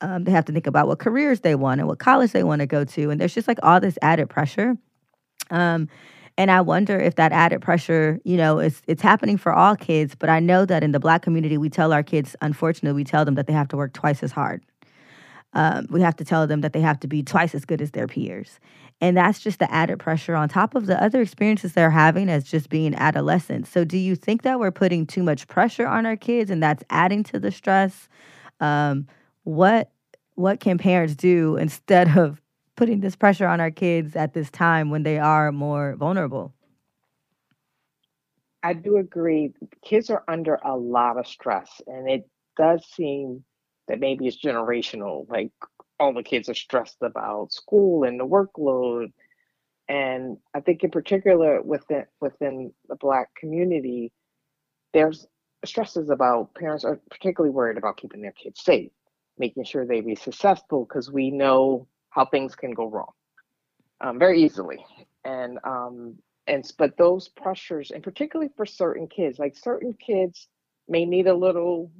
Um, 0.00 0.24
they 0.24 0.30
have 0.30 0.44
to 0.46 0.52
think 0.52 0.66
about 0.66 0.86
what 0.86 0.98
careers 0.98 1.40
they 1.40 1.54
want 1.54 1.80
and 1.80 1.88
what 1.88 1.98
college 1.98 2.32
they 2.32 2.44
want 2.44 2.60
to 2.60 2.66
go 2.66 2.84
to. 2.84 3.10
And 3.10 3.20
there's 3.20 3.34
just 3.34 3.48
like 3.48 3.58
all 3.62 3.80
this 3.80 3.98
added 4.02 4.28
pressure. 4.28 4.76
Um, 5.50 5.88
and 6.36 6.52
I 6.52 6.60
wonder 6.60 6.96
if 7.00 7.16
that 7.16 7.32
added 7.32 7.62
pressure, 7.62 8.20
you 8.24 8.36
know, 8.36 8.60
it's 8.60 8.80
it's 8.86 9.02
happening 9.02 9.38
for 9.38 9.52
all 9.52 9.74
kids. 9.74 10.14
But 10.14 10.28
I 10.28 10.38
know 10.38 10.64
that 10.66 10.84
in 10.84 10.92
the 10.92 11.00
black 11.00 11.22
community, 11.22 11.58
we 11.58 11.68
tell 11.68 11.92
our 11.92 12.04
kids, 12.04 12.36
unfortunately, 12.40 12.94
we 12.94 13.02
tell 13.02 13.24
them 13.24 13.34
that 13.34 13.48
they 13.48 13.52
have 13.52 13.66
to 13.68 13.76
work 13.76 13.92
twice 13.92 14.22
as 14.22 14.30
hard. 14.30 14.62
Um, 15.54 15.86
we 15.90 16.00
have 16.02 16.16
to 16.16 16.24
tell 16.24 16.46
them 16.46 16.60
that 16.60 16.72
they 16.72 16.80
have 16.80 17.00
to 17.00 17.08
be 17.08 17.22
twice 17.22 17.54
as 17.54 17.64
good 17.64 17.80
as 17.80 17.92
their 17.92 18.06
peers. 18.06 18.60
And 19.00 19.16
that's 19.16 19.38
just 19.38 19.60
the 19.60 19.72
added 19.72 19.98
pressure 19.98 20.34
on 20.34 20.48
top 20.48 20.74
of 20.74 20.86
the 20.86 21.02
other 21.02 21.22
experiences 21.22 21.72
they're 21.72 21.90
having 21.90 22.28
as 22.28 22.44
just 22.44 22.68
being 22.68 22.94
adolescents. 22.94 23.70
So, 23.70 23.84
do 23.84 23.96
you 23.96 24.16
think 24.16 24.42
that 24.42 24.58
we're 24.58 24.72
putting 24.72 25.06
too 25.06 25.22
much 25.22 25.46
pressure 25.46 25.86
on 25.86 26.04
our 26.04 26.16
kids 26.16 26.50
and 26.50 26.62
that's 26.62 26.82
adding 26.90 27.22
to 27.24 27.38
the 27.38 27.50
stress? 27.50 28.08
Um, 28.60 29.06
what 29.44 29.90
what 30.34 30.60
can 30.60 30.78
parents 30.78 31.14
do 31.14 31.56
instead 31.60 32.16
of 32.16 32.40
putting 32.76 33.00
this 33.00 33.16
pressure 33.16 33.46
on 33.46 33.60
our 33.60 33.70
kids 33.70 34.14
at 34.16 34.34
this 34.34 34.50
time 34.50 34.90
when 34.90 35.02
they 35.02 35.18
are 35.18 35.50
more 35.52 35.94
vulnerable? 35.96 36.52
I 38.62 38.72
do 38.72 38.96
agree. 38.96 39.52
Kids 39.84 40.10
are 40.10 40.24
under 40.26 40.58
a 40.64 40.76
lot 40.76 41.16
of 41.16 41.26
stress, 41.26 41.80
and 41.86 42.08
it 42.10 42.28
does 42.56 42.84
seem 42.86 43.44
that 43.88 44.00
maybe 44.00 44.26
it's 44.26 44.42
generational. 44.42 45.28
Like 45.28 45.52
all 45.98 46.14
the 46.14 46.22
kids 46.22 46.48
are 46.48 46.54
stressed 46.54 46.98
about 47.02 47.52
school 47.52 48.04
and 48.04 48.18
the 48.18 48.26
workload. 48.26 49.12
And 49.88 50.36
I 50.54 50.60
think 50.60 50.84
in 50.84 50.90
particular 50.90 51.62
within 51.62 52.04
within 52.20 52.72
the 52.88 52.96
black 52.96 53.34
community, 53.34 54.12
there's 54.92 55.26
stresses 55.64 56.10
about 56.10 56.54
parents 56.54 56.84
are 56.84 57.00
particularly 57.10 57.52
worried 57.52 57.78
about 57.78 57.96
keeping 57.96 58.22
their 58.22 58.32
kids 58.32 58.62
safe, 58.62 58.92
making 59.38 59.64
sure 59.64 59.86
they 59.86 60.00
be 60.00 60.14
successful 60.14 60.84
because 60.84 61.10
we 61.10 61.30
know 61.30 61.88
how 62.10 62.24
things 62.24 62.54
can 62.54 62.72
go 62.72 62.86
wrong 62.86 63.12
um, 64.00 64.18
very 64.18 64.42
easily. 64.42 64.84
And 65.24 65.58
um, 65.64 66.16
and 66.46 66.70
but 66.78 66.96
those 66.96 67.28
pressures, 67.28 67.90
and 67.90 68.02
particularly 68.02 68.50
for 68.56 68.66
certain 68.66 69.08
kids, 69.08 69.38
like 69.38 69.56
certain 69.56 69.94
kids 69.94 70.48
may 70.88 71.04
need 71.04 71.26
a 71.26 71.34
little 71.34 71.90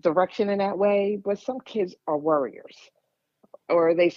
direction 0.00 0.48
in 0.48 0.58
that 0.58 0.78
way, 0.78 1.18
but 1.22 1.38
some 1.38 1.60
kids 1.60 1.94
are 2.06 2.18
worriers 2.18 2.76
or 3.68 3.94
they 3.94 4.12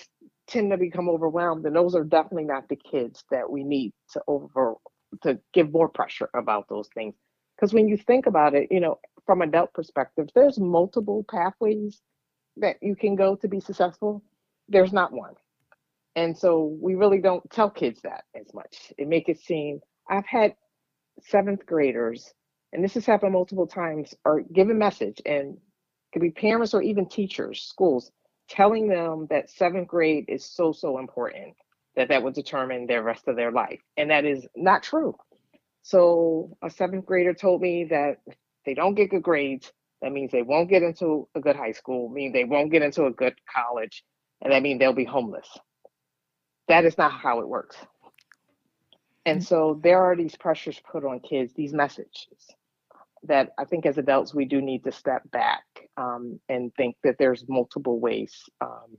tend 0.47 0.71
to 0.71 0.78
become 0.78 1.09
overwhelmed 1.09 1.65
and 1.65 1.76
those 1.76 1.95
are 1.95 2.03
definitely 2.03 2.45
not 2.45 2.67
the 2.69 2.76
kids 2.76 3.23
that 3.32 3.49
we 3.49 3.63
need 3.63 3.93
to 4.11 4.21
over 4.28 4.76
to 5.23 5.39
give 5.53 5.71
more 5.71 5.89
pressure 5.89 6.30
about 6.36 6.67
those 6.69 6.89
things. 6.93 7.15
Because 7.55 7.73
when 7.73 7.88
you 7.88 7.97
think 7.97 8.26
about 8.26 8.53
it 8.53 8.67
you 8.71 8.80
know 8.80 8.99
from 9.26 9.41
adult 9.41 9.73
perspective 9.73 10.28
there's 10.36 10.59
multiple 10.59 11.26
pathways 11.30 12.01
that 12.57 12.78
you 12.82 12.95
can 12.95 13.15
go 13.15 13.36
to 13.36 13.47
be 13.47 13.59
successful. 13.59 14.23
There's 14.69 14.93
not 14.93 15.11
one. 15.11 15.34
And 16.15 16.38
so 16.38 16.78
we 16.82 16.95
really 16.95 17.19
don't 17.19 17.49
tell 17.49 17.69
kids 17.69 18.01
that 18.03 18.23
as 18.34 18.53
much. 18.53 18.93
It 18.97 19.07
make 19.07 19.30
it 19.30 19.39
seem 19.39 19.80
i've 20.09 20.26
had 20.26 20.55
seventh 21.21 21.65
graders 21.65 22.34
and 22.74 22.84
this 22.84 22.93
has 22.95 23.05
happened 23.05 23.34
multiple 23.34 23.68
times 23.68 24.13
are 24.26 24.41
given 24.41 24.78
message 24.78 25.22
and 25.26 25.57
could 26.13 26.22
be 26.22 26.32
parents 26.32 26.74
or 26.74 26.82
even 26.82 27.07
teachers 27.07 27.61
schools 27.61 28.11
telling 28.49 28.88
them 28.88 29.28
that 29.30 29.49
seventh 29.49 29.88
grade 29.88 30.26
is 30.28 30.45
so, 30.45 30.72
so 30.72 30.99
important 30.99 31.55
that 31.95 32.09
that 32.09 32.22
would 32.22 32.34
determine 32.34 32.86
their 32.86 33.03
rest 33.03 33.28
of 33.28 33.36
their 33.36 33.51
life. 33.51 33.80
And 33.97 34.09
that 34.11 34.26
is 34.26 34.45
not 34.55 34.84
true. 34.84 35.16
So 35.82 36.57
a 36.63 36.70
seventh 36.70 37.05
grader 37.05 37.34
told 37.34 37.61
me 37.61 37.86
that 37.86 38.18
they 38.66 38.74
don't 38.74 38.95
get 38.95 39.09
good 39.09 39.24
grades, 39.24 39.72
that 40.01 40.11
means 40.11 40.32
they 40.32 40.41
won't 40.41 40.70
get 40.70 40.84
into 40.84 41.28
a 41.36 41.39
good 41.39 41.55
high 41.55 41.72
school, 41.72 42.09
mean 42.09 42.34
they 42.34 42.43
won't 42.43 42.72
get 42.72 42.82
into 42.82 43.05
a 43.05 43.11
good 43.11 43.34
college, 43.53 44.03
and 44.41 44.51
that 44.51 44.61
means 44.61 44.80
they'll 44.80 44.93
be 44.93 45.05
homeless. 45.05 45.47
That 46.68 46.86
is 46.86 46.97
not 46.97 47.11
how 47.11 47.39
it 47.39 47.47
works. 47.47 47.78
And 49.26 49.43
so 49.43 49.80
there 49.82 50.01
are 50.01 50.15
these 50.15 50.36
pressures 50.36 50.80
put 50.91 51.03
on 51.03 51.19
kids, 51.19 51.53
these 51.53 51.73
messages 51.73 52.55
that 53.23 53.49
I 53.57 53.65
think 53.65 53.86
as 53.86 53.97
adults 53.97 54.34
we 54.34 54.45
do 54.45 54.61
need 54.61 54.84
to 54.84 54.91
step 54.91 55.23
back 55.32 55.63
um, 55.97 56.39
and 56.47 56.73
think 56.76 56.95
that 57.03 57.15
there's 57.17 57.43
multiple 57.47 57.99
ways 57.99 58.43
um, 58.61 58.97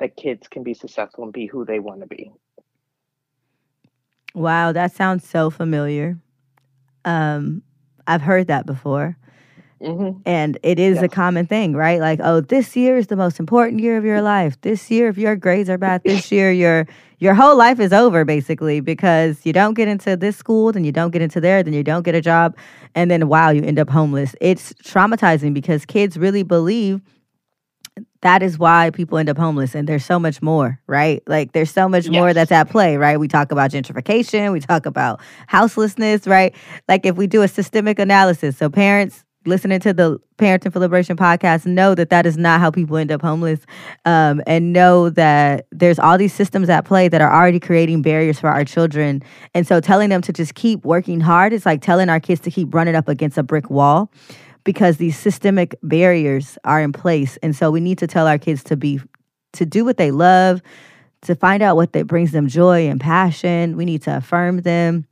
that 0.00 0.16
kids 0.16 0.48
can 0.48 0.62
be 0.62 0.74
successful 0.74 1.24
and 1.24 1.32
be 1.32 1.46
who 1.46 1.64
they 1.64 1.78
want 1.78 2.00
to 2.00 2.06
be. 2.06 2.32
Wow, 4.34 4.72
that 4.72 4.92
sounds 4.92 5.28
so 5.28 5.50
familiar. 5.50 6.18
Um, 7.04 7.62
I've 8.06 8.22
heard 8.22 8.48
that 8.48 8.66
before. 8.66 9.16
Mm-hmm. 9.82 10.20
And 10.26 10.58
it 10.62 10.78
is 10.78 11.02
a 11.02 11.08
common 11.08 11.46
thing, 11.46 11.74
right? 11.74 12.00
Like, 12.00 12.20
oh, 12.22 12.42
this 12.42 12.76
year 12.76 12.98
is 12.98 13.06
the 13.06 13.16
most 13.16 13.40
important 13.40 13.80
year 13.80 13.96
of 13.96 14.04
your 14.04 14.20
life. 14.20 14.60
This 14.60 14.90
year, 14.90 15.08
if 15.08 15.16
your 15.16 15.36
grades 15.36 15.70
are 15.70 15.78
bad, 15.78 16.02
this 16.04 16.30
year 16.32 16.52
your 16.52 16.86
your 17.18 17.34
whole 17.34 17.56
life 17.56 17.80
is 17.80 17.92
over 17.92 18.24
basically 18.24 18.80
because 18.80 19.44
you 19.44 19.52
don't 19.52 19.74
get 19.74 19.88
into 19.88 20.16
this 20.16 20.36
school, 20.36 20.72
then 20.72 20.84
you 20.84 20.92
don't 20.92 21.10
get 21.10 21.22
into 21.22 21.40
there, 21.40 21.62
then 21.62 21.74
you 21.74 21.82
don't 21.82 22.02
get 22.02 22.14
a 22.14 22.20
job, 22.20 22.56
and 22.94 23.10
then 23.10 23.28
wow, 23.28 23.50
you 23.50 23.62
end 23.62 23.78
up 23.78 23.88
homeless. 23.88 24.34
It's 24.40 24.72
traumatizing 24.84 25.54
because 25.54 25.86
kids 25.86 26.18
really 26.18 26.42
believe 26.42 27.00
that 28.22 28.42
is 28.42 28.58
why 28.58 28.90
people 28.90 29.16
end 29.16 29.28
up 29.28 29.38
homeless 29.38 29.74
and 29.74 29.88
there's 29.88 30.04
so 30.04 30.18
much 30.18 30.42
more 30.42 30.78
right 30.86 31.22
like 31.26 31.52
there's 31.52 31.70
so 31.70 31.88
much 31.88 32.04
yes. 32.04 32.12
more 32.12 32.32
that's 32.32 32.52
at 32.52 32.70
play 32.70 32.96
right 32.96 33.18
we 33.18 33.26
talk 33.26 33.50
about 33.50 33.70
gentrification 33.70 34.52
we 34.52 34.60
talk 34.60 34.86
about 34.86 35.20
houselessness 35.48 36.26
right 36.26 36.54
like 36.88 37.04
if 37.04 37.16
we 37.16 37.26
do 37.26 37.42
a 37.42 37.48
systemic 37.48 37.98
analysis 37.98 38.56
so 38.56 38.68
parents 38.68 39.24
listening 39.46 39.80
to 39.80 39.92
the 39.92 40.18
Parenting 40.36 40.72
for 40.72 40.80
Liberation 40.80 41.16
podcast 41.16 41.66
know 41.66 41.94
that 41.94 42.10
that 42.10 42.26
is 42.26 42.36
not 42.36 42.60
how 42.60 42.70
people 42.70 42.96
end 42.96 43.10
up 43.10 43.22
homeless 43.22 43.60
um, 44.04 44.42
and 44.46 44.72
know 44.72 45.08
that 45.10 45.66
there's 45.70 45.98
all 45.98 46.18
these 46.18 46.32
systems 46.32 46.68
at 46.68 46.84
play 46.84 47.08
that 47.08 47.20
are 47.20 47.32
already 47.32 47.60
creating 47.60 48.02
barriers 48.02 48.38
for 48.38 48.48
our 48.48 48.64
children. 48.64 49.22
And 49.54 49.66
so 49.66 49.80
telling 49.80 50.10
them 50.10 50.20
to 50.22 50.32
just 50.32 50.54
keep 50.54 50.84
working 50.84 51.20
hard 51.20 51.52
is 51.52 51.64
like 51.64 51.80
telling 51.80 52.08
our 52.08 52.20
kids 52.20 52.40
to 52.42 52.50
keep 52.50 52.74
running 52.74 52.94
up 52.94 53.08
against 53.08 53.38
a 53.38 53.42
brick 53.42 53.70
wall 53.70 54.10
because 54.64 54.98
these 54.98 55.18
systemic 55.18 55.74
barriers 55.82 56.58
are 56.64 56.82
in 56.82 56.92
place. 56.92 57.38
And 57.42 57.56
so 57.56 57.70
we 57.70 57.80
need 57.80 57.98
to 57.98 58.06
tell 58.06 58.26
our 58.26 58.38
kids 58.38 58.62
to 58.64 58.76
be 58.76 59.00
to 59.52 59.66
do 59.66 59.84
what 59.84 59.96
they 59.96 60.10
love, 60.10 60.62
to 61.22 61.34
find 61.34 61.62
out 61.62 61.76
what 61.76 61.92
that 61.94 62.06
brings 62.06 62.30
them 62.30 62.46
joy 62.46 62.88
and 62.88 63.00
passion. 63.00 63.76
We 63.76 63.84
need 63.84 64.02
to 64.02 64.16
affirm 64.16 64.58
them 64.58 65.06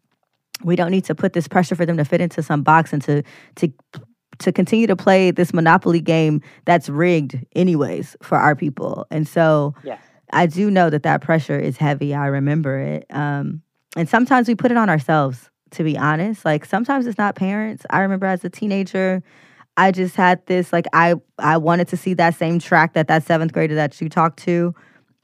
we 0.64 0.76
don't 0.76 0.90
need 0.90 1.04
to 1.04 1.14
put 1.14 1.32
this 1.32 1.48
pressure 1.48 1.74
for 1.74 1.86
them 1.86 1.96
to 1.96 2.04
fit 2.04 2.20
into 2.20 2.42
some 2.42 2.62
box 2.62 2.92
and 2.92 3.02
to 3.02 3.22
to 3.56 3.72
to 4.38 4.52
continue 4.52 4.86
to 4.86 4.96
play 4.96 5.30
this 5.30 5.52
monopoly 5.52 6.00
game 6.00 6.40
that's 6.64 6.88
rigged 6.88 7.38
anyways 7.54 8.16
for 8.22 8.38
our 8.38 8.54
people. 8.54 9.06
And 9.10 9.26
so 9.26 9.74
yeah. 9.84 9.98
i 10.32 10.46
do 10.46 10.70
know 10.70 10.90
that 10.90 11.02
that 11.02 11.20
pressure 11.20 11.58
is 11.58 11.76
heavy. 11.76 12.14
I 12.14 12.26
remember 12.26 12.78
it. 12.78 13.06
Um, 13.10 13.62
and 13.96 14.08
sometimes 14.08 14.48
we 14.48 14.54
put 14.54 14.70
it 14.70 14.76
on 14.76 14.88
ourselves 14.88 15.50
to 15.72 15.84
be 15.84 15.98
honest. 15.98 16.44
Like 16.44 16.64
sometimes 16.64 17.06
it's 17.06 17.18
not 17.18 17.34
parents. 17.34 17.84
I 17.90 18.00
remember 18.00 18.26
as 18.26 18.44
a 18.44 18.50
teenager 18.50 19.22
i 19.78 19.92
just 19.92 20.16
had 20.16 20.44
this 20.46 20.72
like 20.72 20.86
i 20.92 21.14
i 21.38 21.56
wanted 21.56 21.88
to 21.88 21.96
see 21.96 22.12
that 22.12 22.34
same 22.34 22.58
track 22.58 22.94
that 22.94 23.06
that 23.06 23.22
seventh 23.24 23.52
grader 23.52 23.76
that 23.76 23.98
you 24.00 24.08
talked 24.08 24.38
to. 24.40 24.74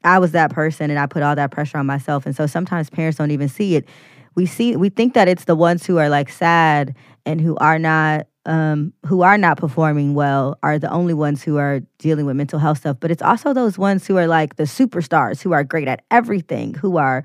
I 0.04 0.18
was 0.18 0.32
that 0.32 0.52
person 0.52 0.90
and 0.90 0.98
i 0.98 1.06
put 1.06 1.22
all 1.22 1.34
that 1.34 1.50
pressure 1.50 1.76
on 1.78 1.86
myself. 1.86 2.24
And 2.24 2.34
so 2.34 2.46
sometimes 2.46 2.88
parents 2.88 3.18
don't 3.18 3.32
even 3.32 3.48
see 3.48 3.76
it. 3.76 3.86
We 4.34 4.46
see 4.46 4.76
we 4.76 4.88
think 4.88 5.14
that 5.14 5.28
it's 5.28 5.44
the 5.44 5.56
ones 5.56 5.84
who 5.84 5.98
are 5.98 6.08
like 6.08 6.30
sad 6.30 6.94
and 7.26 7.40
who 7.40 7.56
are 7.56 7.78
not 7.78 8.26
um, 8.46 8.92
who 9.06 9.22
are 9.22 9.38
not 9.38 9.56
performing 9.56 10.14
well 10.14 10.58
are 10.62 10.78
the 10.78 10.90
only 10.90 11.14
ones 11.14 11.42
who 11.42 11.56
are 11.56 11.80
dealing 11.98 12.26
with 12.26 12.36
mental 12.36 12.58
health 12.58 12.78
stuff. 12.78 12.98
But 13.00 13.10
it's 13.10 13.22
also 13.22 13.52
those 13.52 13.78
ones 13.78 14.06
who 14.06 14.16
are 14.16 14.26
like 14.26 14.56
the 14.56 14.64
superstars, 14.64 15.42
who 15.42 15.52
are 15.52 15.64
great 15.64 15.88
at 15.88 16.02
everything, 16.10 16.74
who 16.74 16.96
are 16.96 17.24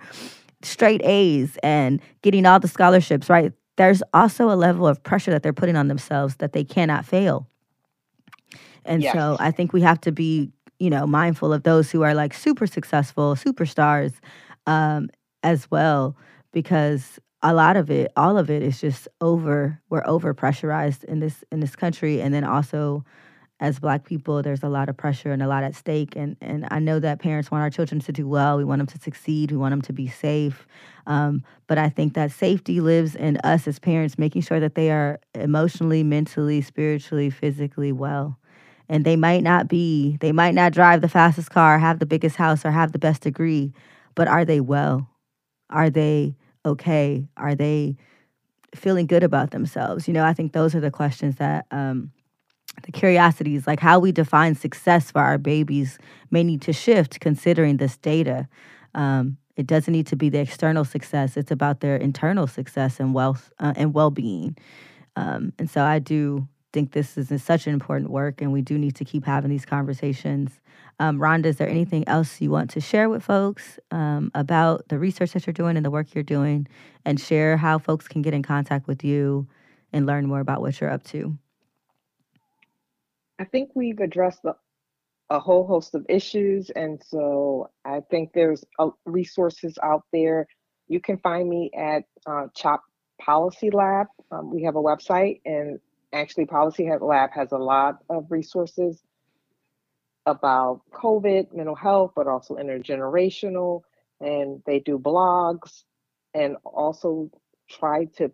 straight 0.61 1.01
A's 1.03 1.57
and 1.63 2.01
getting 2.21 2.45
all 2.45 2.59
the 2.59 2.67
scholarships, 2.67 3.29
right? 3.29 3.53
There's 3.77 4.03
also 4.13 4.49
a 4.49 4.55
level 4.55 4.87
of 4.87 5.01
pressure 5.03 5.31
that 5.31 5.43
they're 5.43 5.53
putting 5.53 5.75
on 5.75 5.87
themselves 5.87 6.35
that 6.37 6.53
they 6.53 6.63
cannot 6.63 7.05
fail. 7.05 7.47
And 8.85 9.01
yes. 9.03 9.13
so 9.13 9.37
I 9.39 9.51
think 9.51 9.73
we 9.73 9.81
have 9.81 10.01
to 10.01 10.11
be, 10.11 10.51
you 10.79 10.89
know, 10.89 11.05
mindful 11.05 11.53
of 11.53 11.63
those 11.63 11.91
who 11.91 12.01
are 12.01 12.13
like 12.13 12.33
super 12.33 12.67
successful, 12.67 13.35
superstars 13.35 14.13
um, 14.67 15.09
as 15.43 15.69
well, 15.69 16.15
because 16.51 17.19
a 17.41 17.53
lot 17.53 17.77
of 17.77 17.89
it, 17.89 18.11
all 18.17 18.37
of 18.37 18.49
it 18.49 18.61
is 18.61 18.81
just 18.81 19.07
over. 19.21 19.81
We're 19.89 20.05
over 20.05 20.33
pressurized 20.33 21.03
in 21.05 21.19
this 21.19 21.43
in 21.51 21.59
this 21.59 21.75
country, 21.75 22.21
and 22.21 22.33
then 22.33 22.43
also 22.43 23.03
as 23.61 23.79
black 23.79 24.05
people 24.05 24.41
there's 24.41 24.63
a 24.63 24.69
lot 24.69 24.87
of 24.87 24.95
pressure 24.95 25.31
and 25.31 25.43
a 25.43 25.47
lot 25.47 25.63
at 25.63 25.75
stake. 25.75 26.15
And, 26.15 26.37
and 26.41 26.65
i 26.71 26.79
know 26.79 26.99
that 26.99 27.19
parents 27.19 27.51
want 27.51 27.61
our 27.61 27.69
children 27.69 27.99
to 28.01 28.11
do 28.11 28.27
well. 28.27 28.57
We 28.57 28.63
want 28.63 28.79
them 28.79 28.87
to 28.87 28.99
succeed. 28.99 29.51
We 29.51 29.57
want 29.57 29.71
them 29.73 29.81
to 29.83 29.93
be 29.93 30.07
safe. 30.07 30.65
Um, 31.07 31.43
but 31.67 31.77
i 31.77 31.89
think 31.89 32.13
that 32.13 32.31
safety 32.31 32.79
lives 32.79 33.15
in 33.15 33.37
us 33.43 33.67
as 33.67 33.79
parents 33.79 34.17
making 34.17 34.43
sure 34.43 34.59
that 34.59 34.75
they 34.75 34.91
are 34.91 35.19
emotionally 35.33 36.03
mentally 36.03 36.61
spiritually 36.61 37.29
physically 37.29 37.91
well. 37.91 38.37
And 38.87 39.05
they 39.05 39.15
might 39.15 39.43
not 39.43 39.67
be 39.67 40.17
they 40.21 40.31
might 40.31 40.55
not 40.55 40.73
drive 40.73 41.01
the 41.01 41.09
fastest 41.09 41.51
car 41.51 41.79
have 41.79 41.99
the 41.99 42.05
biggest 42.05 42.35
house 42.37 42.65
or 42.65 42.71
have 42.71 42.91
the 42.91 42.99
best 42.99 43.23
degree 43.23 43.73
but 44.15 44.27
are 44.27 44.43
they 44.45 44.59
well? 44.59 45.07
Are 45.69 45.89
they 45.89 46.35
okay 46.65 47.27
are 47.37 47.55
they 47.55 47.95
feeling 48.75 49.07
good 49.07 49.23
about 49.23 49.51
themselves? 49.51 50.07
You 50.07 50.13
know 50.13 50.25
i 50.25 50.33
think 50.33 50.53
those 50.53 50.75
are 50.75 50.79
the 50.79 50.91
questions 50.91 51.35
that 51.37 51.65
um, 51.71 52.11
the 52.83 52.91
curiosities 52.91 53.67
like 53.67 53.79
how 53.79 53.99
we 53.99 54.11
define 54.11 54.55
success 54.55 55.11
for 55.11 55.21
our 55.21 55.37
babies 55.37 55.97
may 56.31 56.43
need 56.43 56.61
to 56.61 56.73
shift 56.73 57.19
considering 57.19 57.77
this 57.77 57.97
data. 57.97 58.47
Um, 58.95 59.37
it 59.55 59.67
doesn't 59.67 59.91
need 59.91 60.07
to 60.07 60.15
be 60.15 60.29
the 60.29 60.39
external 60.39 60.85
success 60.85 61.35
it's 61.35 61.51
about 61.51 61.81
their 61.81 61.97
internal 61.97 62.47
success 62.47 62.99
and 62.99 63.13
wealth 63.13 63.51
uh, 63.59 63.73
and 63.75 63.93
well-being. 63.93 64.57
Um, 65.15 65.53
and 65.59 65.69
so 65.69 65.83
i 65.83 65.99
do 65.99 66.47
think 66.71 66.91
this 66.91 67.17
is 67.17 67.43
such 67.43 67.67
an 67.67 67.73
important 67.73 68.11
work 68.11 68.41
and 68.41 68.51
we 68.51 68.61
do 68.61 68.77
need 68.77 68.95
to 68.95 69.05
keep 69.05 69.25
having 69.25 69.49
these 69.49 69.65
conversations 69.65 70.59
um, 70.99 71.17
rhonda 71.17 71.45
is 71.45 71.57
there 71.57 71.69
anything 71.69 72.07
else 72.07 72.39
you 72.41 72.51
want 72.51 72.69
to 72.69 72.79
share 72.79 73.09
with 73.09 73.23
folks 73.23 73.79
um, 73.91 74.31
about 74.35 74.87
the 74.89 74.99
research 74.99 75.33
that 75.33 75.45
you're 75.47 75.53
doing 75.53 75.75
and 75.75 75.85
the 75.85 75.91
work 75.91 76.13
you're 76.13 76.23
doing 76.23 76.67
and 77.05 77.19
share 77.19 77.57
how 77.57 77.77
folks 77.77 78.07
can 78.07 78.21
get 78.21 78.33
in 78.33 78.43
contact 78.43 78.87
with 78.87 79.03
you 79.03 79.47
and 79.91 80.05
learn 80.05 80.27
more 80.27 80.39
about 80.39 80.61
what 80.61 80.79
you're 80.79 80.91
up 80.91 81.03
to 81.03 81.37
I 83.39 83.45
think 83.45 83.69
we've 83.73 83.99
addressed 83.99 84.43
the, 84.43 84.55
a 85.29 85.39
whole 85.39 85.65
host 85.65 85.95
of 85.95 86.05
issues, 86.09 86.69
and 86.71 87.01
so 87.03 87.69
I 87.85 88.01
think 88.11 88.33
there's 88.33 88.65
uh, 88.77 88.89
resources 89.05 89.77
out 89.81 90.03
there. 90.11 90.45
You 90.89 90.99
can 90.99 91.17
find 91.19 91.49
me 91.49 91.71
at 91.75 92.03
uh, 92.27 92.47
CHOP 92.53 92.83
Policy 93.21 93.69
Lab. 93.71 94.07
Um, 94.29 94.51
we 94.51 94.63
have 94.63 94.75
a 94.75 94.81
website, 94.81 95.39
and 95.45 95.79
actually, 96.13 96.45
Policy 96.45 96.89
Lab 96.99 97.31
has 97.31 97.51
a 97.51 97.57
lot 97.57 97.99
of 98.09 98.31
resources 98.31 99.01
about 100.25 100.81
COVID, 100.91 101.53
mental 101.53 101.75
health, 101.75 102.11
but 102.15 102.27
also 102.27 102.55
intergenerational, 102.55 103.81
and 104.19 104.61
they 104.65 104.79
do 104.79 104.99
blogs 104.99 105.83
and 106.33 106.57
also 106.63 107.29
try 107.69 108.05
to 108.17 108.31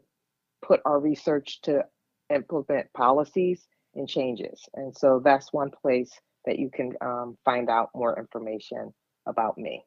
put 0.61 0.81
our 0.85 0.99
research 0.99 1.61
to 1.61 1.85
implement 2.33 2.91
policies 2.93 3.67
and 3.93 4.07
changes. 4.09 4.67
And 4.73 4.95
so 4.95 5.21
that's 5.23 5.53
one 5.53 5.71
place 5.71 6.11
that 6.45 6.59
you 6.59 6.69
can 6.69 6.93
um, 7.01 7.37
find 7.45 7.69
out 7.69 7.89
more 7.95 8.17
information 8.17 8.93
about 9.25 9.57
me. 9.57 9.83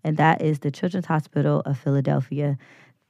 And 0.05 0.16
that 0.16 0.43
is 0.43 0.59
the 0.61 0.70
Children's 0.70 1.07
Hospital 1.07 1.62
of 1.64 1.78
Philadelphia. 1.78 2.57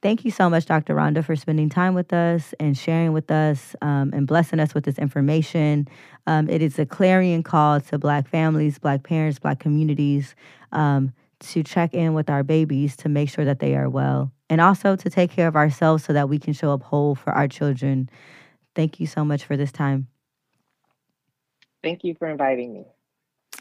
Thank 0.00 0.24
you 0.24 0.30
so 0.30 0.48
much, 0.50 0.66
Dr. 0.66 0.94
Rhonda, 0.94 1.24
for 1.24 1.36
spending 1.36 1.68
time 1.68 1.94
with 1.94 2.12
us 2.12 2.54
and 2.58 2.76
sharing 2.76 3.12
with 3.12 3.30
us 3.30 3.76
um, 3.82 4.10
and 4.12 4.26
blessing 4.26 4.58
us 4.58 4.74
with 4.74 4.84
this 4.84 4.98
information. 4.98 5.86
Um, 6.26 6.48
it 6.48 6.60
is 6.60 6.76
a 6.78 6.86
clarion 6.86 7.44
call 7.44 7.80
to 7.82 7.98
Black 7.98 8.26
families, 8.26 8.78
Black 8.78 9.04
parents, 9.04 9.38
Black 9.38 9.60
communities 9.60 10.34
um, 10.72 11.12
to 11.40 11.62
check 11.62 11.94
in 11.94 12.14
with 12.14 12.30
our 12.30 12.42
babies 12.42 12.96
to 12.96 13.08
make 13.08 13.28
sure 13.28 13.44
that 13.44 13.60
they 13.60 13.76
are 13.76 13.88
well 13.88 14.32
and 14.50 14.60
also 14.60 14.96
to 14.96 15.08
take 15.08 15.30
care 15.30 15.46
of 15.46 15.56
ourselves 15.56 16.04
so 16.04 16.12
that 16.12 16.28
we 16.28 16.38
can 16.38 16.52
show 16.52 16.72
up 16.72 16.82
whole 16.82 17.14
for 17.14 17.32
our 17.32 17.46
children. 17.46 18.10
Thank 18.74 19.00
you 19.00 19.06
so 19.06 19.24
much 19.24 19.44
for 19.44 19.56
this 19.56 19.72
time. 19.72 20.08
Thank 21.82 22.04
you 22.04 22.14
for 22.14 22.28
inviting 22.28 22.72
me. 22.72 22.86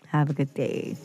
Have 0.08 0.30
a 0.30 0.34
good 0.34 0.54
day. 0.54 0.96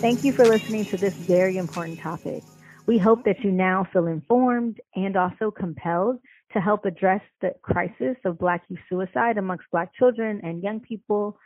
Thank 0.00 0.22
you 0.22 0.32
for 0.32 0.44
listening 0.44 0.84
to 0.86 0.98
this 0.98 1.14
very 1.14 1.56
important 1.56 1.98
topic. 1.98 2.42
We 2.86 2.98
hope 2.98 3.24
that 3.24 3.40
you 3.42 3.50
now 3.50 3.86
feel 3.92 4.08
informed 4.08 4.78
and 4.94 5.16
also 5.16 5.50
compelled 5.50 6.18
to 6.52 6.60
help 6.60 6.84
address 6.84 7.22
the 7.40 7.54
crisis 7.62 8.16
of 8.26 8.38
Black 8.38 8.62
youth 8.68 8.80
suicide 8.90 9.38
amongst 9.38 9.70
Black 9.72 9.94
children 9.94 10.40
and 10.42 10.62
young 10.62 10.80
people. 10.80 11.38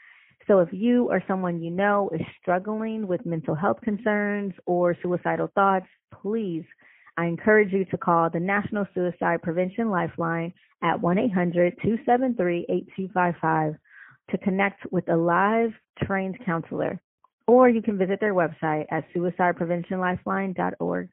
So, 0.48 0.58
if 0.58 0.68
you 0.72 1.08
or 1.08 1.22
someone 1.28 1.62
you 1.62 1.70
know 1.70 2.10
is 2.12 2.26
struggling 2.40 3.06
with 3.06 3.24
mental 3.24 3.54
health 3.54 3.80
concerns 3.82 4.52
or 4.66 4.96
suicidal 5.00 5.50
thoughts, 5.54 5.86
please, 6.22 6.64
I 7.16 7.26
encourage 7.26 7.72
you 7.72 7.84
to 7.84 7.96
call 7.96 8.30
the 8.30 8.40
National 8.40 8.86
Suicide 8.92 9.40
Prevention 9.42 9.90
Lifeline 9.90 10.52
at 10.82 11.00
1 11.00 11.18
800 11.18 11.74
273 11.82 12.66
8255 12.68 13.74
to 14.30 14.38
connect 14.38 14.80
with 14.90 15.08
a 15.08 15.16
live 15.16 15.70
trained 16.04 16.38
counselor 16.44 17.00
or 17.48 17.68
you 17.68 17.80
can 17.80 17.96
visit 17.96 18.20
their 18.20 18.34
website 18.34 18.84
at 18.90 19.04
suicidepreventionlifeline.org. 19.14 21.08